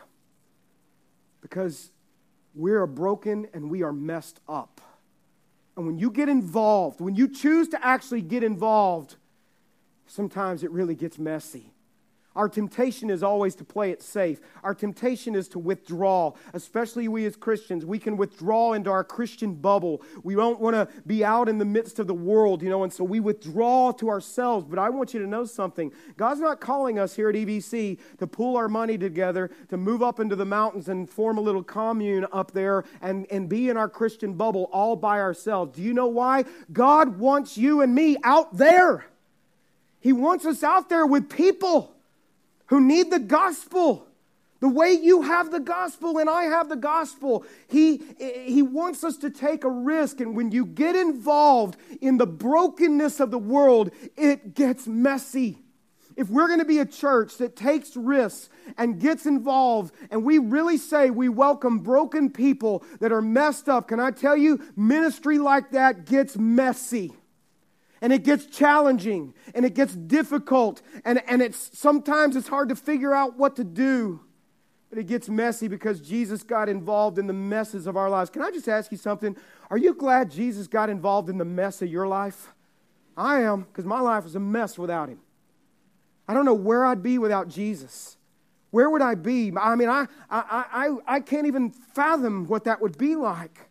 Because 1.39 1.91
we 2.53 2.73
are 2.73 2.87
broken 2.87 3.47
and 3.53 3.69
we 3.69 3.83
are 3.83 3.93
messed 3.93 4.41
up. 4.49 4.81
And 5.79 5.87
when 5.87 5.97
you 5.97 6.11
get 6.11 6.27
involved, 6.27 6.99
when 6.99 7.15
you 7.15 7.29
choose 7.29 7.69
to 7.69 7.81
actually 7.81 8.21
get 8.21 8.43
involved, 8.43 9.15
sometimes 10.07 10.61
it 10.61 10.71
really 10.71 10.93
gets 10.93 11.17
messy. 11.17 11.71
Our 12.35 12.47
temptation 12.47 13.09
is 13.09 13.23
always 13.23 13.55
to 13.55 13.63
play 13.63 13.89
it 13.89 14.03
safe. 14.03 14.39
Our 14.63 14.75
temptation 14.75 15.33
is 15.33 15.47
to 15.49 15.59
withdraw, 15.59 16.33
especially 16.53 17.07
we 17.07 17.25
as 17.25 17.35
Christians. 17.35 17.85
We 17.85 17.97
can 17.97 18.17
withdraw 18.17 18.73
into 18.73 18.91
our 18.91 19.03
Christian 19.03 19.55
bubble. 19.55 20.03
We 20.21 20.35
don't 20.35 20.59
want 20.59 20.75
to 20.75 20.87
be 21.07 21.25
out 21.25 21.49
in 21.49 21.57
the 21.57 21.65
midst 21.65 21.97
of 21.97 22.05
the 22.05 22.13
world, 22.13 22.61
you 22.61 22.69
know, 22.69 22.83
and 22.83 22.93
so 22.93 23.03
we 23.03 23.19
withdraw 23.19 23.91
to 23.93 24.09
ourselves. 24.09 24.67
But 24.69 24.77
I 24.77 24.91
want 24.91 25.11
you 25.13 25.19
to 25.21 25.27
know 25.27 25.43
something 25.43 25.91
God's 26.17 26.39
not 26.39 26.61
calling 26.61 26.99
us 26.99 27.15
here 27.15 27.29
at 27.29 27.35
EVC 27.35 27.97
to 28.19 28.27
pool 28.27 28.57
our 28.57 28.69
money 28.69 28.97
together, 28.97 29.49
to 29.69 29.77
move 29.77 30.03
up 30.03 30.19
into 30.19 30.35
the 30.35 30.45
mountains 30.45 30.87
and 30.87 31.09
form 31.09 31.39
a 31.39 31.41
little 31.41 31.63
commune 31.63 32.27
up 32.31 32.51
there 32.51 32.83
and, 33.01 33.25
and 33.31 33.49
be 33.49 33.69
in 33.69 33.75
our 33.75 33.89
Christian 33.89 34.33
bubble 34.35 34.69
all 34.71 34.95
by 34.95 35.19
ourselves. 35.19 35.75
Do 35.75 35.81
you 35.81 35.93
know 35.93 36.07
why? 36.07 36.45
God 36.71 37.17
wants 37.17 37.57
you 37.57 37.81
and 37.81 37.95
me 37.95 38.17
out 38.23 38.55
there. 38.55 39.07
He 39.99 40.13
wants 40.13 40.45
us 40.45 40.63
out 40.63 40.89
there 40.89 41.07
with 41.07 41.27
people 41.27 41.95
who 42.69 42.79
need 42.79 43.11
the 43.11 43.19
gospel. 43.19 44.05
The 44.61 44.69
way 44.69 44.91
you 44.91 45.21
have 45.21 45.51
the 45.51 45.59
gospel 45.59 46.17
and 46.17 46.29
I 46.29 46.43
have 46.43 46.67
the 46.67 46.75
gospel, 46.75 47.45
he, 47.69 48.01
he 48.19 48.61
wants 48.61 49.03
us 49.03 49.15
to 49.17 49.29
take 49.29 49.63
a 49.63 49.69
risk. 49.69 50.19
And 50.19 50.35
when 50.35 50.51
you 50.51 50.65
get 50.65 50.95
involved 50.95 51.77
in 52.01 52.17
the 52.17 52.27
brokenness 52.27 53.21
of 53.21 53.31
the 53.31 53.37
world, 53.37 53.91
it 54.17 54.53
gets 54.53 54.85
messy. 54.85 55.59
If 56.17 56.29
we're 56.29 56.47
going 56.47 56.59
to 56.59 56.65
be 56.65 56.79
a 56.79 56.85
church 56.85 57.37
that 57.37 57.55
takes 57.55 57.95
risks 57.95 58.49
and 58.77 58.99
gets 58.99 59.25
involved, 59.25 59.95
and 60.11 60.25
we 60.25 60.37
really 60.37 60.77
say 60.77 61.09
we 61.09 61.29
welcome 61.29 61.79
broken 61.79 62.29
people 62.29 62.83
that 62.99 63.13
are 63.13 63.21
messed 63.21 63.69
up, 63.69 63.87
can 63.87 64.01
I 64.01 64.11
tell 64.11 64.35
you, 64.35 64.61
ministry 64.75 65.39
like 65.39 65.71
that 65.71 66.05
gets 66.05 66.37
messy 66.37 67.13
and 68.01 68.13
it 68.13 68.23
gets 68.23 68.45
challenging 68.45 69.33
and 69.53 69.65
it 69.65 69.73
gets 69.73 69.95
difficult 69.95 70.81
and, 71.05 71.21
and 71.27 71.41
it's 71.41 71.77
sometimes 71.77 72.35
it's 72.35 72.47
hard 72.47 72.69
to 72.69 72.75
figure 72.75 73.13
out 73.13 73.37
what 73.37 73.55
to 73.55 73.63
do 73.63 74.21
but 74.89 74.97
it 74.97 75.07
gets 75.07 75.29
messy 75.29 75.67
because 75.67 76.01
jesus 76.01 76.43
got 76.43 76.69
involved 76.69 77.17
in 77.17 77.27
the 77.27 77.33
messes 77.33 77.87
of 77.87 77.97
our 77.97 78.09
lives. 78.09 78.29
Can 78.29 78.41
i 78.41 78.51
just 78.51 78.67
ask 78.67 78.91
you 78.91 78.97
something? 78.97 79.35
Are 79.69 79.77
you 79.77 79.93
glad 79.93 80.31
jesus 80.31 80.67
got 80.67 80.89
involved 80.89 81.29
in 81.29 81.37
the 81.37 81.45
mess 81.45 81.81
of 81.81 81.89
your 81.89 82.07
life? 82.07 82.53
I 83.17 83.41
am 83.41 83.63
because 83.63 83.85
my 83.85 83.99
life 83.99 84.23
was 84.23 84.35
a 84.35 84.39
mess 84.39 84.77
without 84.77 85.09
him. 85.09 85.19
I 86.27 86.33
don't 86.33 86.45
know 86.45 86.53
where 86.53 86.85
i'd 86.85 87.03
be 87.03 87.17
without 87.17 87.49
jesus. 87.49 88.17
Where 88.71 88.89
would 88.89 89.01
i 89.01 89.15
be? 89.15 89.51
I 89.59 89.75
mean 89.75 89.89
i, 89.89 90.07
I, 90.29 90.65
I, 90.71 91.15
I 91.15 91.19
can't 91.19 91.47
even 91.47 91.71
fathom 91.71 92.45
what 92.45 92.63
that 92.65 92.81
would 92.81 92.97
be 92.97 93.15
like. 93.15 93.69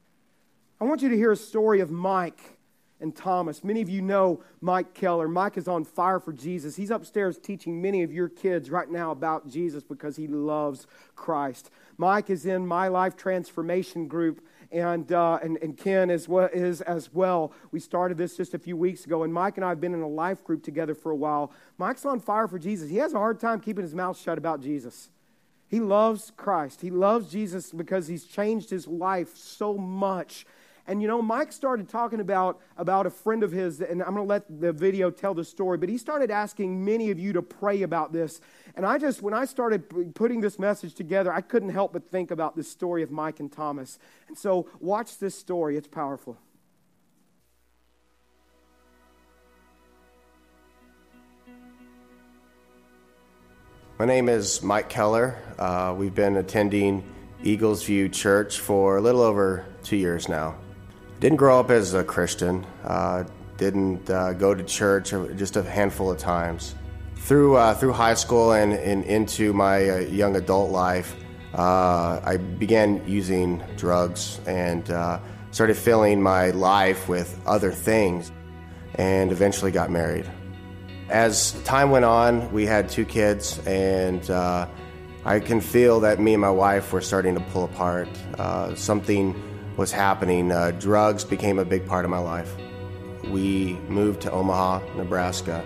I 0.80 0.84
want 0.84 1.02
you 1.02 1.08
to 1.08 1.16
hear 1.16 1.32
a 1.32 1.36
story 1.36 1.80
of 1.80 1.90
mike 1.90 2.57
and 3.00 3.14
Thomas. 3.14 3.62
Many 3.62 3.80
of 3.80 3.88
you 3.88 4.02
know 4.02 4.42
Mike 4.60 4.94
Keller. 4.94 5.28
Mike 5.28 5.56
is 5.56 5.68
on 5.68 5.84
fire 5.84 6.18
for 6.18 6.32
Jesus. 6.32 6.76
He's 6.76 6.90
upstairs 6.90 7.38
teaching 7.38 7.80
many 7.80 8.02
of 8.02 8.12
your 8.12 8.28
kids 8.28 8.70
right 8.70 8.90
now 8.90 9.10
about 9.10 9.48
Jesus 9.48 9.84
because 9.84 10.16
he 10.16 10.26
loves 10.26 10.86
Christ. 11.14 11.70
Mike 11.96 12.30
is 12.30 12.46
in 12.46 12.66
my 12.66 12.88
life 12.88 13.16
transformation 13.16 14.08
group, 14.08 14.44
and, 14.70 15.10
uh, 15.12 15.38
and, 15.42 15.58
and 15.62 15.76
Ken 15.76 16.10
is, 16.10 16.28
is 16.52 16.80
as 16.82 17.12
well. 17.12 17.52
We 17.70 17.80
started 17.80 18.18
this 18.18 18.36
just 18.36 18.54
a 18.54 18.58
few 18.58 18.76
weeks 18.76 19.04
ago, 19.04 19.22
and 19.22 19.32
Mike 19.32 19.56
and 19.56 19.64
I 19.64 19.70
have 19.70 19.80
been 19.80 19.94
in 19.94 20.02
a 20.02 20.08
life 20.08 20.42
group 20.44 20.62
together 20.62 20.94
for 20.94 21.10
a 21.10 21.16
while. 21.16 21.52
Mike's 21.76 22.04
on 22.04 22.20
fire 22.20 22.48
for 22.48 22.58
Jesus. 22.58 22.90
He 22.90 22.96
has 22.96 23.14
a 23.14 23.18
hard 23.18 23.40
time 23.40 23.60
keeping 23.60 23.82
his 23.82 23.94
mouth 23.94 24.18
shut 24.18 24.38
about 24.38 24.60
Jesus. 24.60 25.10
He 25.68 25.80
loves 25.80 26.32
Christ. 26.36 26.80
He 26.80 26.90
loves 26.90 27.30
Jesus 27.30 27.72
because 27.72 28.08
he's 28.08 28.24
changed 28.24 28.70
his 28.70 28.88
life 28.88 29.36
so 29.36 29.76
much 29.76 30.46
and 30.88 31.02
you 31.02 31.06
know, 31.06 31.20
Mike 31.20 31.52
started 31.52 31.86
talking 31.86 32.18
about, 32.18 32.60
about 32.78 33.06
a 33.06 33.10
friend 33.10 33.42
of 33.42 33.52
his, 33.52 33.82
and 33.82 34.02
I'm 34.02 34.14
going 34.14 34.26
to 34.26 34.28
let 34.28 34.60
the 34.60 34.72
video 34.72 35.10
tell 35.10 35.34
the 35.34 35.44
story, 35.44 35.76
but 35.76 35.90
he 35.90 35.98
started 35.98 36.30
asking 36.30 36.82
many 36.82 37.10
of 37.10 37.18
you 37.18 37.34
to 37.34 37.42
pray 37.42 37.82
about 37.82 38.10
this. 38.14 38.40
And 38.74 38.86
I 38.86 38.96
just, 38.96 39.20
when 39.20 39.34
I 39.34 39.44
started 39.44 40.14
putting 40.14 40.40
this 40.40 40.58
message 40.58 40.94
together, 40.94 41.30
I 41.30 41.42
couldn't 41.42 41.68
help 41.68 41.92
but 41.92 42.10
think 42.10 42.30
about 42.30 42.56
this 42.56 42.70
story 42.70 43.02
of 43.02 43.10
Mike 43.10 43.38
and 43.38 43.52
Thomas. 43.52 43.98
And 44.28 44.38
so, 44.38 44.66
watch 44.80 45.18
this 45.18 45.38
story, 45.38 45.76
it's 45.76 45.86
powerful. 45.86 46.38
My 53.98 54.06
name 54.06 54.30
is 54.30 54.62
Mike 54.62 54.88
Keller. 54.88 55.36
Uh, 55.58 55.94
we've 55.94 56.14
been 56.14 56.36
attending 56.36 57.04
Eagles 57.42 57.82
View 57.82 58.08
Church 58.08 58.58
for 58.58 58.96
a 58.96 59.00
little 59.02 59.20
over 59.20 59.66
two 59.82 59.96
years 59.96 60.30
now. 60.30 60.56
Didn't 61.20 61.38
grow 61.38 61.58
up 61.58 61.70
as 61.70 61.94
a 61.94 62.04
Christian. 62.04 62.64
Uh, 62.84 63.24
didn't 63.56 64.08
uh, 64.08 64.34
go 64.34 64.54
to 64.54 64.62
church 64.62 65.10
just 65.36 65.56
a 65.56 65.62
handful 65.62 66.12
of 66.12 66.18
times. 66.18 66.76
Through, 67.16 67.56
uh, 67.56 67.74
through 67.74 67.92
high 67.92 68.14
school 68.14 68.52
and, 68.52 68.72
and 68.72 69.04
into 69.04 69.52
my 69.52 69.90
uh, 69.90 69.98
young 69.98 70.36
adult 70.36 70.70
life, 70.70 71.16
uh, 71.54 72.20
I 72.22 72.36
began 72.36 73.02
using 73.08 73.62
drugs 73.76 74.40
and 74.46 74.88
uh, 74.90 75.18
started 75.50 75.76
filling 75.76 76.22
my 76.22 76.50
life 76.50 77.08
with 77.08 77.40
other 77.46 77.72
things 77.72 78.30
and 78.94 79.32
eventually 79.32 79.72
got 79.72 79.90
married. 79.90 80.30
As 81.08 81.52
time 81.64 81.90
went 81.90 82.04
on, 82.04 82.52
we 82.52 82.66
had 82.66 82.90
two 82.90 83.06
kids, 83.06 83.58
and 83.66 84.30
uh, 84.30 84.68
I 85.24 85.40
can 85.40 85.60
feel 85.60 86.00
that 86.00 86.20
me 86.20 86.34
and 86.34 86.40
my 86.40 86.50
wife 86.50 86.92
were 86.92 87.00
starting 87.00 87.34
to 87.34 87.40
pull 87.40 87.64
apart. 87.64 88.08
Uh, 88.38 88.74
something 88.74 89.34
was 89.78 89.92
happening. 89.92 90.50
Uh, 90.50 90.72
drugs 90.72 91.24
became 91.24 91.58
a 91.58 91.64
big 91.64 91.86
part 91.86 92.04
of 92.04 92.10
my 92.10 92.18
life. 92.18 92.54
We 93.28 93.74
moved 93.88 94.20
to 94.22 94.30
Omaha, 94.32 94.80
Nebraska, 94.96 95.64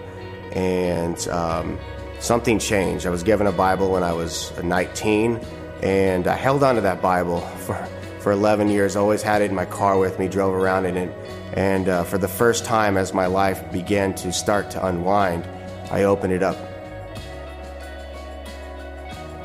and 0.52 1.18
um, 1.28 1.78
something 2.20 2.58
changed. 2.58 3.06
I 3.06 3.10
was 3.10 3.22
given 3.22 3.46
a 3.46 3.52
Bible 3.52 3.90
when 3.90 4.02
I 4.02 4.12
was 4.12 4.52
19, 4.62 5.40
and 5.82 6.28
I 6.28 6.36
held 6.36 6.62
onto 6.62 6.82
that 6.82 7.00
Bible 7.00 7.40
for, 7.66 7.74
for 8.20 8.32
11 8.32 8.68
years. 8.68 8.96
Always 8.96 9.22
had 9.22 9.40
it 9.40 9.46
in 9.46 9.56
my 9.56 9.64
car 9.64 9.98
with 9.98 10.18
me, 10.18 10.28
drove 10.28 10.54
around 10.54 10.84
in 10.84 10.96
it. 10.96 11.10
And 11.54 11.88
uh, 11.88 12.04
for 12.04 12.18
the 12.18 12.28
first 12.28 12.66
time, 12.66 12.98
as 12.98 13.14
my 13.14 13.26
life 13.26 13.72
began 13.72 14.14
to 14.16 14.32
start 14.32 14.70
to 14.72 14.86
unwind, 14.86 15.46
I 15.90 16.04
opened 16.04 16.34
it 16.34 16.42
up. 16.42 16.56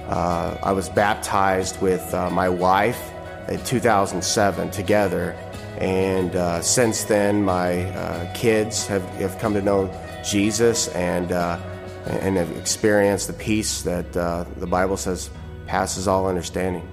Uh, 0.10 0.58
I 0.62 0.72
was 0.74 0.90
baptized 0.90 1.82
with 1.82 2.14
uh, 2.14 2.30
my 2.30 2.50
wife 2.50 3.14
in 3.50 3.64
2007 3.64 4.72
together. 4.72 5.32
And 5.78 6.36
uh, 6.36 6.62
since 6.62 7.04
then, 7.04 7.44
my 7.44 7.84
uh, 7.92 8.34
kids 8.34 8.88
have, 8.88 9.04
have 9.16 9.38
come 9.40 9.54
to 9.54 9.62
know 9.62 9.94
Jesus 10.24 10.88
and, 10.90 11.32
uh, 11.32 11.60
and 12.06 12.38
have 12.38 12.52
experienced 12.58 13.28
the 13.28 13.34
peace 13.34 13.84
that 13.84 14.14
the 14.14 14.68
Bible 14.68 14.98
says 14.98 15.30
passes 15.68 16.08
all 16.08 16.28
understanding. 16.28 16.88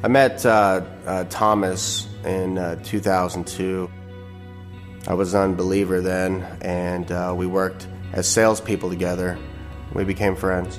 I 0.00 0.06
met 0.06 0.46
uh, 0.46 0.82
uh, 1.06 1.24
Thomas 1.24 2.06
in 2.24 2.56
uh, 2.56 2.76
2002. 2.84 3.90
I 5.08 5.14
was 5.14 5.34
an 5.34 5.40
unbeliever 5.40 6.00
then, 6.00 6.42
and 6.60 7.10
uh, 7.10 7.34
we 7.36 7.48
worked 7.48 7.88
as 8.12 8.28
salespeople 8.28 8.90
together. 8.90 9.36
We 9.94 10.04
became 10.04 10.36
friends. 10.36 10.78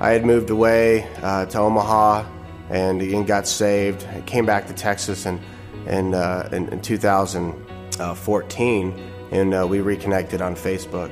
I 0.00 0.10
had 0.10 0.26
moved 0.26 0.50
away 0.50 1.08
uh, 1.22 1.46
to 1.46 1.58
Omaha 1.58 2.26
and, 2.70 3.00
and, 3.00 3.26
got 3.26 3.48
saved. 3.48 4.04
I 4.06 4.20
came 4.22 4.44
back 4.44 4.66
to 4.66 4.74
Texas 4.74 5.26
in, 5.26 5.40
in, 5.86 6.14
uh, 6.14 6.48
in, 6.52 6.68
in 6.68 6.80
2014, 6.80 9.12
and 9.30 9.70
we 9.70 9.80
reconnected 9.80 10.42
on 10.42 10.54
Facebook. 10.54 11.10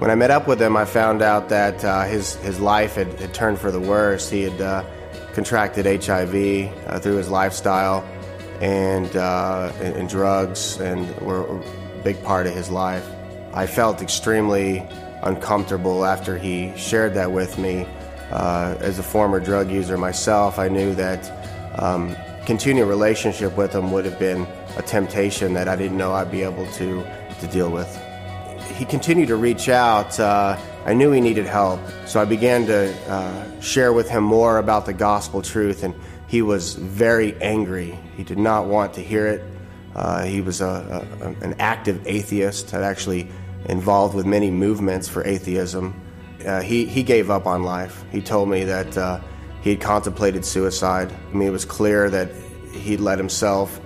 When 0.00 0.10
I 0.10 0.14
met 0.14 0.30
up 0.30 0.46
with 0.46 0.60
him, 0.60 0.76
I 0.76 0.84
found 0.84 1.22
out 1.22 1.48
that 1.48 1.80
his, 2.08 2.34
his 2.36 2.60
life 2.60 2.96
had, 2.96 3.18
had, 3.18 3.32
turned 3.34 3.58
for 3.58 3.70
the 3.70 3.80
worse. 3.80 4.28
He 4.30 4.42
had 4.42 4.60
contracted 5.38 5.86
HIV 5.86 6.34
uh, 6.88 6.98
through 6.98 7.14
his 7.14 7.28
lifestyle 7.28 8.02
and, 8.60 9.16
uh, 9.16 9.72
and, 9.80 9.94
and, 9.94 10.08
drugs, 10.08 10.80
and 10.80 11.16
were 11.20 11.42
a 11.42 12.02
big 12.02 12.20
part 12.24 12.48
of 12.48 12.54
his 12.54 12.70
life. 12.70 13.06
I 13.54 13.68
felt 13.68 14.02
extremely 14.02 14.84
uncomfortable 15.22 16.04
after 16.04 16.36
he 16.36 16.76
shared 16.76 17.14
that 17.14 17.30
with 17.30 17.56
me. 17.56 17.86
Uh, 18.30 18.76
as 18.80 18.98
a 18.98 19.02
former 19.02 19.40
drug 19.40 19.70
user 19.70 19.96
myself, 19.96 20.58
I 20.58 20.68
knew 20.68 20.94
that 20.94 21.80
um, 21.80 22.14
continuing 22.44 22.86
a 22.86 22.90
relationship 22.90 23.56
with 23.56 23.74
him 23.74 23.90
would 23.92 24.04
have 24.04 24.18
been 24.18 24.46
a 24.76 24.82
temptation 24.82 25.54
that 25.54 25.68
I 25.68 25.76
didn't 25.76 25.96
know 25.96 26.12
I'd 26.12 26.30
be 26.30 26.42
able 26.42 26.66
to, 26.72 27.06
to 27.40 27.46
deal 27.46 27.70
with. 27.70 27.88
He 28.76 28.84
continued 28.84 29.28
to 29.28 29.36
reach 29.36 29.68
out 29.68 30.20
uh, 30.20 30.58
I 30.88 30.94
knew 30.94 31.10
he 31.10 31.20
needed 31.20 31.44
help, 31.44 31.80
so 32.06 32.18
I 32.18 32.24
began 32.24 32.64
to 32.64 32.90
uh, 33.10 33.60
share 33.60 33.92
with 33.92 34.08
him 34.08 34.24
more 34.24 34.56
about 34.56 34.86
the 34.86 34.94
gospel 34.94 35.42
truth, 35.42 35.82
and 35.82 35.94
he 36.28 36.40
was 36.40 36.76
very 36.76 37.36
angry. 37.42 37.98
He 38.16 38.24
did 38.24 38.38
not 38.38 38.64
want 38.64 38.94
to 38.94 39.02
hear 39.02 39.26
it. 39.26 39.42
Uh, 39.94 40.24
he 40.24 40.40
was 40.40 40.62
a, 40.62 41.06
a, 41.20 41.26
an 41.44 41.56
active 41.58 42.06
atheist, 42.06 42.70
had 42.70 42.82
actually 42.82 43.30
involved 43.66 44.14
with 44.14 44.24
many 44.24 44.50
movements 44.50 45.06
for 45.08 45.22
atheism. 45.26 45.94
Uh, 46.46 46.60
he, 46.60 46.86
he 46.86 47.02
gave 47.02 47.30
up 47.30 47.46
on 47.46 47.62
life. 47.62 48.04
He 48.10 48.20
told 48.20 48.48
me 48.48 48.64
that 48.64 48.96
uh, 48.96 49.20
he 49.60 49.70
had 49.70 49.80
contemplated 49.80 50.44
suicide. 50.44 51.12
I 51.12 51.34
mean, 51.34 51.48
it 51.48 51.52
was 51.52 51.64
clear 51.64 52.08
that 52.10 52.30
he'd 52.72 53.00
let 53.00 53.18
himself 53.18 53.80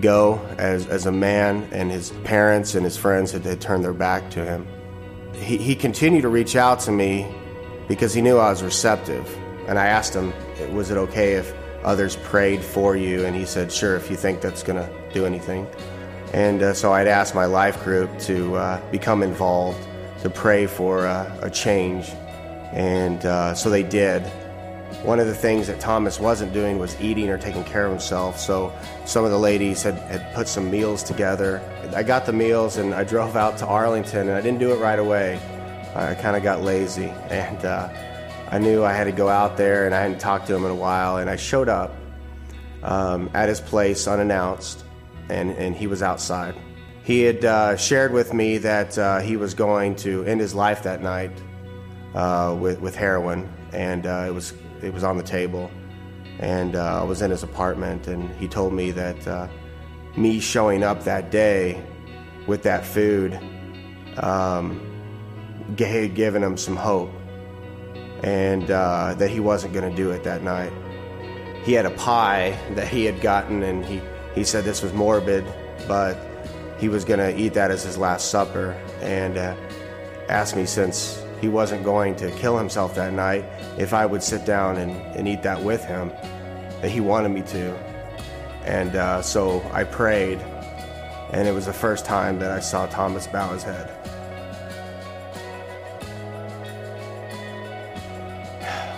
go 0.00 0.40
as, 0.58 0.86
as 0.86 1.06
a 1.06 1.12
man, 1.12 1.68
and 1.72 1.90
his 1.90 2.10
parents 2.24 2.74
and 2.74 2.84
his 2.84 2.96
friends 2.96 3.32
had, 3.32 3.44
had 3.44 3.60
turned 3.60 3.84
their 3.84 3.92
back 3.92 4.30
to 4.30 4.44
him 4.44 4.66
he, 5.34 5.56
he 5.56 5.74
continued 5.74 6.22
to 6.22 6.28
reach 6.28 6.56
out 6.56 6.80
to 6.80 6.92
me 6.92 7.26
because 7.88 8.14
he 8.14 8.20
knew 8.20 8.38
I 8.38 8.50
was 8.50 8.62
receptive. 8.62 9.26
And 9.66 9.78
I 9.78 9.86
asked 9.86 10.14
him, 10.14 10.32
was 10.74 10.90
it 10.90 10.96
okay 10.96 11.34
if 11.34 11.52
others 11.84 12.16
prayed 12.16 12.62
for 12.62 12.96
you? 12.96 13.24
And 13.24 13.34
he 13.34 13.44
said, 13.44 13.72
sure, 13.72 13.96
if 13.96 14.10
you 14.10 14.16
think 14.16 14.40
that's 14.40 14.62
going 14.62 14.76
to 14.76 15.12
do 15.12 15.24
anything. 15.24 15.66
And 16.32 16.62
uh, 16.62 16.74
so 16.74 16.92
I'd 16.92 17.06
asked 17.06 17.34
my 17.34 17.44
life 17.44 17.82
group 17.84 18.18
to 18.20 18.56
uh, 18.56 18.90
become 18.90 19.22
involved, 19.22 19.86
to 20.22 20.30
pray 20.30 20.66
for 20.66 21.06
uh, 21.06 21.38
a 21.42 21.50
change. 21.50 22.10
And 22.72 23.26
uh, 23.26 23.54
so 23.54 23.68
they 23.68 23.82
did. 23.82 24.22
One 25.02 25.18
of 25.18 25.26
the 25.26 25.34
things 25.34 25.66
that 25.66 25.80
Thomas 25.80 26.20
wasn't 26.20 26.52
doing 26.52 26.78
was 26.78 26.98
eating 27.00 27.28
or 27.28 27.36
taking 27.36 27.64
care 27.64 27.86
of 27.86 27.90
himself. 27.90 28.38
So 28.38 28.72
some 29.04 29.24
of 29.24 29.32
the 29.32 29.38
ladies 29.38 29.82
had, 29.82 29.94
had 29.94 30.32
put 30.32 30.46
some 30.46 30.70
meals 30.70 31.02
together. 31.02 31.60
I 31.94 32.04
got 32.04 32.24
the 32.24 32.32
meals 32.32 32.76
and 32.76 32.94
I 32.94 33.02
drove 33.14 33.36
out 33.36 33.58
to 33.58 33.66
Arlington, 33.66 34.28
and 34.28 34.32
I 34.32 34.40
didn't 34.40 34.60
do 34.60 34.72
it 34.72 34.76
right 34.76 34.98
away. 34.98 35.40
I 35.94 36.14
kind 36.14 36.36
of 36.36 36.42
got 36.42 36.62
lazy, 36.62 37.06
and 37.30 37.64
uh, 37.64 37.88
I 38.50 38.58
knew 38.58 38.84
I 38.84 38.92
had 38.92 39.04
to 39.04 39.12
go 39.12 39.28
out 39.28 39.56
there, 39.56 39.86
and 39.86 39.94
I 39.94 40.00
hadn't 40.00 40.20
talked 40.20 40.46
to 40.46 40.54
him 40.54 40.64
in 40.64 40.70
a 40.70 40.76
while. 40.76 41.16
And 41.16 41.28
I 41.28 41.36
showed 41.36 41.68
up 41.68 41.96
um, 42.84 43.28
at 43.34 43.48
his 43.48 43.60
place 43.60 44.06
unannounced, 44.06 44.84
and, 45.28 45.50
and 45.50 45.74
he 45.74 45.88
was 45.88 46.00
outside. 46.00 46.54
He 47.04 47.22
had 47.22 47.44
uh, 47.44 47.76
shared 47.76 48.12
with 48.12 48.32
me 48.32 48.58
that 48.58 48.96
uh, 48.96 49.18
he 49.18 49.36
was 49.36 49.54
going 49.54 49.96
to 49.96 50.22
end 50.24 50.40
his 50.40 50.54
life 50.54 50.84
that 50.84 51.02
night 51.02 51.32
uh, 52.14 52.56
with, 52.58 52.80
with 52.80 52.94
heroin, 52.94 53.52
and 53.72 54.06
uh, 54.06 54.24
it 54.28 54.30
was 54.30 54.54
it 54.82 54.94
was 54.94 55.02
on 55.02 55.16
the 55.16 55.22
table, 55.22 55.70
and 56.38 56.76
uh, 56.76 57.00
I 57.00 57.04
was 57.04 57.20
in 57.20 57.30
his 57.30 57.42
apartment, 57.42 58.06
and 58.06 58.30
he 58.36 58.46
told 58.46 58.72
me 58.72 58.92
that 58.92 59.26
uh, 59.26 59.48
me 60.16 60.38
showing 60.38 60.84
up 60.84 61.02
that 61.04 61.30
day 61.30 61.84
with 62.46 62.62
that 62.64 62.84
food 62.84 63.38
um, 64.18 64.80
had 65.76 66.14
given 66.14 66.42
him 66.42 66.56
some 66.56 66.76
hope, 66.76 67.10
and 68.22 68.68
that 68.68 69.28
he 69.28 69.40
wasn't 69.40 69.72
going 69.72 69.88
to 69.90 69.96
do 69.96 70.12
it 70.12 70.22
that 70.22 70.44
night. 70.44 70.72
He 71.64 71.72
had 71.72 71.86
a 71.86 71.90
pie 71.90 72.58
that 72.74 72.86
he 72.86 73.04
had 73.04 73.20
gotten, 73.20 73.62
and 73.64 73.84
he, 73.84 74.00
he 74.34 74.44
said 74.44 74.64
this 74.64 74.82
was 74.82 74.92
morbid, 74.92 75.44
but 75.86 76.16
he 76.82 76.88
was 76.88 77.04
going 77.04 77.20
to 77.20 77.40
eat 77.40 77.54
that 77.54 77.70
as 77.70 77.84
his 77.84 77.96
last 77.96 78.28
supper, 78.28 78.72
and 79.02 79.38
uh, 79.38 79.54
asked 80.28 80.56
me 80.56 80.66
since 80.66 81.22
he 81.40 81.46
wasn't 81.46 81.84
going 81.84 82.16
to 82.16 82.28
kill 82.32 82.58
himself 82.58 82.92
that 82.96 83.12
night 83.12 83.44
if 83.78 83.94
I 83.94 84.04
would 84.04 84.20
sit 84.20 84.44
down 84.44 84.78
and, 84.78 84.90
and 85.16 85.28
eat 85.28 85.44
that 85.44 85.62
with 85.62 85.84
him, 85.84 86.08
that 86.80 86.90
he 86.90 86.98
wanted 86.98 87.28
me 87.28 87.42
to. 87.42 87.76
And 88.64 88.96
uh, 88.96 89.22
so 89.22 89.62
I 89.72 89.84
prayed, 89.84 90.40
and 91.30 91.46
it 91.46 91.52
was 91.52 91.66
the 91.66 91.72
first 91.72 92.04
time 92.04 92.40
that 92.40 92.50
I 92.50 92.58
saw 92.58 92.86
Thomas 92.86 93.28
bow 93.28 93.52
his 93.52 93.62
head. 93.62 93.88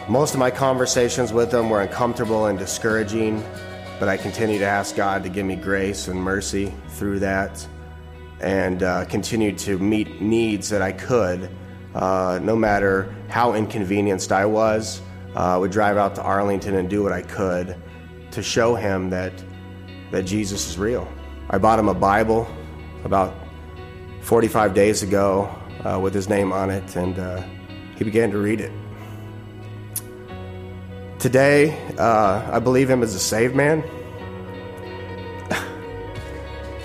Most 0.08 0.32
of 0.32 0.40
my 0.40 0.50
conversations 0.50 1.34
with 1.34 1.52
him 1.52 1.68
were 1.68 1.82
uncomfortable 1.82 2.46
and 2.46 2.58
discouraging, 2.58 3.44
but 4.00 4.08
I 4.08 4.16
continue 4.16 4.58
to 4.58 4.64
ask 4.64 4.96
God 4.96 5.22
to 5.24 5.28
give 5.28 5.44
me 5.44 5.54
grace 5.54 6.08
and 6.08 6.18
mercy 6.18 6.72
through 6.88 7.18
that 7.18 7.68
and 8.44 8.82
uh, 8.82 9.04
continue 9.06 9.56
to 9.58 9.78
meet 9.78 10.20
needs 10.20 10.68
that 10.68 10.82
I 10.82 10.92
could 10.92 11.50
uh, 11.94 12.40
no 12.42 12.56
matter 12.56 13.14
how 13.28 13.54
inconvenienced 13.54 14.32
I 14.32 14.46
was, 14.46 15.00
uh, 15.36 15.54
I 15.54 15.56
would 15.56 15.70
drive 15.70 15.96
out 15.96 16.14
to 16.16 16.22
Arlington 16.22 16.74
and 16.74 16.90
do 16.90 17.02
what 17.02 17.12
I 17.12 17.22
could 17.22 17.76
to 18.32 18.42
show 18.42 18.74
him 18.74 19.10
that, 19.10 19.32
that 20.10 20.22
Jesus 20.22 20.68
is 20.68 20.76
real. 20.76 21.08
I 21.50 21.58
bought 21.58 21.78
him 21.78 21.88
a 21.88 21.94
Bible 21.94 22.48
about 23.04 23.34
45 24.22 24.74
days 24.74 25.02
ago 25.02 25.48
uh, 25.84 26.00
with 26.00 26.14
his 26.14 26.28
name 26.28 26.52
on 26.52 26.70
it, 26.70 26.96
and 26.96 27.18
uh, 27.18 27.44
he 27.96 28.04
began 28.04 28.30
to 28.32 28.38
read 28.38 28.60
it. 28.60 28.72
Today, 31.20 31.78
uh, 31.96 32.50
I 32.52 32.58
believe 32.58 32.90
him 32.90 33.02
as 33.02 33.14
a 33.14 33.20
saved 33.20 33.54
man. 33.54 33.84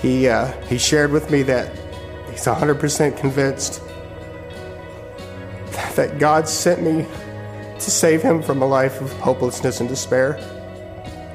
He, 0.00 0.28
uh, 0.28 0.46
he 0.62 0.78
shared 0.78 1.12
with 1.12 1.30
me 1.30 1.42
that 1.44 1.72
he's 2.30 2.44
100% 2.44 3.16
convinced 3.16 3.82
that 5.96 6.18
God 6.18 6.48
sent 6.48 6.82
me 6.82 7.06
to 7.74 7.90
save 7.90 8.22
him 8.22 8.42
from 8.42 8.62
a 8.62 8.66
life 8.66 9.00
of 9.00 9.12
hopelessness 9.14 9.80
and 9.80 9.88
despair. 9.88 10.38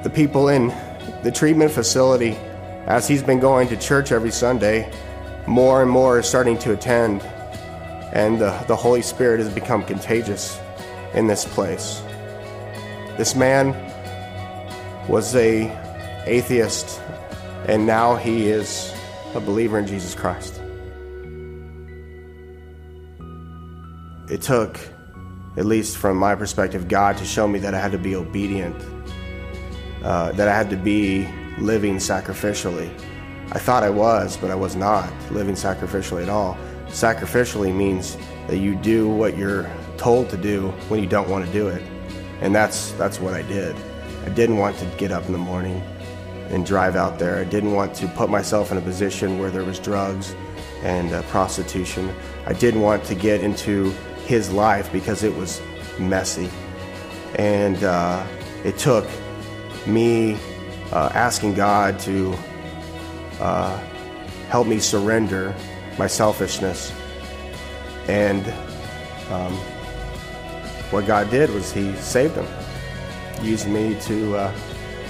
The 0.04 0.10
people 0.10 0.50
in 0.50 0.70
the 1.24 1.32
treatment 1.32 1.72
facility 1.72 2.38
as 2.86 3.08
he's 3.08 3.24
been 3.24 3.40
going 3.40 3.68
to 3.68 3.78
church 3.78 4.12
every 4.12 4.32
Sunday, 4.32 4.92
more 5.48 5.82
and 5.82 5.90
more 5.90 6.20
is 6.20 6.28
starting 6.28 6.58
to 6.60 6.74
attend, 6.74 7.22
and 8.14 8.40
the, 8.40 8.52
the 8.68 8.76
Holy 8.76 9.02
Spirit 9.02 9.40
has 9.40 9.52
become 9.54 9.84
contagious 9.84 10.60
in 11.14 11.28
this 11.28 11.46
place. 11.46 12.02
This 13.18 13.36
man 13.36 13.74
was 15.08 15.36
a 15.36 15.72
atheist, 16.26 17.02
and 17.68 17.86
now 17.86 18.16
he 18.16 18.48
is 18.48 18.94
a 19.34 19.40
believer 19.40 19.80
in 19.80 19.88
Jesus 19.88 20.14
Christ. 20.16 20.62
It 24.30 24.42
took, 24.42 24.80
at 25.58 25.66
least 25.66 25.98
from 25.98 26.18
my 26.18 26.36
perspective, 26.36 26.88
God 26.88 27.18
to 27.18 27.26
show 27.26 27.48
me 27.48 27.60
that 27.60 27.74
I 27.74 27.80
had 27.80 27.92
to 27.92 27.98
be 27.98 28.16
obedient, 28.16 28.76
uh, 30.04 30.32
that 30.34 30.48
I 30.48 30.56
had 30.56 30.70
to 30.70 30.78
be 30.78 31.28
living 31.58 31.98
sacrificially. 31.98 32.90
I 33.52 33.60
thought 33.60 33.84
I 33.84 33.90
was, 33.90 34.38
but 34.38 34.52
I 34.52 34.56
was 34.56 34.76
not 34.76 35.12
living 35.32 35.56
sacrificially 35.56 36.24
at 36.24 36.30
all. 36.30 36.58
Sacrificially 36.88 37.74
means 37.74 38.18
that 38.48 38.58
you 38.58 38.76
do 38.76 39.08
what 39.08 39.38
you're 39.38 39.70
told 39.98 40.30
to 40.30 40.38
do 40.38 40.70
when 40.90 41.02
you 41.02 41.08
don't 41.08 41.30
want 41.30 41.46
to 41.46 41.52
do 41.52 41.68
it. 41.68 41.82
And 42.42 42.54
that's 42.54 42.92
that's 42.94 43.20
what 43.20 43.34
I 43.34 43.42
did. 43.44 43.76
I 44.26 44.30
didn't 44.30 44.58
want 44.58 44.78
to 44.80 44.86
get 44.98 45.12
up 45.12 45.26
in 45.26 45.32
the 45.32 45.38
morning 45.38 45.82
and 46.50 46.66
drive 46.66 46.96
out 46.96 47.20
there. 47.20 47.38
I 47.38 47.44
didn't 47.44 47.74
want 47.74 47.94
to 47.96 48.08
put 48.10 48.30
myself 48.30 48.72
in 48.72 48.78
a 48.78 48.82
position 48.82 49.40
where 49.40 49.50
there 49.50 49.64
was 49.64 49.80
drugs 49.80 50.36
and 50.84 51.12
uh, 51.14 51.22
prostitution. 51.24 52.14
I 52.46 52.54
didn't 52.54 52.82
want 52.82 53.04
to 53.06 53.16
get 53.16 53.42
into 53.42 53.92
his 54.26 54.52
life 54.52 54.92
because 54.92 55.24
it 55.24 55.36
was 55.36 55.62
messy. 56.00 56.50
And 57.36 57.84
uh, 57.84 58.26
it 58.64 58.78
took 58.78 59.08
me 59.88 60.38
uh, 60.92 61.10
asking 61.14 61.56
God 61.56 62.00
to 62.02 62.36
uh, 63.40 63.78
help 64.50 64.68
me 64.68 64.80
surrender 64.80 65.56
my 65.98 66.08
selfishness. 66.08 66.94
And 68.08 68.46
um, 69.32 69.54
what 70.92 71.08
God 71.08 71.30
did 71.30 71.50
was 71.50 71.72
He 71.72 71.96
saved 71.96 72.36
him, 72.36 72.48
used 73.42 73.68
me 73.68 74.00
to 74.02 74.38
uh, 74.38 74.56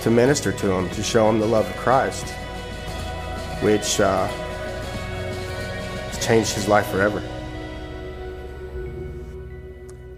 to 0.05 0.11
minister 0.11 0.51
to 0.51 0.71
him, 0.71 0.87
to 0.91 1.01
show 1.01 1.27
him 1.27 1.39
the 1.39 1.47
love 1.47 1.67
of 1.67 1.75
Christ, 1.77 2.29
which 3.63 3.99
uh, 3.99 4.27
changed 6.21 6.53
his 6.53 6.67
life 6.67 6.85
forever. 6.91 7.23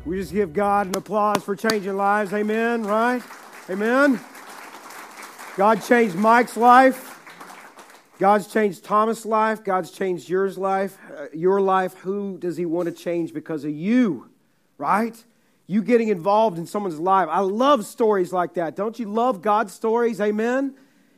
We 0.04 0.18
just 0.18 0.34
give 0.34 0.52
God 0.52 0.88
an 0.88 0.98
applause 0.98 1.42
for 1.42 1.56
changing 1.56 1.96
lives. 1.96 2.34
Amen, 2.34 2.84
right? 2.84 3.24
Amen. 3.70 4.20
God 5.56 5.82
changed 5.82 6.18
Mike's 6.18 6.58
life. 6.58 7.22
God's 8.20 8.48
changed 8.48 8.84
Thomas' 8.84 9.26
life. 9.26 9.64
God's 9.64 9.92
changed 9.92 10.28
yours 10.28 10.58
life, 10.58 10.98
uh, 11.18 11.28
your 11.32 11.62
life. 11.62 11.94
Who 12.00 12.38
does 12.38 12.58
he 12.58 12.66
want 12.66 12.88
to 12.88 12.92
change 12.92 13.34
because 13.34 13.64
of 13.64 13.72
you? 13.72 14.32
Right? 14.78 15.24
You 15.68 15.84
getting 15.84 16.08
involved 16.08 16.58
in 16.58 16.66
someone's 16.66 17.00
life. 17.00 17.28
I 17.30 17.42
love 17.42 17.86
stories 17.86 18.34
like 18.34 18.56
that. 18.56 18.76
Don't 18.76 18.98
you 18.98 19.06
love 19.06 19.42
God's 19.42 19.74
stories? 19.74 20.20
Amen 20.20 20.76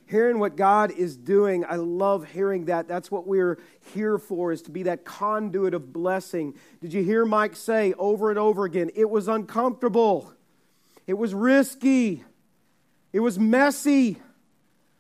hearing 0.10 0.40
what 0.40 0.56
God 0.56 0.92
is 0.92 1.16
doing. 1.16 1.64
I 1.66 1.76
love 1.76 2.26
hearing 2.26 2.66
that. 2.66 2.88
That's 2.88 3.12
what 3.12 3.28
we're 3.28 3.60
here 3.94 4.18
for, 4.18 4.52
is 4.52 4.64
to 4.64 4.72
be 4.72 4.84
that 4.84 5.06
conduit 5.06 5.74
of 5.74 5.94
blessing. 5.94 6.56
Did 6.82 6.94
you 6.94 7.04
hear 7.04 7.26
Mike 7.26 7.56
say 7.56 7.94
over 7.94 8.32
and 8.32 8.40
over 8.40 8.66
again? 8.66 8.90
It 8.96 9.10
was 9.10 9.28
uncomfortable, 9.28 10.34
it 11.06 11.14
was 11.14 11.34
risky, 11.34 12.24
it 13.14 13.20
was 13.20 13.38
messy. 13.38 14.18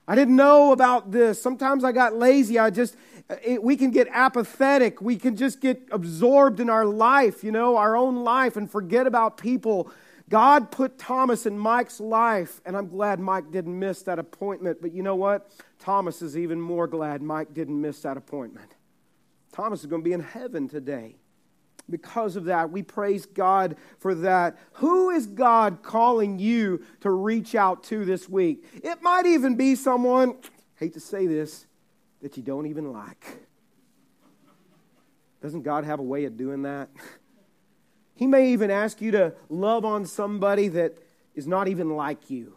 I 0.08 0.16
didn't 0.16 0.36
know 0.36 0.72
about 0.72 1.12
this. 1.12 1.40
Sometimes 1.40 1.84
I 1.84 1.92
got 1.92 2.16
lazy. 2.16 2.58
I 2.58 2.72
just, 2.72 2.96
Uh, 3.30 3.36
it, 3.44 3.64
we 3.64 3.78
can 3.78 3.92
get 3.92 4.08
apathetic. 4.12 5.02
We 5.02 5.16
can 5.16 5.36
just 5.36 5.62
get 5.62 5.82
absorbed 5.92 6.60
in 6.60 6.70
our 6.70 6.86
life, 6.86 7.44
you 7.44 7.52
know, 7.52 7.78
our 7.78 7.96
own 7.96 8.24
life, 8.24 8.58
and 8.58 8.70
forget 8.70 9.08
about 9.08 9.38
people 9.38 9.92
God 10.30 10.70
put 10.70 11.00
Thomas 11.00 11.48
in 11.48 11.58
Mike's 11.58 12.00
life, 12.00 12.62
and 12.64 12.78
I'm 12.78 12.88
glad 12.88 13.20
Mike 13.20 13.52
didn't 13.52 13.78
miss 13.78 14.04
that 14.04 14.20
appointment. 14.20 14.80
But 14.80 14.94
you 14.94 15.02
know 15.02 15.16
what? 15.16 15.52
Thomas 15.80 16.22
is 16.22 16.38
even 16.38 16.62
more 16.62 16.88
glad 16.88 17.22
Mike 17.22 17.54
didn't 17.54 17.82
miss 17.82 18.02
that 18.04 18.16
appointment. 18.16 18.76
Thomas 19.52 19.80
is 19.80 19.88
going 19.88 20.04
to 20.04 20.06
be 20.08 20.14
in 20.14 20.22
heaven 20.22 20.68
today. 20.68 21.16
Because 21.90 22.36
of 22.36 22.46
that, 22.46 22.70
we 22.70 22.84
praise 22.84 23.26
God 23.26 23.76
for 23.98 24.14
that. 24.14 24.60
Who 24.74 25.10
is 25.10 25.26
God 25.26 25.82
calling 25.82 26.38
you 26.38 26.86
to 27.00 27.10
reach 27.10 27.56
out 27.56 27.84
to 27.86 28.06
this 28.06 28.30
week? 28.30 28.64
It 28.84 29.02
might 29.02 29.26
even 29.26 29.56
be 29.56 29.74
someone, 29.74 30.36
hate 30.76 30.94
to 30.94 31.00
say 31.00 31.26
this, 31.26 31.66
that 32.22 32.38
you 32.38 32.44
don't 32.44 32.66
even 32.66 32.92
like. 32.92 33.26
Doesn't 35.42 35.62
God 35.62 35.86
have 35.86 36.00
a 36.00 36.04
way 36.04 36.26
of 36.26 36.38
doing 36.38 36.64
that? 36.64 36.90
He 38.16 38.28
may 38.28 38.52
even 38.52 38.70
ask 38.70 39.00
you 39.00 39.12
to 39.12 39.34
love 39.48 39.86
on 39.86 40.06
somebody 40.06 40.68
that 40.68 40.98
is 41.36 41.48
not 41.48 41.70
even 41.70 41.96
like 41.96 42.30
you 42.30 42.54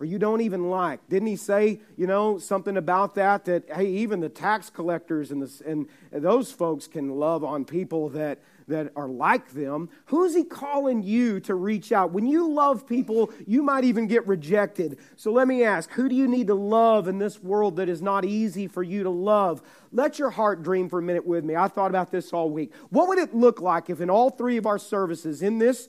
or 0.00 0.06
you 0.06 0.18
don't 0.18 0.40
even 0.40 0.70
like. 0.70 1.08
Didn't 1.08 1.28
he 1.28 1.36
say, 1.36 1.78
you 1.96 2.08
know, 2.08 2.38
something 2.38 2.76
about 2.76 3.14
that? 3.14 3.44
That, 3.44 3.70
hey, 3.70 3.86
even 3.86 4.18
the 4.18 4.28
tax 4.28 4.70
collectors 4.70 5.30
and, 5.30 5.40
the, 5.40 5.62
and 5.64 5.86
those 6.10 6.50
folks 6.50 6.88
can 6.88 7.10
love 7.10 7.44
on 7.44 7.64
people 7.64 8.08
that 8.10 8.40
that 8.68 8.92
are 8.96 9.08
like 9.08 9.50
them. 9.52 9.88
Who's 10.06 10.34
He 10.34 10.44
calling 10.44 11.02
you 11.02 11.40
to 11.40 11.54
reach 11.54 11.92
out? 11.92 12.12
When 12.12 12.26
you 12.26 12.48
love 12.48 12.86
people, 12.86 13.32
you 13.46 13.62
might 13.62 13.84
even 13.84 14.06
get 14.06 14.26
rejected. 14.26 14.98
So 15.16 15.32
let 15.32 15.48
me 15.48 15.64
ask 15.64 15.90
who 15.92 16.08
do 16.08 16.14
you 16.14 16.28
need 16.28 16.46
to 16.48 16.54
love 16.54 17.08
in 17.08 17.18
this 17.18 17.42
world 17.42 17.76
that 17.76 17.88
is 17.88 18.02
not 18.02 18.24
easy 18.24 18.66
for 18.66 18.82
you 18.82 19.02
to 19.02 19.10
love? 19.10 19.62
Let 19.92 20.18
your 20.18 20.30
heart 20.30 20.62
dream 20.62 20.88
for 20.88 20.98
a 20.98 21.02
minute 21.02 21.26
with 21.26 21.44
me. 21.44 21.56
I 21.56 21.68
thought 21.68 21.90
about 21.90 22.10
this 22.10 22.32
all 22.32 22.50
week. 22.50 22.72
What 22.90 23.08
would 23.08 23.18
it 23.18 23.34
look 23.34 23.60
like 23.60 23.90
if 23.90 24.00
in 24.00 24.10
all 24.10 24.30
three 24.30 24.56
of 24.56 24.66
our 24.66 24.78
services, 24.78 25.42
in 25.42 25.58
this 25.58 25.88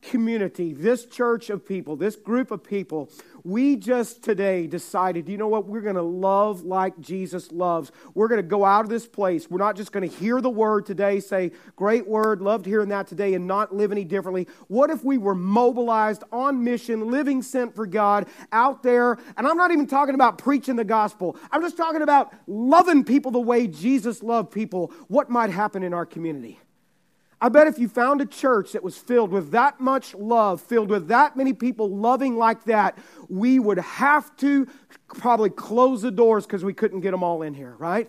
community, 0.00 0.72
this 0.72 1.06
church 1.06 1.50
of 1.50 1.66
people, 1.66 1.96
this 1.96 2.16
group 2.16 2.50
of 2.50 2.62
people, 2.62 3.10
we 3.44 3.76
just 3.76 4.22
today 4.22 4.66
decided, 4.66 5.28
you 5.28 5.36
know 5.36 5.48
what, 5.48 5.66
we're 5.66 5.80
going 5.80 5.96
to 5.96 6.02
love 6.02 6.62
like 6.62 6.98
Jesus 7.00 7.50
loves. 7.50 7.90
We're 8.14 8.28
going 8.28 8.40
to 8.40 8.46
go 8.46 8.64
out 8.64 8.84
of 8.84 8.88
this 8.88 9.06
place. 9.06 9.50
We're 9.50 9.58
not 9.58 9.76
just 9.76 9.92
going 9.92 10.08
to 10.08 10.16
hear 10.16 10.40
the 10.40 10.50
word 10.50 10.86
today, 10.86 11.20
say, 11.20 11.50
great 11.74 12.06
word, 12.06 12.40
loved 12.40 12.66
hearing 12.66 12.90
that 12.90 13.08
today, 13.08 13.34
and 13.34 13.46
not 13.46 13.74
live 13.74 13.90
any 13.92 14.04
differently. 14.04 14.46
What 14.68 14.90
if 14.90 15.04
we 15.04 15.18
were 15.18 15.34
mobilized 15.34 16.22
on 16.30 16.62
mission, 16.62 17.10
living 17.10 17.42
sent 17.42 17.74
for 17.74 17.86
God 17.86 18.28
out 18.52 18.82
there? 18.82 19.18
And 19.36 19.46
I'm 19.46 19.56
not 19.56 19.72
even 19.72 19.86
talking 19.86 20.14
about 20.14 20.38
preaching 20.38 20.76
the 20.76 20.84
gospel, 20.84 21.36
I'm 21.50 21.62
just 21.62 21.76
talking 21.76 22.02
about 22.02 22.32
loving 22.46 23.04
people 23.04 23.32
the 23.32 23.40
way 23.40 23.66
Jesus 23.66 24.22
loved 24.22 24.52
people. 24.52 24.92
What 25.08 25.28
might 25.28 25.50
happen 25.50 25.82
in 25.82 25.92
our 25.92 26.06
community? 26.06 26.60
I 27.42 27.48
bet 27.48 27.66
if 27.66 27.76
you 27.76 27.88
found 27.88 28.20
a 28.20 28.24
church 28.24 28.70
that 28.70 28.84
was 28.84 28.96
filled 28.96 29.32
with 29.32 29.50
that 29.50 29.80
much 29.80 30.14
love, 30.14 30.60
filled 30.60 30.90
with 30.90 31.08
that 31.08 31.36
many 31.36 31.52
people 31.52 31.90
loving 31.90 32.36
like 32.36 32.62
that, 32.66 32.96
we 33.28 33.58
would 33.58 33.78
have 33.78 34.34
to 34.36 34.68
probably 35.08 35.50
close 35.50 36.02
the 36.02 36.12
doors 36.12 36.46
because 36.46 36.62
we 36.62 36.72
couldn't 36.72 37.00
get 37.00 37.10
them 37.10 37.24
all 37.24 37.42
in 37.42 37.52
here, 37.52 37.74
right? 37.78 38.08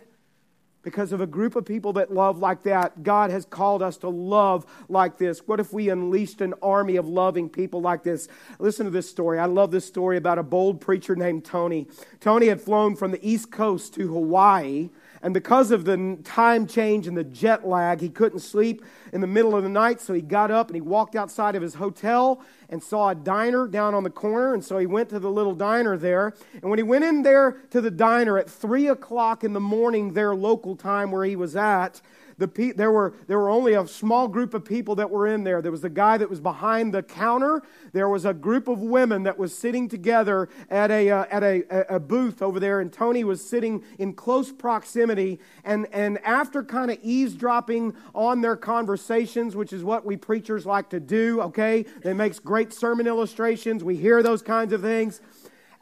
Because 0.84 1.12
of 1.12 1.20
a 1.20 1.26
group 1.26 1.56
of 1.56 1.66
people 1.66 1.94
that 1.94 2.14
love 2.14 2.38
like 2.38 2.62
that, 2.64 3.02
God 3.02 3.32
has 3.32 3.44
called 3.44 3.82
us 3.82 3.98
to 3.98 4.10
love 4.10 4.68
like 4.88 5.18
this. 5.18 5.40
What 5.48 5.60
if 5.60 5.74
we 5.74 5.90
unleashed 5.90 6.40
an 6.42 6.54
army 6.62 6.98
of 6.98 7.08
loving 7.08 7.50
people 7.50 7.82
like 7.82 8.04
this? 8.04 8.28
Listen 8.60 8.86
to 8.86 8.92
this 8.92 9.10
story. 9.10 9.40
I 9.40 9.46
love 9.46 9.72
this 9.72 9.86
story 9.88 10.18
about 10.18 10.38
a 10.38 10.44
bold 10.44 10.80
preacher 10.80 11.16
named 11.16 11.44
Tony. 11.44 11.88
Tony 12.20 12.50
had 12.50 12.62
flown 12.62 12.96
from 12.96 13.10
the 13.10 13.28
East 13.28 13.50
Coast 13.50 13.96
to 13.96 14.14
Hawaii 14.14 14.92
and 15.24 15.34
because 15.34 15.72
of 15.72 15.86
the 15.86 16.18
time 16.26 16.68
change 16.68 17.08
and 17.08 17.16
the 17.16 17.24
jet 17.24 17.66
lag, 17.66 18.02
he 18.02 18.10
couldn't 18.10 18.40
sleep 18.40 18.84
in 19.14 19.22
the 19.22 19.28
middle 19.28 19.56
of 19.56 19.64
the 19.64 19.70
night. 19.70 20.02
So 20.02 20.14
he 20.14 20.22
got 20.22 20.52
up 20.52 20.68
and 20.68 20.76
he 20.76 20.82
walked 20.82 21.16
outside 21.16 21.56
of 21.56 21.62
his 21.62 21.76
hotel 21.76 22.42
and 22.68 22.84
saw 22.84 23.10
a 23.10 23.16
diner 23.16 23.66
down 23.66 23.96
on 23.96 24.04
the 24.04 24.10
corner. 24.10 24.54
And 24.54 24.64
so 24.64 24.78
he 24.78 24.86
went 24.86 25.08
to 25.10 25.20
the 25.20 25.32
little 25.32 25.56
diner 25.56 25.96
there. 25.96 26.34
And 26.62 26.70
when 26.70 26.78
he 26.78 26.84
went 26.84 27.06
in 27.06 27.24
there 27.24 27.62
to 27.70 27.80
the 27.80 27.90
diner 27.90 28.38
at 28.38 28.50
3 28.50 28.90
o'clock 28.90 29.46
in 29.46 29.54
the 29.54 29.62
morning, 29.62 30.12
their 30.12 30.36
local 30.36 30.76
time 30.76 31.10
where 31.10 31.24
he 31.24 31.38
was 31.38 31.56
at, 31.56 32.02
the 32.38 32.48
pe- 32.48 32.72
there, 32.72 32.92
were, 32.92 33.14
there 33.28 33.38
were 33.38 33.50
only 33.50 33.74
a 33.74 33.88
small 33.88 34.28
group 34.28 34.54
of 34.54 34.66
people 34.66 34.96
that 34.96 35.10
were 35.10 35.28
in 35.28 35.44
there. 35.44 35.62
There 35.62 35.72
was 35.72 35.82
the 35.82 35.90
guy 35.90 36.18
that 36.18 36.30
was 36.30 36.40
behind 36.40 36.94
the 36.94 37.04
counter. 37.04 37.62
There 37.92 38.10
was 38.10 38.26
a 38.26 38.34
group 38.34 38.68
of 38.68 38.80
women 38.80 39.24
that 39.24 39.38
was 39.38 39.58
sitting 39.58 39.88
together 39.88 40.50
at 40.70 40.92
a, 40.92 41.10
uh, 41.10 41.26
at 41.30 41.44
a, 41.44 41.96
a 41.96 42.00
booth 42.00 42.42
over 42.42 42.60
there, 42.60 42.80
and 42.80 42.92
Tony 42.92 43.24
was 43.24 43.48
sitting 43.48 43.84
in 44.00 44.14
close 44.14 44.52
proximity. 44.52 45.40
And, 45.64 45.88
and 45.92 46.20
after 46.20 46.64
kind 46.64 46.92
of 46.92 46.98
eavesdropping 47.02 47.94
on 48.16 48.42
their 48.42 48.56
conversations, 48.56 49.56
which 49.56 49.74
is 49.74 49.84
what 49.84 50.06
we 50.06 50.18
preachers 50.18 50.66
like 50.66 50.90
to 50.90 51.00
do, 51.00 51.42
okay? 51.42 51.86
It 52.04 52.16
makes 52.16 52.40
great 52.40 52.74
sermon 52.74 53.08
illustrations. 53.08 53.84
We 53.84 53.96
hear 53.96 54.24
those 54.24 54.42
kinds 54.42 54.74
of 54.74 54.82
things. 54.82 55.22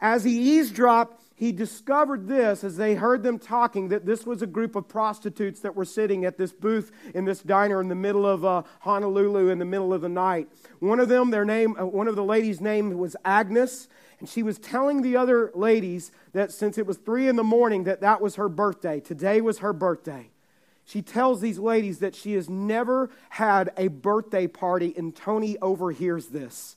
As 0.00 0.24
he 0.24 0.58
eavesdropped, 0.58 1.21
he 1.34 1.52
discovered 1.52 2.28
this 2.28 2.62
as 2.62 2.76
they 2.76 2.94
heard 2.94 3.22
them 3.22 3.38
talking 3.38 3.88
that 3.88 4.06
this 4.06 4.26
was 4.26 4.42
a 4.42 4.46
group 4.46 4.76
of 4.76 4.88
prostitutes 4.88 5.60
that 5.60 5.74
were 5.74 5.84
sitting 5.84 6.24
at 6.24 6.36
this 6.36 6.52
booth 6.52 6.92
in 7.14 7.24
this 7.24 7.40
diner 7.40 7.80
in 7.80 7.88
the 7.88 7.94
middle 7.94 8.26
of 8.26 8.44
uh, 8.44 8.62
Honolulu 8.80 9.48
in 9.48 9.58
the 9.58 9.64
middle 9.64 9.92
of 9.92 10.02
the 10.02 10.08
night. 10.08 10.48
One 10.80 11.00
of 11.00 11.08
them, 11.08 11.30
their 11.30 11.44
name, 11.44 11.76
uh, 11.78 11.86
one 11.86 12.08
of 12.08 12.16
the 12.16 12.24
ladies' 12.24 12.60
name 12.60 12.96
was 12.98 13.16
Agnes, 13.24 13.88
and 14.20 14.28
she 14.28 14.42
was 14.42 14.58
telling 14.58 15.02
the 15.02 15.16
other 15.16 15.50
ladies 15.54 16.12
that 16.32 16.52
since 16.52 16.78
it 16.78 16.86
was 16.86 16.98
three 16.98 17.28
in 17.28 17.36
the 17.36 17.44
morning, 17.44 17.84
that 17.84 18.02
that 18.02 18.20
was 18.20 18.36
her 18.36 18.48
birthday. 18.48 19.00
Today 19.00 19.40
was 19.40 19.58
her 19.58 19.72
birthday. 19.72 20.30
She 20.84 21.00
tells 21.00 21.40
these 21.40 21.58
ladies 21.58 22.00
that 22.00 22.14
she 22.14 22.34
has 22.34 22.48
never 22.50 23.10
had 23.30 23.72
a 23.76 23.88
birthday 23.88 24.46
party, 24.46 24.92
and 24.96 25.14
Tony 25.14 25.56
overhears 25.58 26.28
this. 26.28 26.76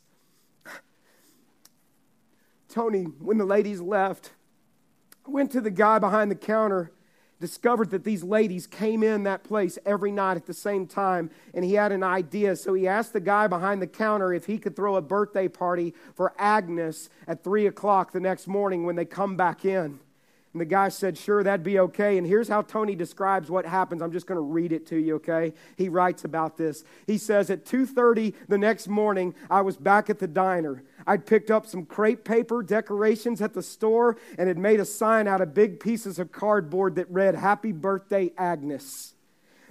Tony, 2.69 3.03
when 3.03 3.37
the 3.37 3.45
ladies 3.45 3.81
left, 3.81 4.31
went 5.27 5.51
to 5.51 5.61
the 5.61 5.71
guy 5.71 5.99
behind 5.99 6.31
the 6.31 6.35
counter, 6.35 6.91
discovered 7.39 7.91
that 7.91 8.03
these 8.03 8.23
ladies 8.23 8.65
came 8.65 9.03
in 9.03 9.23
that 9.23 9.43
place 9.43 9.77
every 9.85 10.11
night 10.11 10.37
at 10.37 10.45
the 10.45 10.53
same 10.53 10.87
time, 10.87 11.29
and 11.53 11.65
he 11.65 11.73
had 11.73 11.91
an 11.91 12.03
idea. 12.03 12.55
So 12.55 12.73
he 12.73 12.87
asked 12.87 13.13
the 13.13 13.19
guy 13.19 13.47
behind 13.47 13.81
the 13.81 13.87
counter 13.87 14.33
if 14.33 14.45
he 14.45 14.57
could 14.57 14.75
throw 14.75 14.95
a 14.95 15.01
birthday 15.01 15.47
party 15.47 15.93
for 16.15 16.33
Agnes 16.37 17.09
at 17.27 17.43
3 17.43 17.67
o'clock 17.67 18.11
the 18.11 18.19
next 18.19 18.47
morning 18.47 18.85
when 18.85 18.95
they 18.95 19.05
come 19.05 19.35
back 19.35 19.65
in. 19.65 19.99
And 20.55 20.61
the 20.61 20.65
guy 20.65 20.87
said, 20.87 21.17
Sure, 21.17 21.43
that'd 21.43 21.65
be 21.65 21.79
okay. 21.79 22.17
And 22.17 22.25
here's 22.25 22.47
how 22.47 22.61
Tony 22.61 22.95
describes 22.95 23.51
what 23.51 23.65
happens. 23.65 24.01
I'm 24.01 24.13
just 24.13 24.25
going 24.25 24.37
to 24.37 24.41
read 24.41 24.71
it 24.71 24.87
to 24.87 24.95
you, 24.95 25.15
okay? 25.15 25.51
He 25.75 25.89
writes 25.89 26.23
about 26.23 26.55
this. 26.55 26.85
He 27.07 27.17
says, 27.17 27.49
At 27.49 27.65
2:30 27.65 28.33
the 28.47 28.57
next 28.57 28.87
morning, 28.87 29.35
I 29.49 29.59
was 29.59 29.75
back 29.75 30.09
at 30.09 30.19
the 30.19 30.27
diner. 30.27 30.81
I'd 31.07 31.25
picked 31.25 31.51
up 31.51 31.65
some 31.67 31.85
crepe 31.85 32.23
paper 32.23 32.63
decorations 32.63 33.41
at 33.41 33.53
the 33.53 33.61
store 33.61 34.17
and 34.37 34.47
had 34.47 34.57
made 34.57 34.79
a 34.79 34.85
sign 34.85 35.27
out 35.27 35.41
of 35.41 35.53
big 35.53 35.79
pieces 35.79 36.17
of 36.17 36.31
cardboard 36.31 36.95
that 36.95 37.09
read, 37.09 37.35
Happy 37.35 37.71
Birthday, 37.71 38.31
Agnes. 38.37 39.13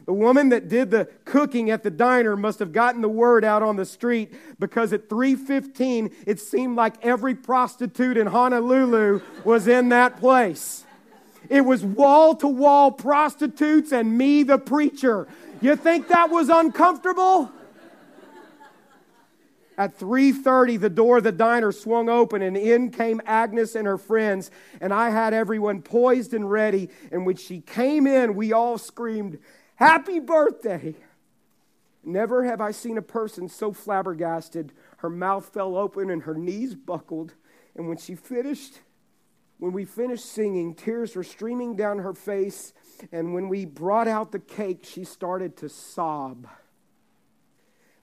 The 0.07 0.13
woman 0.13 0.51
that 0.51 0.69
did 0.69 0.91
the 0.91 1.09
cooking 1.25 1.71
at 1.71 1.83
the 1.83 1.91
diner 1.91 2.37
must 2.37 2.59
have 2.59 2.73
gotten 2.73 3.01
the 3.01 3.09
word 3.09 3.45
out 3.45 3.63
on 3.63 3.77
the 3.77 3.87
street 3.87 4.35
because 4.61 4.93
at 4.93 5.09
3:15 5.09 6.11
it 6.27 6.39
seemed 6.41 6.77
like 6.77 7.03
every 7.03 7.35
prostitute 7.35 8.19
in 8.19 8.27
Honolulu 8.27 9.23
was 9.45 9.67
in 9.67 9.89
that 9.89 10.19
place. 10.19 10.85
It 11.49 11.63
was 11.63 11.85
wall 11.85 12.35
to 12.37 12.47
wall 12.47 12.91
prostitutes 12.91 13.93
and 13.93 14.17
me 14.17 14.43
the 14.43 14.59
preacher. 14.59 15.27
You 15.61 15.77
think 15.77 16.09
that 16.09 16.31
was 16.31 16.49
uncomfortable? 16.49 17.51
At 19.77 19.99
3:30 19.99 20.81
the 20.81 20.91
door 20.91 21.19
of 21.19 21.25
the 21.25 21.33
diner 21.33 21.73
swung 21.73 22.09
open 22.09 22.43
and 22.43 22.57
in 22.57 22.91
came 22.91 23.21
Agnes 23.27 23.75
and 23.75 23.87
her 23.87 23.99
friends 23.99 24.51
and 24.81 24.93
I 24.95 25.11
had 25.11 25.35
everyone 25.35 25.83
poised 25.83 26.33
and 26.33 26.51
ready 26.51 26.91
and 27.11 27.27
when 27.27 27.37
she 27.37 27.61
came 27.61 28.07
in 28.07 28.35
we 28.35 28.53
all 28.53 28.79
screamed 28.79 29.39
Happy 29.77 30.21
birthday! 30.21 30.95
Never 32.05 32.45
have 32.45 32.61
I 32.61 32.71
seen 32.71 32.99
a 32.99 33.03
person 33.03 33.49
so 33.49 33.73
flabbergasted. 33.73 34.73
Her 34.99 35.11
mouth 35.11 35.47
fell 35.47 35.77
open 35.77 36.11
and 36.11 36.23
her 36.23 36.35
knees 36.35 36.75
buckled. 36.75 37.35
And 37.75 37.89
when 37.89 37.97
she 37.97 38.15
finished, 38.15 38.81
when 39.59 39.73
we 39.73 39.85
finished 39.85 40.27
singing, 40.27 40.75
tears 40.75 41.17
were 41.17 41.25
streaming 41.25 41.77
down 41.77 41.99
her 41.99 42.13
face. 42.13 42.73
And 43.11 43.35
when 43.35 43.49
we 43.49 43.65
brought 43.65 44.07
out 44.07 44.33
the 44.33 44.39
cake, 44.39 44.85
she 44.85 45.05
started 45.05 45.57
to 45.59 45.69
sob. 45.69 46.47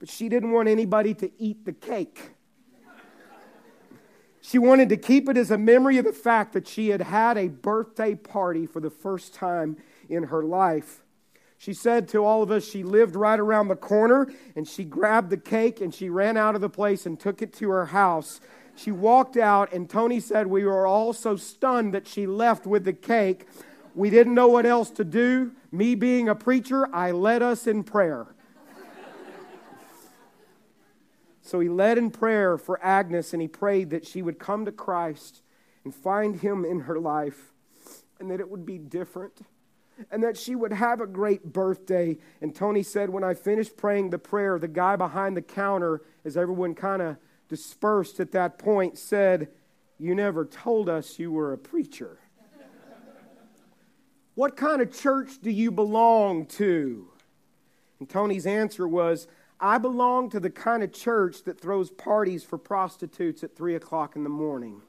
But 0.02 0.10
she 0.10 0.30
didn't 0.30 0.52
want 0.52 0.68
anybody 0.68 1.14
to 1.14 1.32
eat 1.38 1.64
the 1.64 1.74
cake. 1.74 2.32
She 4.41 4.58
wanted 4.58 4.89
to 4.89 4.97
keep 4.97 5.30
it 5.30 5.38
as 5.38 5.52
a 5.52 5.60
memory 5.60 5.99
of 5.99 6.06
the 6.06 6.12
fact 6.12 6.54
that 6.54 6.68
she 6.68 6.89
had 6.89 7.02
had 7.02 7.38
a 7.38 7.49
birthday 7.49 8.16
party 8.16 8.66
for 8.66 8.80
the 8.80 8.89
first 8.89 9.36
time 9.36 9.78
in 10.10 10.24
her 10.24 10.43
life. 10.43 11.04
She 11.60 11.76
said 11.76 12.08
to 12.08 12.26
all 12.26 12.41
of 12.41 12.49
us 12.49 12.68
she 12.68 12.82
lived 12.82 13.16
right 13.16 13.39
around 13.39 13.68
the 13.68 13.76
corner 13.76 14.28
and 14.56 14.68
she 14.68 14.84
grabbed 14.84 15.30
the 15.30 15.38
cake 15.38 15.80
and 15.82 15.93
she 15.93 16.10
ran 16.10 16.36
out 16.36 16.56
of 16.56 16.62
the 16.62 16.70
place 16.70 17.06
and 17.06 17.20
took 17.20 17.43
it 17.43 17.54
to 17.58 17.70
her 17.70 17.86
house. 17.86 18.41
She 18.76 18.91
walked 18.91 19.38
out 19.38 19.72
and 19.72 19.88
Tony 19.88 20.20
said 20.20 20.47
we 20.47 20.66
were 20.66 20.88
all 20.88 21.14
so 21.14 21.36
stunned 21.36 21.93
that 21.93 22.08
she 22.08 22.26
left 22.26 22.66
with 22.66 22.86
the 22.86 22.93
cake. 22.93 23.45
We 23.93 24.10
didn't 24.10 24.34
know 24.34 24.47
what 24.47 24.66
else 24.66 24.89
to 24.91 25.04
do. 25.04 25.52
Me 25.72 25.93
being 25.93 26.28
a 26.28 26.34
preacher, 26.34 26.89
I 26.91 27.12
led 27.12 27.43
us 27.43 27.68
in 27.68 27.84
prayer. 27.84 28.34
So 31.52 31.60
he 31.60 31.68
led 31.68 31.97
in 31.97 32.12
prayer 32.12 32.58
for 32.58 32.82
Agnes 32.82 33.34
and 33.34 33.41
he 33.41 33.47
prayed 33.49 33.89
that 33.89 34.08
she 34.08 34.22
would 34.22 34.39
come 34.39 34.64
to 34.64 34.72
Christ 34.72 35.43
and 35.84 35.93
find 35.93 36.39
him 36.39 36.64
in 36.64 36.80
her 36.80 36.97
life 36.97 37.52
and 38.22 38.32
that 38.32 38.39
it 38.39 38.49
would 38.49 38.66
be 38.66 38.78
different 38.78 39.41
and 40.10 40.24
that 40.24 40.38
she 40.38 40.56
would 40.56 40.72
have 40.72 41.02
a 41.02 41.06
great 41.06 41.52
birthday. 41.52 42.18
And 42.39 42.56
Tony 42.56 42.84
said, 42.84 43.10
when 43.10 43.26
I 43.26 43.34
finished 43.34 43.76
praying 43.76 44.12
the 44.12 44.18
prayer, 44.18 44.60
the 44.60 44.70
guy 44.70 44.95
behind 44.95 45.36
the 45.36 45.41
counter, 45.41 46.04
as 46.24 46.38
everyone 46.38 46.74
kind 46.74 47.02
of 47.02 47.18
dispersed 47.49 48.22
at 48.22 48.32
that 48.32 48.58
point, 48.58 48.97
said, 48.97 49.49
You 49.99 50.16
never 50.16 50.45
told 50.45 50.88
us 50.88 51.20
you 51.20 51.34
were 51.34 51.52
a 51.52 51.58
preacher. 51.58 52.20
what 54.36 54.56
kind 54.56 54.82
of 54.82 54.97
church 54.97 55.32
do 55.41 55.52
you 55.52 55.70
belong 55.70 56.45
to? 56.45 57.10
And 57.99 58.08
Tony's 58.08 58.45
answer 58.45 58.88
was, 58.88 59.28
I 59.62 59.78
belong 59.78 60.32
to 60.32 60.39
the 60.39 60.49
kind 60.49 60.82
of 60.82 60.91
church 60.91 61.43
that 61.43 61.62
throws 61.62 61.91
parties 61.91 62.43
for 62.43 62.57
prostitutes 62.57 63.43
at 63.43 63.55
3 63.55 63.76
o'clock 63.76 64.16
in 64.16 64.24
the 64.24 64.30
morning. 64.30 64.82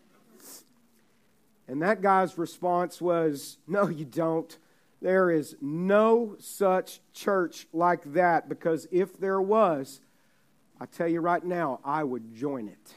And 1.68 1.82
that 1.82 2.00
guy's 2.00 2.38
response 2.38 3.00
was, 3.00 3.58
No, 3.68 3.88
you 3.88 4.06
don't. 4.06 4.56
There 5.02 5.30
is 5.30 5.56
no 5.60 6.36
such 6.38 7.00
church 7.12 7.66
like 7.72 8.14
that 8.14 8.48
because 8.48 8.86
if 8.90 9.18
there 9.18 9.42
was, 9.42 10.00
I 10.80 10.86
tell 10.86 11.08
you 11.08 11.20
right 11.20 11.44
now, 11.44 11.80
I 11.84 12.04
would 12.04 12.34
join 12.34 12.68
it. 12.68 12.94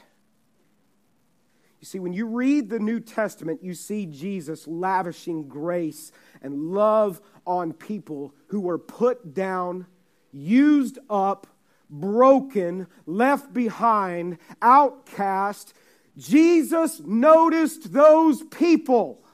You 1.80 1.84
see, 1.86 1.98
when 1.98 2.12
you 2.12 2.26
read 2.26 2.68
the 2.70 2.78
New 2.78 3.00
Testament, 3.00 3.62
you 3.62 3.74
see 3.74 4.06
Jesus 4.06 4.66
lavishing 4.66 5.48
grace 5.48 6.10
and 6.42 6.72
love 6.72 7.20
on 7.46 7.72
people 7.72 8.34
who 8.48 8.60
were 8.60 8.78
put 8.78 9.34
down, 9.34 9.86
used 10.32 10.98
up, 11.10 11.46
broken, 11.90 12.86
left 13.06 13.52
behind, 13.52 14.38
outcast. 14.60 15.74
Jesus 16.16 17.00
noticed 17.00 17.92
those 17.92 18.42
people. 18.42 19.24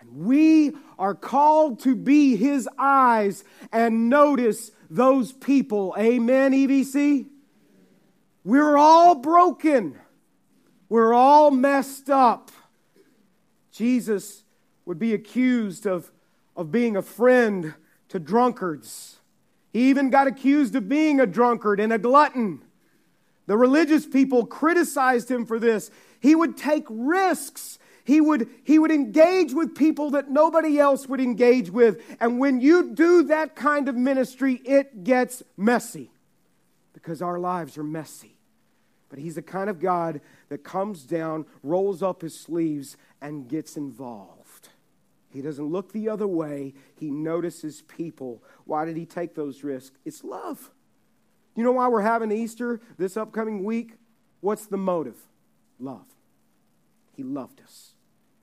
And 0.00 0.26
we 0.26 0.72
are 0.98 1.14
called 1.14 1.80
to 1.80 1.94
be 1.94 2.36
his 2.36 2.68
eyes 2.78 3.44
and 3.72 4.08
notice 4.08 4.70
those 4.90 5.32
people. 5.32 5.94
Amen, 5.98 6.52
EVC? 6.52 7.26
We're 8.44 8.76
all 8.76 9.14
broken. 9.14 9.98
We're 10.88 11.14
all 11.14 11.50
messed 11.50 12.10
up. 12.10 12.50
Jesus 13.72 14.44
would 14.84 14.98
be 14.98 15.14
accused 15.14 15.86
of, 15.86 16.12
of 16.56 16.70
being 16.70 16.96
a 16.96 17.02
friend 17.02 17.74
to 18.10 18.20
drunkards. 18.20 19.18
He 19.74 19.90
even 19.90 20.08
got 20.08 20.26
accused 20.26 20.74
of 20.74 20.88
being 20.88 21.20
a 21.20 21.26
drunkard 21.26 21.80
and 21.80 21.92
a 21.92 21.98
glutton. 21.98 22.62
The 23.46 23.58
religious 23.58 24.06
people 24.06 24.46
criticized 24.46 25.30
him 25.30 25.44
for 25.44 25.58
this. 25.58 25.90
He 26.20 26.34
would 26.34 26.56
take 26.56 26.86
risks 26.88 27.78
he 28.04 28.20
would, 28.20 28.48
he 28.62 28.78
would 28.78 28.90
engage 28.90 29.54
with 29.54 29.74
people 29.74 30.10
that 30.10 30.30
nobody 30.30 30.78
else 30.78 31.08
would 31.08 31.20
engage 31.20 31.70
with. 31.70 32.02
And 32.20 32.38
when 32.38 32.60
you 32.60 32.94
do 32.94 33.24
that 33.24 33.56
kind 33.56 33.88
of 33.88 33.96
ministry, 33.96 34.60
it 34.64 35.04
gets 35.04 35.42
messy 35.56 36.10
because 36.92 37.22
our 37.22 37.38
lives 37.38 37.78
are 37.78 37.84
messy. 37.84 38.36
But 39.08 39.18
he's 39.18 39.36
the 39.36 39.42
kind 39.42 39.70
of 39.70 39.80
God 39.80 40.20
that 40.50 40.64
comes 40.64 41.04
down, 41.04 41.46
rolls 41.62 42.02
up 42.02 42.20
his 42.20 42.38
sleeves, 42.38 42.98
and 43.22 43.48
gets 43.48 43.76
involved. 43.76 44.33
He 45.34 45.42
doesn't 45.42 45.66
look 45.66 45.92
the 45.92 46.08
other 46.08 46.28
way. 46.28 46.74
He 46.94 47.10
notices 47.10 47.82
people. 47.82 48.42
Why 48.64 48.84
did 48.84 48.96
he 48.96 49.04
take 49.04 49.34
those 49.34 49.64
risks? 49.64 49.98
It's 50.04 50.22
love. 50.22 50.70
You 51.56 51.64
know 51.64 51.72
why 51.72 51.88
we're 51.88 52.02
having 52.02 52.30
Easter 52.30 52.80
this 52.96 53.16
upcoming 53.16 53.64
week? 53.64 53.94
What's 54.40 54.66
the 54.66 54.76
motive? 54.76 55.16
Love. 55.80 56.06
He 57.16 57.24
loved 57.24 57.60
us. 57.60 57.94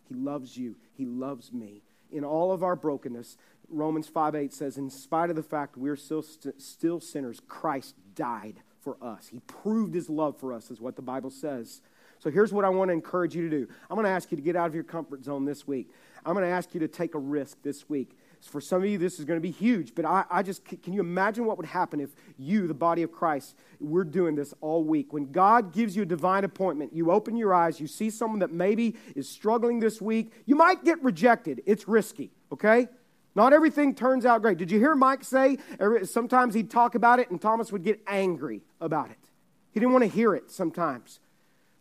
He 0.07 0.13
loves 0.15 0.57
you. 0.57 0.75
He 0.93 1.05
loves 1.05 1.53
me. 1.53 1.81
In 2.11 2.25
all 2.25 2.51
of 2.51 2.61
our 2.61 2.75
brokenness, 2.75 3.37
Romans 3.69 4.07
5 4.07 4.35
8 4.35 4.53
says, 4.53 4.77
in 4.77 4.89
spite 4.89 5.29
of 5.29 5.37
the 5.37 5.43
fact 5.43 5.77
we're 5.77 5.95
still, 5.95 6.21
st- 6.21 6.61
still 6.61 6.99
sinners, 6.99 7.41
Christ 7.47 7.95
died 8.15 8.61
for 8.81 8.97
us. 9.01 9.29
He 9.29 9.39
proved 9.47 9.93
his 9.93 10.09
love 10.09 10.37
for 10.37 10.51
us, 10.51 10.69
is 10.71 10.81
what 10.81 10.97
the 10.97 11.01
Bible 11.01 11.29
says. 11.29 11.81
So 12.19 12.29
here's 12.29 12.53
what 12.53 12.65
I 12.65 12.69
want 12.69 12.89
to 12.89 12.93
encourage 12.93 13.35
you 13.35 13.49
to 13.49 13.57
do 13.57 13.67
I'm 13.89 13.95
going 13.95 14.05
to 14.05 14.11
ask 14.11 14.31
you 14.31 14.37
to 14.37 14.43
get 14.43 14.55
out 14.55 14.67
of 14.67 14.75
your 14.75 14.83
comfort 14.83 15.23
zone 15.23 15.45
this 15.45 15.65
week. 15.67 15.89
I'm 16.25 16.33
going 16.33 16.45
to 16.45 16.51
ask 16.51 16.73
you 16.73 16.79
to 16.81 16.87
take 16.87 17.15
a 17.15 17.19
risk 17.19 17.57
this 17.63 17.89
week. 17.89 18.17
For 18.41 18.59
some 18.59 18.81
of 18.81 18.89
you, 18.89 18.97
this 18.97 19.19
is 19.19 19.25
going 19.25 19.37
to 19.37 19.41
be 19.41 19.51
huge, 19.51 19.93
but 19.93 20.03
I, 20.03 20.23
I 20.29 20.41
just 20.41 20.65
can 20.65 20.93
you 20.93 20.99
imagine 20.99 21.45
what 21.45 21.57
would 21.57 21.67
happen 21.67 21.99
if 21.99 22.09
you, 22.39 22.67
the 22.67 22.73
body 22.73 23.03
of 23.03 23.11
Christ, 23.11 23.55
we're 23.79 24.03
doing 24.03 24.33
this 24.33 24.51
all 24.61 24.83
week? 24.83 25.13
When 25.13 25.31
God 25.31 25.71
gives 25.71 25.95
you 25.95 26.01
a 26.01 26.07
divine 26.07 26.43
appointment, 26.43 26.91
you 26.91 27.11
open 27.11 27.35
your 27.35 27.53
eyes, 27.53 27.79
you 27.79 27.85
see 27.85 28.09
someone 28.09 28.39
that 28.39 28.51
maybe 28.51 28.95
is 29.15 29.29
struggling 29.29 29.79
this 29.79 30.01
week, 30.01 30.31
you 30.47 30.55
might 30.55 30.83
get 30.83 31.03
rejected. 31.03 31.61
It's 31.67 31.87
risky, 31.87 32.31
okay? 32.51 32.87
Not 33.35 33.53
everything 33.53 33.93
turns 33.93 34.25
out 34.25 34.41
great. 34.41 34.57
Did 34.57 34.71
you 34.71 34.79
hear 34.79 34.95
Mike 34.95 35.23
say 35.23 35.57
sometimes 36.03 36.55
he'd 36.55 36.71
talk 36.71 36.95
about 36.95 37.19
it 37.19 37.29
and 37.29 37.39
Thomas 37.39 37.71
would 37.71 37.83
get 37.83 38.01
angry 38.07 38.63
about 38.81 39.11
it? 39.11 39.29
He 39.71 39.79
didn't 39.79 39.93
want 39.93 40.03
to 40.03 40.09
hear 40.09 40.33
it 40.33 40.49
sometimes. 40.51 41.19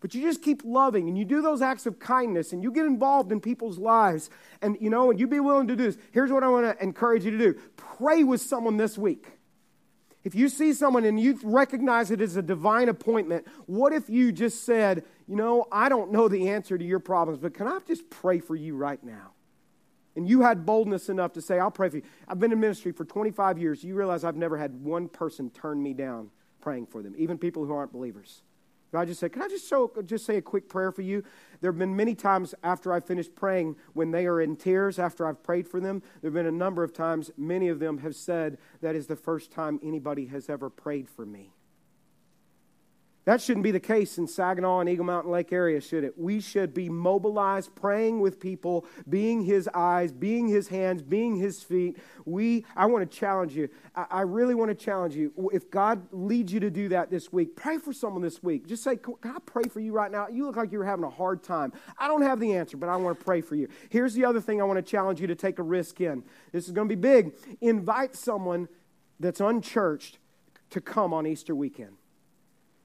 But 0.00 0.14
you 0.14 0.22
just 0.22 0.42
keep 0.42 0.62
loving 0.64 1.08
and 1.08 1.18
you 1.18 1.24
do 1.24 1.42
those 1.42 1.60
acts 1.60 1.84
of 1.84 1.98
kindness 1.98 2.52
and 2.52 2.62
you 2.62 2.72
get 2.72 2.86
involved 2.86 3.30
in 3.32 3.40
people's 3.40 3.78
lives 3.78 4.30
and 4.62 4.76
you 4.80 4.88
know, 4.88 5.10
and 5.10 5.20
you 5.20 5.26
be 5.26 5.40
willing 5.40 5.68
to 5.68 5.76
do 5.76 5.84
this. 5.84 5.98
Here's 6.10 6.32
what 6.32 6.42
I 6.42 6.48
want 6.48 6.66
to 6.66 6.82
encourage 6.82 7.24
you 7.24 7.32
to 7.32 7.38
do 7.38 7.54
pray 7.76 8.24
with 8.24 8.40
someone 8.40 8.78
this 8.78 8.96
week. 8.96 9.26
If 10.22 10.34
you 10.34 10.48
see 10.48 10.72
someone 10.74 11.04
and 11.04 11.18
you 11.18 11.38
recognize 11.42 12.10
it 12.10 12.20
as 12.20 12.36
a 12.36 12.42
divine 12.42 12.88
appointment, 12.88 13.46
what 13.66 13.92
if 13.92 14.10
you 14.10 14.32
just 14.32 14.64
said, 14.64 15.04
You 15.26 15.36
know, 15.36 15.66
I 15.70 15.88
don't 15.88 16.12
know 16.12 16.28
the 16.28 16.48
answer 16.48 16.76
to 16.76 16.84
your 16.84 16.98
problems, 16.98 17.38
but 17.38 17.54
can 17.54 17.66
I 17.66 17.78
just 17.86 18.08
pray 18.10 18.38
for 18.38 18.56
you 18.56 18.76
right 18.76 19.02
now? 19.02 19.32
And 20.16 20.28
you 20.28 20.42
had 20.42 20.66
boldness 20.66 21.08
enough 21.08 21.34
to 21.34 21.40
say, 21.40 21.58
I'll 21.58 21.70
pray 21.70 21.88
for 21.88 21.98
you. 21.98 22.02
I've 22.26 22.38
been 22.38 22.52
in 22.52 22.60
ministry 22.60 22.92
for 22.92 23.04
25 23.04 23.58
years. 23.58 23.84
You 23.84 23.94
realize 23.94 24.24
I've 24.24 24.36
never 24.36 24.58
had 24.58 24.82
one 24.82 25.08
person 25.08 25.50
turn 25.50 25.82
me 25.82 25.94
down 25.94 26.30
praying 26.60 26.86
for 26.86 27.02
them, 27.02 27.14
even 27.16 27.38
people 27.38 27.64
who 27.64 27.72
aren't 27.72 27.92
believers. 27.92 28.42
I 28.98 29.04
just 29.04 29.20
said, 29.20 29.32
Can 29.32 29.42
I 29.42 29.48
just, 29.48 29.68
show, 29.68 29.90
just 30.04 30.26
say 30.26 30.36
a 30.36 30.42
quick 30.42 30.68
prayer 30.68 30.90
for 30.90 31.02
you? 31.02 31.22
There 31.60 31.70
have 31.70 31.78
been 31.78 31.94
many 31.94 32.14
times 32.14 32.54
after 32.62 32.92
I 32.92 33.00
finished 33.00 33.34
praying 33.34 33.76
when 33.92 34.10
they 34.10 34.26
are 34.26 34.40
in 34.40 34.56
tears 34.56 34.98
after 34.98 35.26
I've 35.26 35.42
prayed 35.42 35.68
for 35.68 35.80
them. 35.80 36.02
There 36.20 36.30
have 36.30 36.34
been 36.34 36.46
a 36.46 36.52
number 36.52 36.82
of 36.82 36.92
times, 36.92 37.30
many 37.36 37.68
of 37.68 37.78
them 37.78 37.98
have 37.98 38.16
said, 38.16 38.58
That 38.80 38.96
is 38.96 39.06
the 39.06 39.16
first 39.16 39.50
time 39.50 39.78
anybody 39.82 40.26
has 40.26 40.48
ever 40.48 40.70
prayed 40.70 41.08
for 41.08 41.24
me. 41.24 41.52
That 43.30 43.40
shouldn't 43.40 43.62
be 43.62 43.70
the 43.70 43.78
case 43.78 44.18
in 44.18 44.26
Saginaw 44.26 44.80
and 44.80 44.88
Eagle 44.88 45.04
Mountain 45.04 45.30
Lake 45.30 45.52
area, 45.52 45.80
should 45.80 46.02
it? 46.02 46.18
We 46.18 46.40
should 46.40 46.74
be 46.74 46.88
mobilized, 46.88 47.72
praying 47.76 48.18
with 48.18 48.40
people, 48.40 48.86
being 49.08 49.44
his 49.44 49.68
eyes, 49.72 50.10
being 50.10 50.48
his 50.48 50.66
hands, 50.66 51.00
being 51.00 51.36
his 51.36 51.62
feet. 51.62 51.96
We, 52.24 52.64
I 52.74 52.86
want 52.86 53.08
to 53.08 53.16
challenge 53.16 53.54
you. 53.54 53.68
I, 53.94 54.22
really 54.22 54.56
want 54.56 54.70
to 54.70 54.74
challenge 54.74 55.14
you. 55.14 55.32
If 55.52 55.70
God 55.70 56.08
leads 56.10 56.52
you 56.52 56.58
to 56.58 56.70
do 56.70 56.88
that 56.88 57.08
this 57.08 57.32
week, 57.32 57.54
pray 57.54 57.78
for 57.78 57.92
someone 57.92 58.20
this 58.20 58.42
week. 58.42 58.66
Just 58.66 58.82
say, 58.82 58.96
Can 58.96 59.14
I 59.22 59.38
pray 59.46 59.62
for 59.70 59.78
you 59.78 59.92
right 59.92 60.10
now? 60.10 60.26
You 60.26 60.46
look 60.46 60.56
like 60.56 60.72
you're 60.72 60.82
having 60.82 61.04
a 61.04 61.10
hard 61.10 61.44
time. 61.44 61.72
I 61.98 62.08
don't 62.08 62.22
have 62.22 62.40
the 62.40 62.54
answer, 62.54 62.76
but 62.76 62.88
I 62.88 62.96
want 62.96 63.16
to 63.16 63.24
pray 63.24 63.42
for 63.42 63.54
you. 63.54 63.68
Here's 63.90 64.14
the 64.14 64.24
other 64.24 64.40
thing 64.40 64.60
I 64.60 64.64
want 64.64 64.84
to 64.84 64.90
challenge 64.90 65.20
you 65.20 65.28
to 65.28 65.36
take 65.36 65.60
a 65.60 65.62
risk 65.62 66.00
in. 66.00 66.24
This 66.50 66.66
is 66.66 66.72
going 66.72 66.88
to 66.88 66.96
be 66.96 67.00
big. 67.00 67.32
Invite 67.60 68.16
someone 68.16 68.66
that's 69.20 69.38
unchurched 69.38 70.18
to 70.70 70.80
come 70.80 71.14
on 71.14 71.28
Easter 71.28 71.54
weekend. 71.54 71.99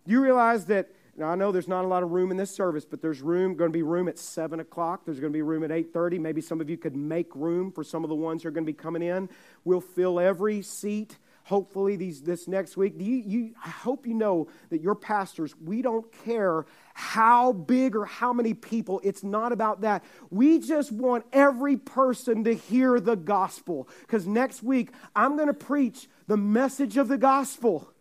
Do 0.05 0.11
you 0.11 0.21
realize 0.21 0.65
that? 0.65 0.89
Now 1.17 1.27
I 1.27 1.35
know 1.35 1.51
there's 1.51 1.67
not 1.67 1.85
a 1.85 1.87
lot 1.87 2.03
of 2.03 2.11
room 2.11 2.29
in 2.29 2.37
this 2.37 2.51
service, 2.51 2.85
but 2.85 3.01
there's 3.01 3.21
room. 3.21 3.55
Going 3.55 3.71
to 3.71 3.77
be 3.77 3.83
room 3.83 4.07
at 4.07 4.19
seven 4.19 4.59
o'clock. 4.59 5.05
There's 5.05 5.19
going 5.19 5.31
to 5.31 5.37
be 5.37 5.41
room 5.41 5.63
at 5.63 5.71
eight 5.71 5.93
thirty. 5.93 6.19
Maybe 6.19 6.41
some 6.41 6.59
of 6.59 6.69
you 6.69 6.77
could 6.77 6.95
make 6.95 7.33
room 7.35 7.71
for 7.71 7.83
some 7.83 8.03
of 8.03 8.09
the 8.09 8.15
ones 8.15 8.43
who 8.43 8.49
are 8.49 8.51
going 8.51 8.65
to 8.65 8.71
be 8.71 8.77
coming 8.77 9.01
in. 9.01 9.29
We'll 9.63 9.81
fill 9.81 10.19
every 10.19 10.61
seat. 10.61 11.17
Hopefully, 11.45 11.95
these 11.95 12.23
this 12.23 12.47
next 12.47 12.75
week. 12.75 12.95
You, 12.97 13.15
you, 13.15 13.55
I 13.63 13.69
hope 13.69 14.07
you 14.07 14.15
know 14.15 14.47
that 14.71 14.81
your 14.81 14.95
pastors. 14.95 15.55
We 15.63 15.81
don't 15.81 16.11
care 16.25 16.65
how 16.95 17.53
big 17.53 17.95
or 17.95 18.03
how 18.03 18.33
many 18.33 18.53
people. 18.53 18.99
It's 19.03 19.23
not 19.23 19.51
about 19.51 19.81
that. 19.81 20.03
We 20.31 20.59
just 20.59 20.91
want 20.91 21.23
every 21.31 21.77
person 21.77 22.43
to 22.45 22.55
hear 22.55 22.99
the 22.99 23.15
gospel. 23.15 23.87
Because 24.01 24.27
next 24.27 24.63
week 24.63 24.89
I'm 25.15 25.35
going 25.35 25.47
to 25.47 25.53
preach 25.53 26.09
the 26.27 26.35
message 26.35 26.97
of 26.97 27.07
the 27.07 27.17
gospel. 27.17 27.91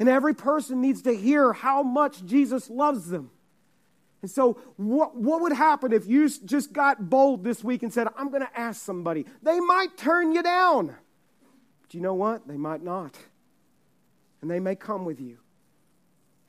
And 0.00 0.08
every 0.08 0.34
person 0.34 0.80
needs 0.80 1.02
to 1.02 1.14
hear 1.14 1.52
how 1.52 1.82
much 1.82 2.24
Jesus 2.24 2.70
loves 2.70 3.10
them. 3.10 3.30
And 4.22 4.30
so, 4.30 4.54
what, 4.76 5.14
what 5.14 5.42
would 5.42 5.52
happen 5.52 5.92
if 5.92 6.06
you 6.06 6.28
just 6.28 6.72
got 6.72 7.08
bold 7.08 7.44
this 7.44 7.62
week 7.62 7.82
and 7.82 7.92
said, 7.92 8.08
I'm 8.16 8.30
going 8.30 8.42
to 8.42 8.58
ask 8.58 8.82
somebody? 8.82 9.26
They 9.42 9.60
might 9.60 9.96
turn 9.96 10.32
you 10.32 10.42
down. 10.42 10.96
But 11.82 11.94
you 11.94 12.00
know 12.00 12.14
what? 12.14 12.48
They 12.48 12.56
might 12.56 12.82
not. 12.82 13.16
And 14.40 14.50
they 14.50 14.58
may 14.58 14.74
come 14.74 15.04
with 15.04 15.20
you. 15.20 15.38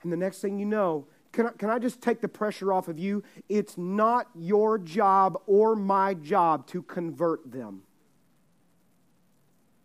And 0.04 0.12
the 0.12 0.18
next 0.18 0.40
thing 0.40 0.58
you 0.58 0.66
know, 0.66 1.08
can 1.34 1.48
I, 1.48 1.52
can 1.52 1.70
I 1.70 1.80
just 1.80 2.02
take 2.02 2.22
the 2.22 2.28
pressure 2.28 2.74
off 2.74 2.88
of 2.88 3.00
you? 3.00 3.24
It's 3.48 3.78
not 3.78 4.28
your 4.34 4.78
job 4.78 5.38
or 5.46 5.76
my 5.76 6.14
job 6.14 6.68
to 6.68 6.82
convert 6.82 7.52
them. 7.52 7.84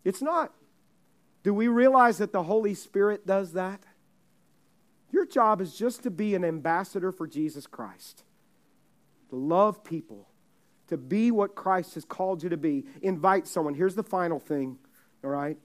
It's 0.04 0.22
not. 0.22 0.52
Do 1.47 1.55
we 1.55 1.68
realize 1.68 2.18
that 2.18 2.32
the 2.32 2.42
Holy 2.42 2.74
Spirit 2.74 3.24
does 3.24 3.53
that? 3.53 3.80
Your 5.12 5.24
job 5.24 5.61
is 5.61 5.76
just 5.76 6.03
to 6.03 6.11
be 6.11 6.34
an 6.34 6.44
ambassador 6.44 7.12
for 7.12 7.28
Jesus 7.28 7.68
Christ, 7.68 8.24
to 9.30 9.36
love 9.36 9.84
people, 9.84 10.26
to 10.88 10.97
be 10.97 11.30
what 11.30 11.55
Christ 11.55 11.94
has 11.94 12.05
called 12.05 12.42
you 12.42 12.49
to 12.49 12.57
be. 12.57 12.84
Invite 13.01 13.47
someone. 13.47 13.74
Here's 13.74 13.94
the 13.94 14.03
final 14.03 14.40
thing, 14.40 14.76
all 15.22 15.30
right? 15.30 15.57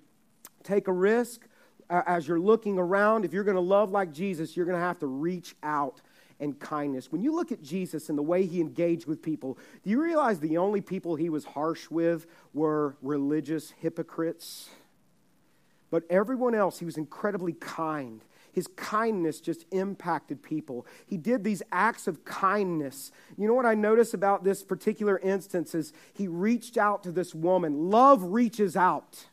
Take 0.61 0.87
a 0.87 0.93
risk 0.93 1.47
as 1.89 2.27
you're 2.27 2.39
looking 2.39 2.77
around. 2.77 3.25
If 3.25 3.33
you're 3.33 3.43
going 3.43 3.55
to 3.55 3.59
love 3.59 3.89
like 3.89 4.13
Jesus, 4.13 4.55
you're 4.55 4.67
going 4.67 4.77
to 4.77 4.85
have 4.85 4.99
to 4.99 5.07
reach 5.07 5.55
out 5.63 5.99
and 6.39 6.59
kindness. 6.59 7.11
When 7.11 7.23
you 7.23 7.33
look 7.33 7.51
at 7.51 7.63
Jesus 7.63 8.07
and 8.07 8.19
the 8.19 8.21
way 8.21 8.45
he 8.45 8.61
engaged 8.61 9.07
with 9.07 9.23
people, 9.23 9.57
do 9.83 9.89
you 9.89 9.99
realize 9.99 10.39
the 10.39 10.59
only 10.59 10.81
people 10.81 11.15
he 11.15 11.29
was 11.29 11.43
harsh 11.43 11.89
with 11.89 12.27
were 12.53 12.97
religious 13.01 13.71
hypocrites? 13.79 14.69
But 15.91 16.03
everyone 16.09 16.55
else, 16.55 16.79
he 16.79 16.85
was 16.85 16.97
incredibly 16.97 17.53
kind. 17.53 18.23
His 18.53 18.67
kindness 18.75 19.39
just 19.39 19.65
impacted 19.71 20.41
people. 20.41 20.85
He 21.05 21.17
did 21.17 21.43
these 21.43 21.61
acts 21.71 22.07
of 22.07 22.25
kindness. 22.25 23.11
You 23.37 23.47
know 23.47 23.53
what 23.53 23.65
I 23.65 23.75
notice 23.75 24.13
about 24.13 24.43
this 24.43 24.63
particular 24.63 25.19
instance 25.19 25.75
is 25.75 25.93
he 26.13 26.27
reached 26.27 26.77
out 26.77 27.03
to 27.03 27.11
this 27.11 27.35
woman. 27.35 27.89
Love 27.89 28.23
reaches 28.23 28.75
out. 28.75 29.27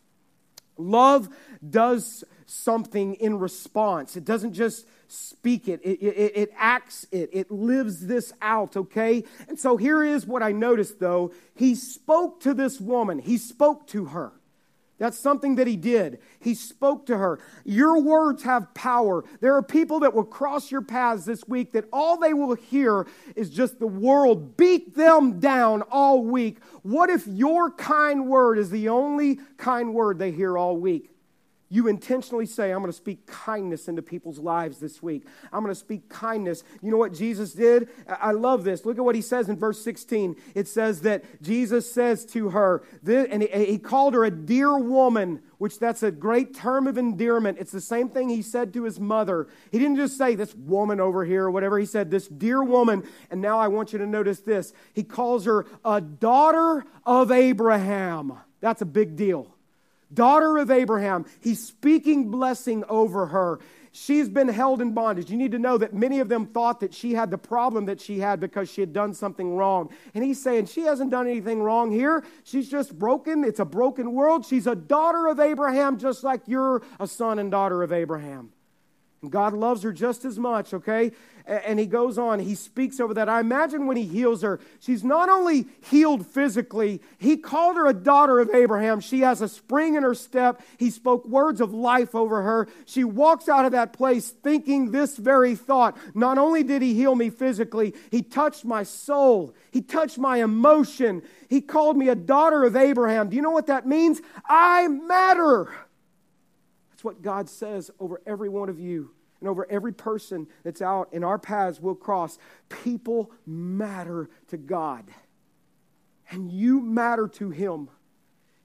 Love 0.76 1.28
does 1.68 2.22
something 2.46 3.14
in 3.14 3.38
response. 3.38 4.16
It 4.16 4.24
doesn't 4.24 4.54
just 4.54 4.86
speak 5.08 5.68
it, 5.68 5.80
it, 5.82 6.00
it, 6.00 6.32
it, 6.36 6.50
acts 6.56 7.06
it, 7.10 7.30
it 7.32 7.50
lives 7.50 8.06
this 8.06 8.32
out, 8.40 8.76
okay? 8.76 9.24
And 9.48 9.58
so 9.58 9.76
here 9.76 10.02
is 10.02 10.26
what 10.26 10.42
I 10.42 10.52
noticed 10.52 11.00
though. 11.00 11.32
He 11.54 11.74
spoke 11.74 12.40
to 12.42 12.54
this 12.54 12.80
woman, 12.80 13.18
he 13.18 13.38
spoke 13.38 13.86
to 13.88 14.06
her. 14.06 14.32
That's 14.98 15.18
something 15.18 15.54
that 15.56 15.66
he 15.66 15.76
did. 15.76 16.18
He 16.40 16.54
spoke 16.54 17.06
to 17.06 17.16
her. 17.16 17.38
Your 17.64 18.00
words 18.00 18.42
have 18.42 18.74
power. 18.74 19.24
There 19.40 19.54
are 19.54 19.62
people 19.62 20.00
that 20.00 20.12
will 20.12 20.24
cross 20.24 20.70
your 20.70 20.82
paths 20.82 21.24
this 21.24 21.46
week 21.46 21.72
that 21.72 21.84
all 21.92 22.18
they 22.18 22.34
will 22.34 22.54
hear 22.54 23.06
is 23.36 23.50
just 23.50 23.78
the 23.78 23.86
world 23.86 24.56
beat 24.56 24.96
them 24.96 25.38
down 25.38 25.82
all 25.82 26.24
week. 26.24 26.58
What 26.82 27.10
if 27.10 27.26
your 27.26 27.70
kind 27.70 28.26
word 28.26 28.58
is 28.58 28.70
the 28.70 28.88
only 28.88 29.38
kind 29.56 29.94
word 29.94 30.18
they 30.18 30.32
hear 30.32 30.58
all 30.58 30.76
week? 30.76 31.10
You 31.70 31.86
intentionally 31.86 32.46
say, 32.46 32.70
I'm 32.70 32.78
going 32.78 32.90
to 32.90 32.96
speak 32.96 33.26
kindness 33.26 33.88
into 33.88 34.00
people's 34.00 34.38
lives 34.38 34.78
this 34.78 35.02
week. 35.02 35.26
I'm 35.52 35.62
going 35.62 35.74
to 35.74 35.78
speak 35.78 36.08
kindness. 36.08 36.64
You 36.80 36.90
know 36.90 36.96
what 36.96 37.12
Jesus 37.12 37.52
did? 37.52 37.90
I 38.08 38.32
love 38.32 38.64
this. 38.64 38.86
Look 38.86 38.96
at 38.96 39.04
what 39.04 39.14
he 39.14 39.20
says 39.20 39.50
in 39.50 39.56
verse 39.56 39.82
16. 39.84 40.36
It 40.54 40.66
says 40.66 41.02
that 41.02 41.42
Jesus 41.42 41.92
says 41.92 42.24
to 42.26 42.50
her, 42.50 42.84
and 43.06 43.42
he 43.42 43.78
called 43.78 44.14
her 44.14 44.24
a 44.24 44.30
dear 44.30 44.78
woman, 44.78 45.42
which 45.58 45.78
that's 45.78 46.02
a 46.02 46.10
great 46.10 46.54
term 46.54 46.86
of 46.86 46.96
endearment. 46.96 47.58
It's 47.60 47.72
the 47.72 47.82
same 47.82 48.08
thing 48.08 48.30
he 48.30 48.40
said 48.40 48.72
to 48.72 48.84
his 48.84 48.98
mother. 48.98 49.48
He 49.70 49.78
didn't 49.78 49.96
just 49.96 50.16
say, 50.16 50.36
this 50.36 50.54
woman 50.54 51.00
over 51.00 51.22
here 51.26 51.44
or 51.44 51.50
whatever. 51.50 51.78
He 51.78 51.84
said, 51.84 52.10
this 52.10 52.28
dear 52.28 52.62
woman. 52.62 53.06
And 53.30 53.42
now 53.42 53.58
I 53.58 53.68
want 53.68 53.92
you 53.92 53.98
to 53.98 54.06
notice 54.06 54.40
this. 54.40 54.72
He 54.94 55.02
calls 55.02 55.44
her 55.44 55.66
a 55.84 56.00
daughter 56.00 56.86
of 57.04 57.30
Abraham. 57.30 58.38
That's 58.60 58.80
a 58.80 58.86
big 58.86 59.16
deal 59.16 59.54
daughter 60.12 60.58
of 60.58 60.70
Abraham. 60.70 61.26
He's 61.40 61.64
speaking 61.64 62.30
blessing 62.30 62.84
over 62.88 63.26
her. 63.26 63.60
She's 63.92 64.28
been 64.28 64.48
held 64.48 64.80
in 64.80 64.92
bondage. 64.92 65.30
You 65.30 65.36
need 65.36 65.52
to 65.52 65.58
know 65.58 65.78
that 65.78 65.94
many 65.94 66.20
of 66.20 66.28
them 66.28 66.46
thought 66.46 66.80
that 66.80 66.94
she 66.94 67.14
had 67.14 67.30
the 67.30 67.38
problem 67.38 67.86
that 67.86 68.00
she 68.00 68.20
had 68.20 68.38
because 68.38 68.70
she 68.70 68.80
had 68.80 68.92
done 68.92 69.14
something 69.14 69.56
wrong. 69.56 69.90
And 70.14 70.22
he's 70.22 70.40
saying 70.40 70.66
she 70.66 70.82
hasn't 70.82 71.10
done 71.10 71.26
anything 71.26 71.62
wrong 71.62 71.90
here. 71.90 72.24
She's 72.44 72.70
just 72.70 72.96
broken. 72.98 73.44
It's 73.44 73.60
a 73.60 73.64
broken 73.64 74.12
world. 74.12 74.46
She's 74.46 74.66
a 74.66 74.76
daughter 74.76 75.26
of 75.26 75.40
Abraham, 75.40 75.98
just 75.98 76.22
like 76.22 76.42
you're 76.46 76.82
a 77.00 77.06
son 77.06 77.38
and 77.38 77.50
daughter 77.50 77.82
of 77.82 77.92
Abraham. 77.92 78.52
God 79.28 79.52
loves 79.52 79.82
her 79.82 79.92
just 79.92 80.24
as 80.24 80.38
much, 80.38 80.72
okay? 80.72 81.10
And 81.44 81.78
he 81.80 81.86
goes 81.86 82.18
on, 82.18 82.38
he 82.40 82.54
speaks 82.54 83.00
over 83.00 83.14
that. 83.14 83.28
I 83.28 83.40
imagine 83.40 83.86
when 83.86 83.96
he 83.96 84.04
heals 84.04 84.42
her, 84.42 84.60
she's 84.80 85.02
not 85.02 85.28
only 85.28 85.66
healed 85.80 86.26
physically, 86.26 87.00
he 87.18 87.38
called 87.38 87.76
her 87.76 87.86
a 87.86 87.94
daughter 87.94 88.38
of 88.38 88.50
Abraham. 88.54 89.00
She 89.00 89.20
has 89.20 89.40
a 89.40 89.48
spring 89.48 89.94
in 89.94 90.02
her 90.02 90.14
step. 90.14 90.60
He 90.76 90.90
spoke 90.90 91.26
words 91.26 91.60
of 91.60 91.72
life 91.72 92.14
over 92.14 92.42
her. 92.42 92.68
She 92.84 93.02
walks 93.02 93.48
out 93.48 93.64
of 93.64 93.72
that 93.72 93.94
place 93.94 94.28
thinking 94.28 94.90
this 94.90 95.16
very 95.16 95.54
thought. 95.54 95.96
Not 96.14 96.36
only 96.36 96.62
did 96.62 96.82
he 96.82 96.94
heal 96.94 97.14
me 97.14 97.30
physically, 97.30 97.94
he 98.10 98.22
touched 98.22 98.64
my 98.64 98.82
soul, 98.82 99.54
he 99.72 99.80
touched 99.80 100.18
my 100.18 100.42
emotion. 100.42 101.22
He 101.48 101.62
called 101.62 101.96
me 101.96 102.10
a 102.10 102.14
daughter 102.14 102.64
of 102.64 102.76
Abraham. 102.76 103.30
Do 103.30 103.36
you 103.36 103.42
know 103.42 103.52
what 103.52 103.68
that 103.68 103.86
means? 103.86 104.20
I 104.46 104.86
matter. 104.86 105.72
That's 106.98 107.04
what 107.04 107.22
God 107.22 107.48
says 107.48 107.92
over 108.00 108.20
every 108.26 108.48
one 108.48 108.68
of 108.68 108.80
you 108.80 109.12
and 109.38 109.48
over 109.48 109.70
every 109.70 109.92
person 109.92 110.48
that's 110.64 110.82
out 110.82 111.08
in 111.12 111.22
our 111.22 111.38
paths 111.38 111.80
we'll 111.80 111.94
cross. 111.94 112.38
People 112.68 113.30
matter 113.46 114.28
to 114.48 114.56
God, 114.56 115.04
and 116.28 116.50
you 116.50 116.80
matter 116.80 117.28
to 117.28 117.50
Him. 117.50 117.88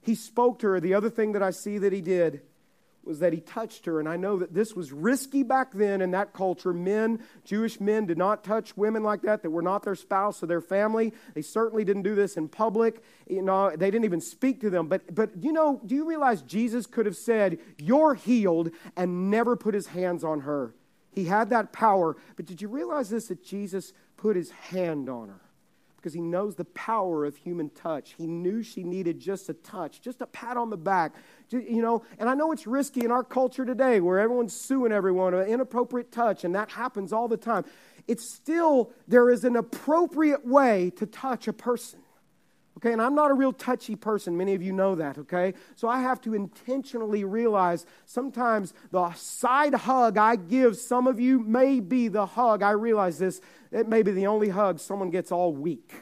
He 0.00 0.16
spoke 0.16 0.58
to 0.58 0.66
her. 0.66 0.80
The 0.80 0.94
other 0.94 1.10
thing 1.10 1.30
that 1.30 1.44
I 1.44 1.52
see 1.52 1.78
that 1.78 1.92
He 1.92 2.00
did 2.00 2.42
was 3.06 3.18
that 3.20 3.32
he 3.32 3.40
touched 3.40 3.86
her. 3.86 4.00
And 4.00 4.08
I 4.08 4.16
know 4.16 4.38
that 4.38 4.54
this 4.54 4.74
was 4.74 4.92
risky 4.92 5.42
back 5.42 5.72
then 5.72 6.00
in 6.00 6.10
that 6.12 6.32
culture. 6.32 6.72
Men, 6.72 7.20
Jewish 7.44 7.80
men, 7.80 8.06
did 8.06 8.18
not 8.18 8.44
touch 8.44 8.76
women 8.76 9.02
like 9.02 9.22
that 9.22 9.42
that 9.42 9.50
were 9.50 9.62
not 9.62 9.82
their 9.82 9.94
spouse 9.94 10.42
or 10.42 10.46
their 10.46 10.60
family. 10.60 11.12
They 11.34 11.42
certainly 11.42 11.84
didn't 11.84 12.02
do 12.02 12.14
this 12.14 12.36
in 12.36 12.48
public. 12.48 13.02
You 13.28 13.42
know, 13.42 13.70
they 13.70 13.90
didn't 13.90 14.04
even 14.04 14.20
speak 14.20 14.60
to 14.62 14.70
them. 14.70 14.88
But, 14.88 15.14
but 15.14 15.30
you 15.42 15.52
know, 15.52 15.80
do 15.84 15.94
you 15.94 16.08
realize 16.08 16.42
Jesus 16.42 16.86
could 16.86 17.06
have 17.06 17.16
said, 17.16 17.58
You're 17.78 18.14
healed, 18.14 18.70
and 18.96 19.30
never 19.30 19.56
put 19.56 19.74
his 19.74 19.88
hands 19.88 20.24
on 20.24 20.40
her? 20.40 20.74
He 21.12 21.26
had 21.26 21.50
that 21.50 21.72
power. 21.72 22.16
But 22.36 22.46
did 22.46 22.60
you 22.60 22.68
realize 22.68 23.10
this 23.10 23.28
that 23.28 23.44
Jesus 23.44 23.92
put 24.16 24.36
his 24.36 24.50
hand 24.50 25.08
on 25.08 25.28
her? 25.28 25.43
Because 26.04 26.12
he 26.12 26.20
knows 26.20 26.54
the 26.54 26.66
power 26.66 27.24
of 27.24 27.34
human 27.34 27.70
touch. 27.70 28.12
He 28.18 28.26
knew 28.26 28.62
she 28.62 28.84
needed 28.84 29.18
just 29.18 29.48
a 29.48 29.54
touch, 29.54 30.02
just 30.02 30.20
a 30.20 30.26
pat 30.26 30.58
on 30.58 30.68
the 30.68 30.76
back. 30.76 31.14
You 31.48 31.80
know, 31.80 32.04
and 32.18 32.28
I 32.28 32.34
know 32.34 32.52
it's 32.52 32.66
risky 32.66 33.06
in 33.06 33.10
our 33.10 33.24
culture 33.24 33.64
today 33.64 34.02
where 34.02 34.18
everyone's 34.18 34.54
suing 34.54 34.92
everyone, 34.92 35.32
an 35.32 35.48
inappropriate 35.48 36.12
touch, 36.12 36.44
and 36.44 36.54
that 36.54 36.68
happens 36.68 37.10
all 37.10 37.26
the 37.26 37.38
time. 37.38 37.64
It's 38.06 38.28
still, 38.28 38.92
there 39.08 39.30
is 39.30 39.44
an 39.44 39.56
appropriate 39.56 40.46
way 40.46 40.92
to 40.96 41.06
touch 41.06 41.48
a 41.48 41.54
person. 41.54 42.00
Okay, 42.76 42.92
and 42.92 43.00
I'm 43.00 43.14
not 43.14 43.30
a 43.30 43.34
real 43.34 43.52
touchy 43.52 43.96
person. 43.96 44.36
Many 44.36 44.54
of 44.54 44.60
you 44.60 44.72
know 44.72 44.96
that, 44.96 45.16
okay? 45.16 45.54
So 45.76 45.88
I 45.88 46.02
have 46.02 46.20
to 46.22 46.34
intentionally 46.34 47.24
realize 47.24 47.86
sometimes 48.04 48.74
the 48.90 49.10
side 49.14 49.72
hug 49.72 50.18
I 50.18 50.36
give 50.36 50.76
some 50.76 51.06
of 51.06 51.18
you 51.18 51.38
may 51.38 51.80
be 51.80 52.08
the 52.08 52.26
hug. 52.26 52.62
I 52.62 52.72
realize 52.72 53.18
this 53.18 53.40
it 53.74 53.88
may 53.88 54.02
be 54.02 54.12
the 54.12 54.26
only 54.28 54.48
hug 54.48 54.78
someone 54.78 55.10
gets 55.10 55.32
all 55.32 55.52
week. 55.52 55.92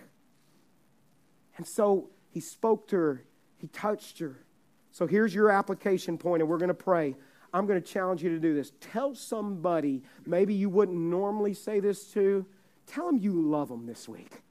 And 1.56 1.66
so 1.66 2.10
he 2.30 2.40
spoke 2.40 2.86
to 2.88 2.96
her, 2.96 3.24
he 3.56 3.66
touched 3.68 4.18
her. 4.18 4.44
So 4.90 5.06
here's 5.06 5.34
your 5.34 5.50
application 5.50 6.18
point, 6.18 6.42
and 6.42 6.50
we're 6.50 6.58
going 6.58 6.68
to 6.68 6.74
pray. 6.74 7.16
I'm 7.54 7.66
going 7.66 7.80
to 7.80 7.86
challenge 7.86 8.22
you 8.22 8.30
to 8.30 8.38
do 8.38 8.54
this. 8.54 8.72
Tell 8.80 9.14
somebody, 9.14 10.02
maybe 10.26 10.54
you 10.54 10.68
wouldn't 10.68 10.98
normally 10.98 11.54
say 11.54 11.80
this 11.80 12.04
to, 12.12 12.46
tell 12.86 13.06
them 13.06 13.16
you 13.16 13.40
love 13.40 13.68
them 13.68 13.86
this 13.86 14.06
week. 14.06 14.42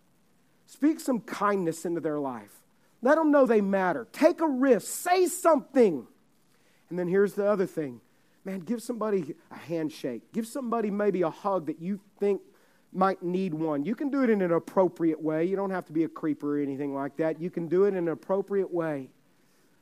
Speak 0.65 0.99
some 0.99 1.19
kindness 1.19 1.85
into 1.85 2.01
their 2.01 2.19
life. 2.19 2.61
Let 3.03 3.15
them 3.15 3.31
know 3.31 3.45
they 3.45 3.61
matter. 3.61 4.07
Take 4.11 4.41
a 4.41 4.47
risk. 4.47 4.87
Say 4.87 5.27
something. 5.27 6.07
And 6.89 6.97
then 6.97 7.07
here's 7.07 7.33
the 7.33 7.45
other 7.45 7.65
thing 7.65 8.01
man, 8.43 8.59
give 8.61 8.81
somebody 8.81 9.35
a 9.51 9.55
handshake. 9.55 10.31
Give 10.33 10.47
somebody 10.47 10.89
maybe 10.89 11.21
a 11.21 11.29
hug 11.29 11.67
that 11.67 11.79
you 11.79 11.99
think 12.19 12.41
might 12.93 13.23
need 13.23 13.53
one. 13.53 13.85
You 13.85 13.95
can 13.95 14.09
do 14.09 14.23
it 14.23 14.29
in 14.29 14.41
an 14.41 14.51
appropriate 14.51 15.21
way. 15.21 15.45
You 15.45 15.55
don't 15.55 15.69
have 15.69 15.85
to 15.85 15.93
be 15.93 16.03
a 16.03 16.09
creeper 16.09 16.57
or 16.57 16.61
anything 16.61 16.93
like 16.93 17.17
that. 17.17 17.41
You 17.41 17.49
can 17.49 17.67
do 17.67 17.85
it 17.85 17.89
in 17.89 17.95
an 17.95 18.07
appropriate 18.09 18.73
way. 18.73 19.09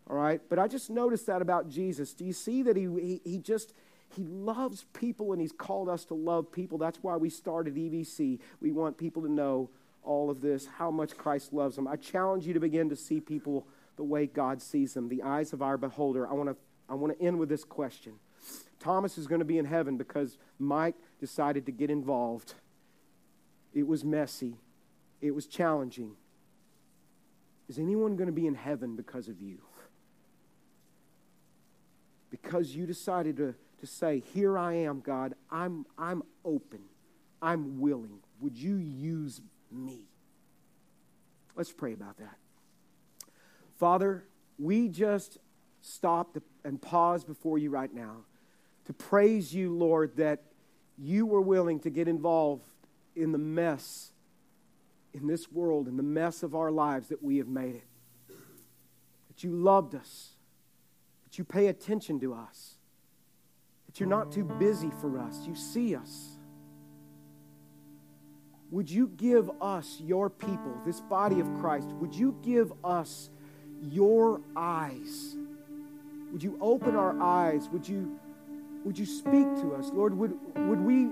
All 0.10 0.16
right? 0.16 0.42
But 0.50 0.60
I 0.60 0.68
just 0.68 0.90
noticed 0.90 1.26
that 1.28 1.42
about 1.42 1.70
Jesus. 1.70 2.14
Do 2.14 2.26
you 2.26 2.34
see 2.34 2.64
that 2.64 2.76
he, 2.76 2.84
he, 2.84 3.22
he 3.24 3.38
just, 3.38 3.74
he 4.16 4.24
loves 4.24 4.86
people 4.94 5.32
and 5.32 5.42
he's 5.42 5.52
called 5.52 5.90
us 5.90 6.06
to 6.06 6.14
love 6.14 6.52
people. 6.52 6.78
That's 6.78 7.00
why 7.02 7.16
we 7.18 7.30
started 7.30 7.76
EVC. 7.76 8.40
We 8.62 8.72
want 8.72 8.98
people 8.98 9.22
to 9.24 9.32
know 9.32 9.70
all 10.04 10.30
of 10.30 10.42
this, 10.42 10.68
how 10.78 10.92
much 10.92 11.18
Christ 11.18 11.54
loves 11.54 11.76
them. 11.76 11.88
I 11.88 11.96
challenge 11.96 12.48
you 12.48 12.54
to 12.54 12.60
begin 12.60 12.90
to 12.90 12.96
see 12.96 13.20
people 13.20 13.68
the 13.98 14.04
way 14.04 14.28
God 14.28 14.62
sees 14.62 14.94
them, 14.94 15.10
the 15.10 15.24
eyes 15.24 15.52
of 15.52 15.62
our 15.62 15.78
beholder. 15.78 16.28
I 16.28 16.34
want 16.34 16.50
to, 16.50 16.56
I 16.88 16.96
want 16.96 17.18
to 17.18 17.24
end 17.24 17.38
with 17.38 17.50
this 17.50 17.64
question. 17.64 18.14
Thomas 18.80 19.18
is 19.18 19.28
going 19.28 19.40
to 19.40 19.46
be 19.46 19.58
in 19.58 19.66
heaven 19.66 19.98
because 19.98 20.38
Mike 20.58 20.96
decided 21.20 21.66
to 21.66 21.72
get 21.72 21.90
involved. 21.90 22.54
It 23.74 23.88
was 23.88 24.04
messy, 24.04 24.56
it 25.22 25.32
was 25.32 25.46
challenging. 25.46 26.16
Is 27.68 27.78
anyone 27.78 28.16
going 28.16 28.28
to 28.28 28.34
be 28.34 28.48
in 28.48 28.56
heaven 28.56 28.96
because 28.96 29.28
of 29.28 29.42
you? 29.42 29.60
Because 32.32 32.76
you 32.76 32.88
decided 32.88 33.38
to, 33.38 33.54
to 33.80 33.88
say, 33.88 34.24
Here 34.34 34.58
I 34.58 34.74
am, 34.74 35.02
God. 35.02 35.36
I'm, 35.52 35.86
I'm 35.98 36.24
open. 36.44 36.80
I'm 37.42 37.80
willing. 37.80 38.20
Would 38.42 38.58
you 38.58 38.76
use 38.78 39.42
me? 39.72 40.00
Let's 41.56 41.72
pray 41.72 41.94
about 41.94 42.18
that. 42.18 42.38
Father, 43.78 44.26
we 44.58 44.88
just 44.88 45.38
stop 45.82 46.38
and 46.64 46.82
pause 46.82 47.24
before 47.24 47.58
you 47.58 47.70
right 47.70 47.94
now 47.94 48.18
to 48.86 48.94
praise 48.94 49.54
you, 49.54 49.76
Lord, 49.76 50.18
that 50.18 50.42
you 50.98 51.26
were 51.26 51.42
willing 51.42 51.80
to 51.82 51.90
get 51.90 52.08
involved 52.08 52.64
in 53.20 53.32
the 53.32 53.38
mess 53.38 54.12
in 55.14 55.28
this 55.28 55.52
world, 55.52 55.88
in 55.88 55.98
the 55.98 56.04
mess 56.04 56.44
of 56.44 56.56
our 56.56 56.72
lives 56.72 57.10
that 57.10 57.24
we 57.24 57.38
have 57.38 57.48
made 57.48 57.76
it. 57.76 57.88
That 59.28 59.44
you 59.44 59.52
loved 59.52 59.96
us, 59.96 60.30
that 61.26 61.38
you 61.38 61.44
pay 61.44 61.68
attention 61.68 62.20
to 62.20 62.34
us, 62.34 62.76
that 63.88 64.00
you're 64.00 64.10
not 64.10 64.32
too 64.32 64.44
busy 64.44 64.92
for 65.02 65.20
us, 65.20 65.46
you 65.48 65.56
see 65.56 65.96
us. 65.96 66.38
Would 68.72 68.90
you 68.90 69.08
give 69.18 69.50
us, 69.62 69.98
your 70.00 70.30
people, 70.30 70.80
this 70.86 71.02
body 71.02 71.40
of 71.40 71.48
Christ, 71.60 71.88
would 71.94 72.14
you 72.14 72.38
give 72.44 72.72
us 72.84 73.32
your 73.82 74.42
eyes? 74.56 75.36
Would 76.32 76.44
you 76.44 76.56
open 76.62 76.96
our 76.96 77.20
eyes? 77.20 77.68
Would 77.70 77.88
you, 77.88 78.20
would 78.84 79.00
you 79.00 79.08
speak 79.08 79.48
to 79.62 79.74
us? 79.74 79.90
Lord, 79.92 80.16
would, 80.16 80.38
would 80.56 80.80
we 80.80 81.10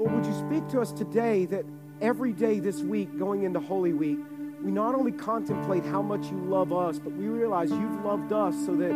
Lord, 0.00 0.14
would 0.14 0.24
you 0.24 0.32
speak 0.32 0.66
to 0.68 0.80
us 0.80 0.92
today 0.92 1.44
that 1.46 1.66
every 2.00 2.32
day 2.32 2.58
this 2.58 2.80
week, 2.80 3.18
going 3.18 3.42
into 3.42 3.60
Holy 3.60 3.92
Week, 3.92 4.18
we 4.62 4.70
not 4.70 4.94
only 4.94 5.12
contemplate 5.12 5.84
how 5.84 6.00
much 6.00 6.24
you 6.30 6.38
love 6.38 6.72
us, 6.72 6.98
but 6.98 7.12
we 7.12 7.26
realize 7.26 7.70
you've 7.70 8.02
loved 8.02 8.32
us 8.32 8.54
so 8.64 8.74
that 8.76 8.94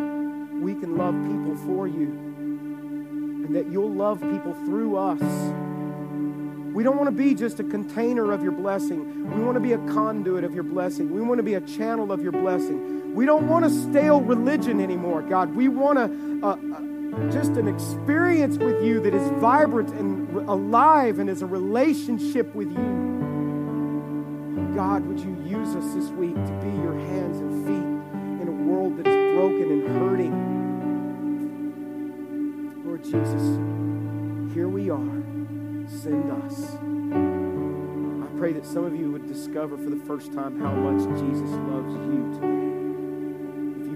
we 0.62 0.72
can 0.72 0.96
love 0.96 1.14
people 1.26 1.56
for 1.66 1.86
you 1.86 2.06
and 2.06 3.54
that 3.54 3.70
you'll 3.70 3.92
love 3.92 4.18
people 4.22 4.54
through 4.64 4.96
us. 4.96 5.20
We 6.74 6.82
don't 6.82 6.96
want 6.96 7.08
to 7.08 7.22
be 7.22 7.34
just 7.34 7.60
a 7.60 7.64
container 7.64 8.32
of 8.32 8.42
your 8.42 8.52
blessing. 8.52 9.30
We 9.30 9.44
want 9.44 9.56
to 9.56 9.60
be 9.60 9.74
a 9.74 9.78
conduit 9.92 10.42
of 10.42 10.54
your 10.54 10.64
blessing. 10.64 11.12
We 11.12 11.20
want 11.20 11.36
to 11.36 11.42
be 11.42 11.54
a 11.54 11.60
channel 11.60 12.12
of 12.12 12.22
your 12.22 12.32
blessing. 12.32 13.14
We 13.14 13.26
don't 13.26 13.46
want 13.46 13.66
a 13.66 13.70
stale 13.70 14.22
religion 14.22 14.80
anymore, 14.80 15.20
God. 15.20 15.54
We 15.54 15.68
want 15.68 15.98
a, 15.98 16.04
a, 16.46 16.93
just 17.30 17.52
an 17.52 17.68
experience 17.68 18.58
with 18.58 18.82
you 18.84 19.00
that 19.00 19.14
is 19.14 19.28
vibrant 19.40 19.90
and 19.90 20.48
alive 20.48 21.18
and 21.18 21.30
is 21.30 21.42
a 21.42 21.46
relationship 21.46 22.54
with 22.54 22.70
you. 22.70 23.14
God, 24.74 25.06
would 25.06 25.20
you 25.20 25.36
use 25.44 25.76
us 25.76 25.94
this 25.94 26.10
week 26.10 26.34
to 26.34 26.52
be 26.60 26.70
your 26.82 26.98
hands 26.98 27.38
and 27.38 27.64
feet 27.64 28.42
in 28.42 28.48
a 28.48 28.52
world 28.52 28.96
that 28.98 29.06
is 29.06 29.34
broken 29.34 29.70
and 29.70 29.88
hurting? 29.98 30.34
Lord 32.84 33.04
Jesus, 33.04 33.58
here 34.54 34.68
we 34.68 34.90
are. 34.90 35.22
Send 35.88 36.30
us. 36.44 36.76
I 38.24 38.38
pray 38.38 38.52
that 38.52 38.66
some 38.66 38.84
of 38.84 38.96
you 38.96 39.12
would 39.12 39.28
discover 39.28 39.76
for 39.76 39.90
the 39.90 40.04
first 40.06 40.32
time 40.32 40.58
how 40.60 40.72
much 40.72 41.02
Jesus 41.20 41.50
loves 41.50 41.94
you 41.94 42.32
today. 42.40 42.83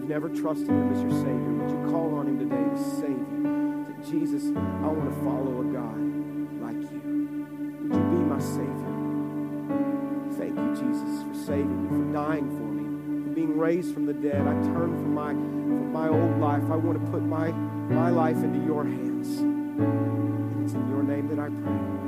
Never 0.09 0.30
trusted 0.30 0.70
him 0.70 0.90
as 0.90 1.02
your 1.02 1.11
Savior, 1.11 1.52
would 1.52 1.70
you 1.70 1.92
call 1.92 2.14
on 2.14 2.28
him 2.28 2.38
today 2.38 2.64
to 2.64 2.78
save 2.96 3.11
you? 3.11 4.02
Say, 4.02 4.11
Jesus, 4.11 4.42
I 4.56 4.86
want 4.88 5.04
to 5.04 5.16
follow 5.22 5.61
a 5.61 5.64
God 5.64 6.00
like 6.62 6.80
you. 6.90 7.00
Would 7.82 7.92
you 7.92 8.04
be 8.16 8.24
my 8.24 8.38
Savior? 8.38 8.88
Thank 10.38 10.56
you, 10.56 10.70
Jesus, 10.74 11.24
for 11.24 11.34
saving 11.44 11.82
me, 11.82 11.88
for 11.90 12.12
dying 12.14 12.48
for 12.56 12.64
me, 12.72 13.28
for 13.28 13.34
being 13.34 13.59
raised 13.59 13.92
from 13.92 14.06
the 14.06 14.14
dead. 14.14 14.40
I 14.40 14.54
turn 14.72 14.96
from 14.96 15.12
my, 15.12 15.32
from 15.32 15.92
my 15.92 16.09
old 16.09 16.40
life. 16.40 16.62
I 16.70 16.76
want 16.76 17.04
to 17.04 17.11
put 17.11 17.22
my, 17.22 17.52
my 17.52 18.09
life 18.09 18.36
into 18.36 18.64
your 18.64 18.84
hands. 18.84 19.28
And 19.40 20.64
it's 20.64 20.72
in 20.72 20.88
your 20.88 21.02
name 21.02 21.28
that 21.28 21.38
I 21.38 21.50
pray. 21.50 22.07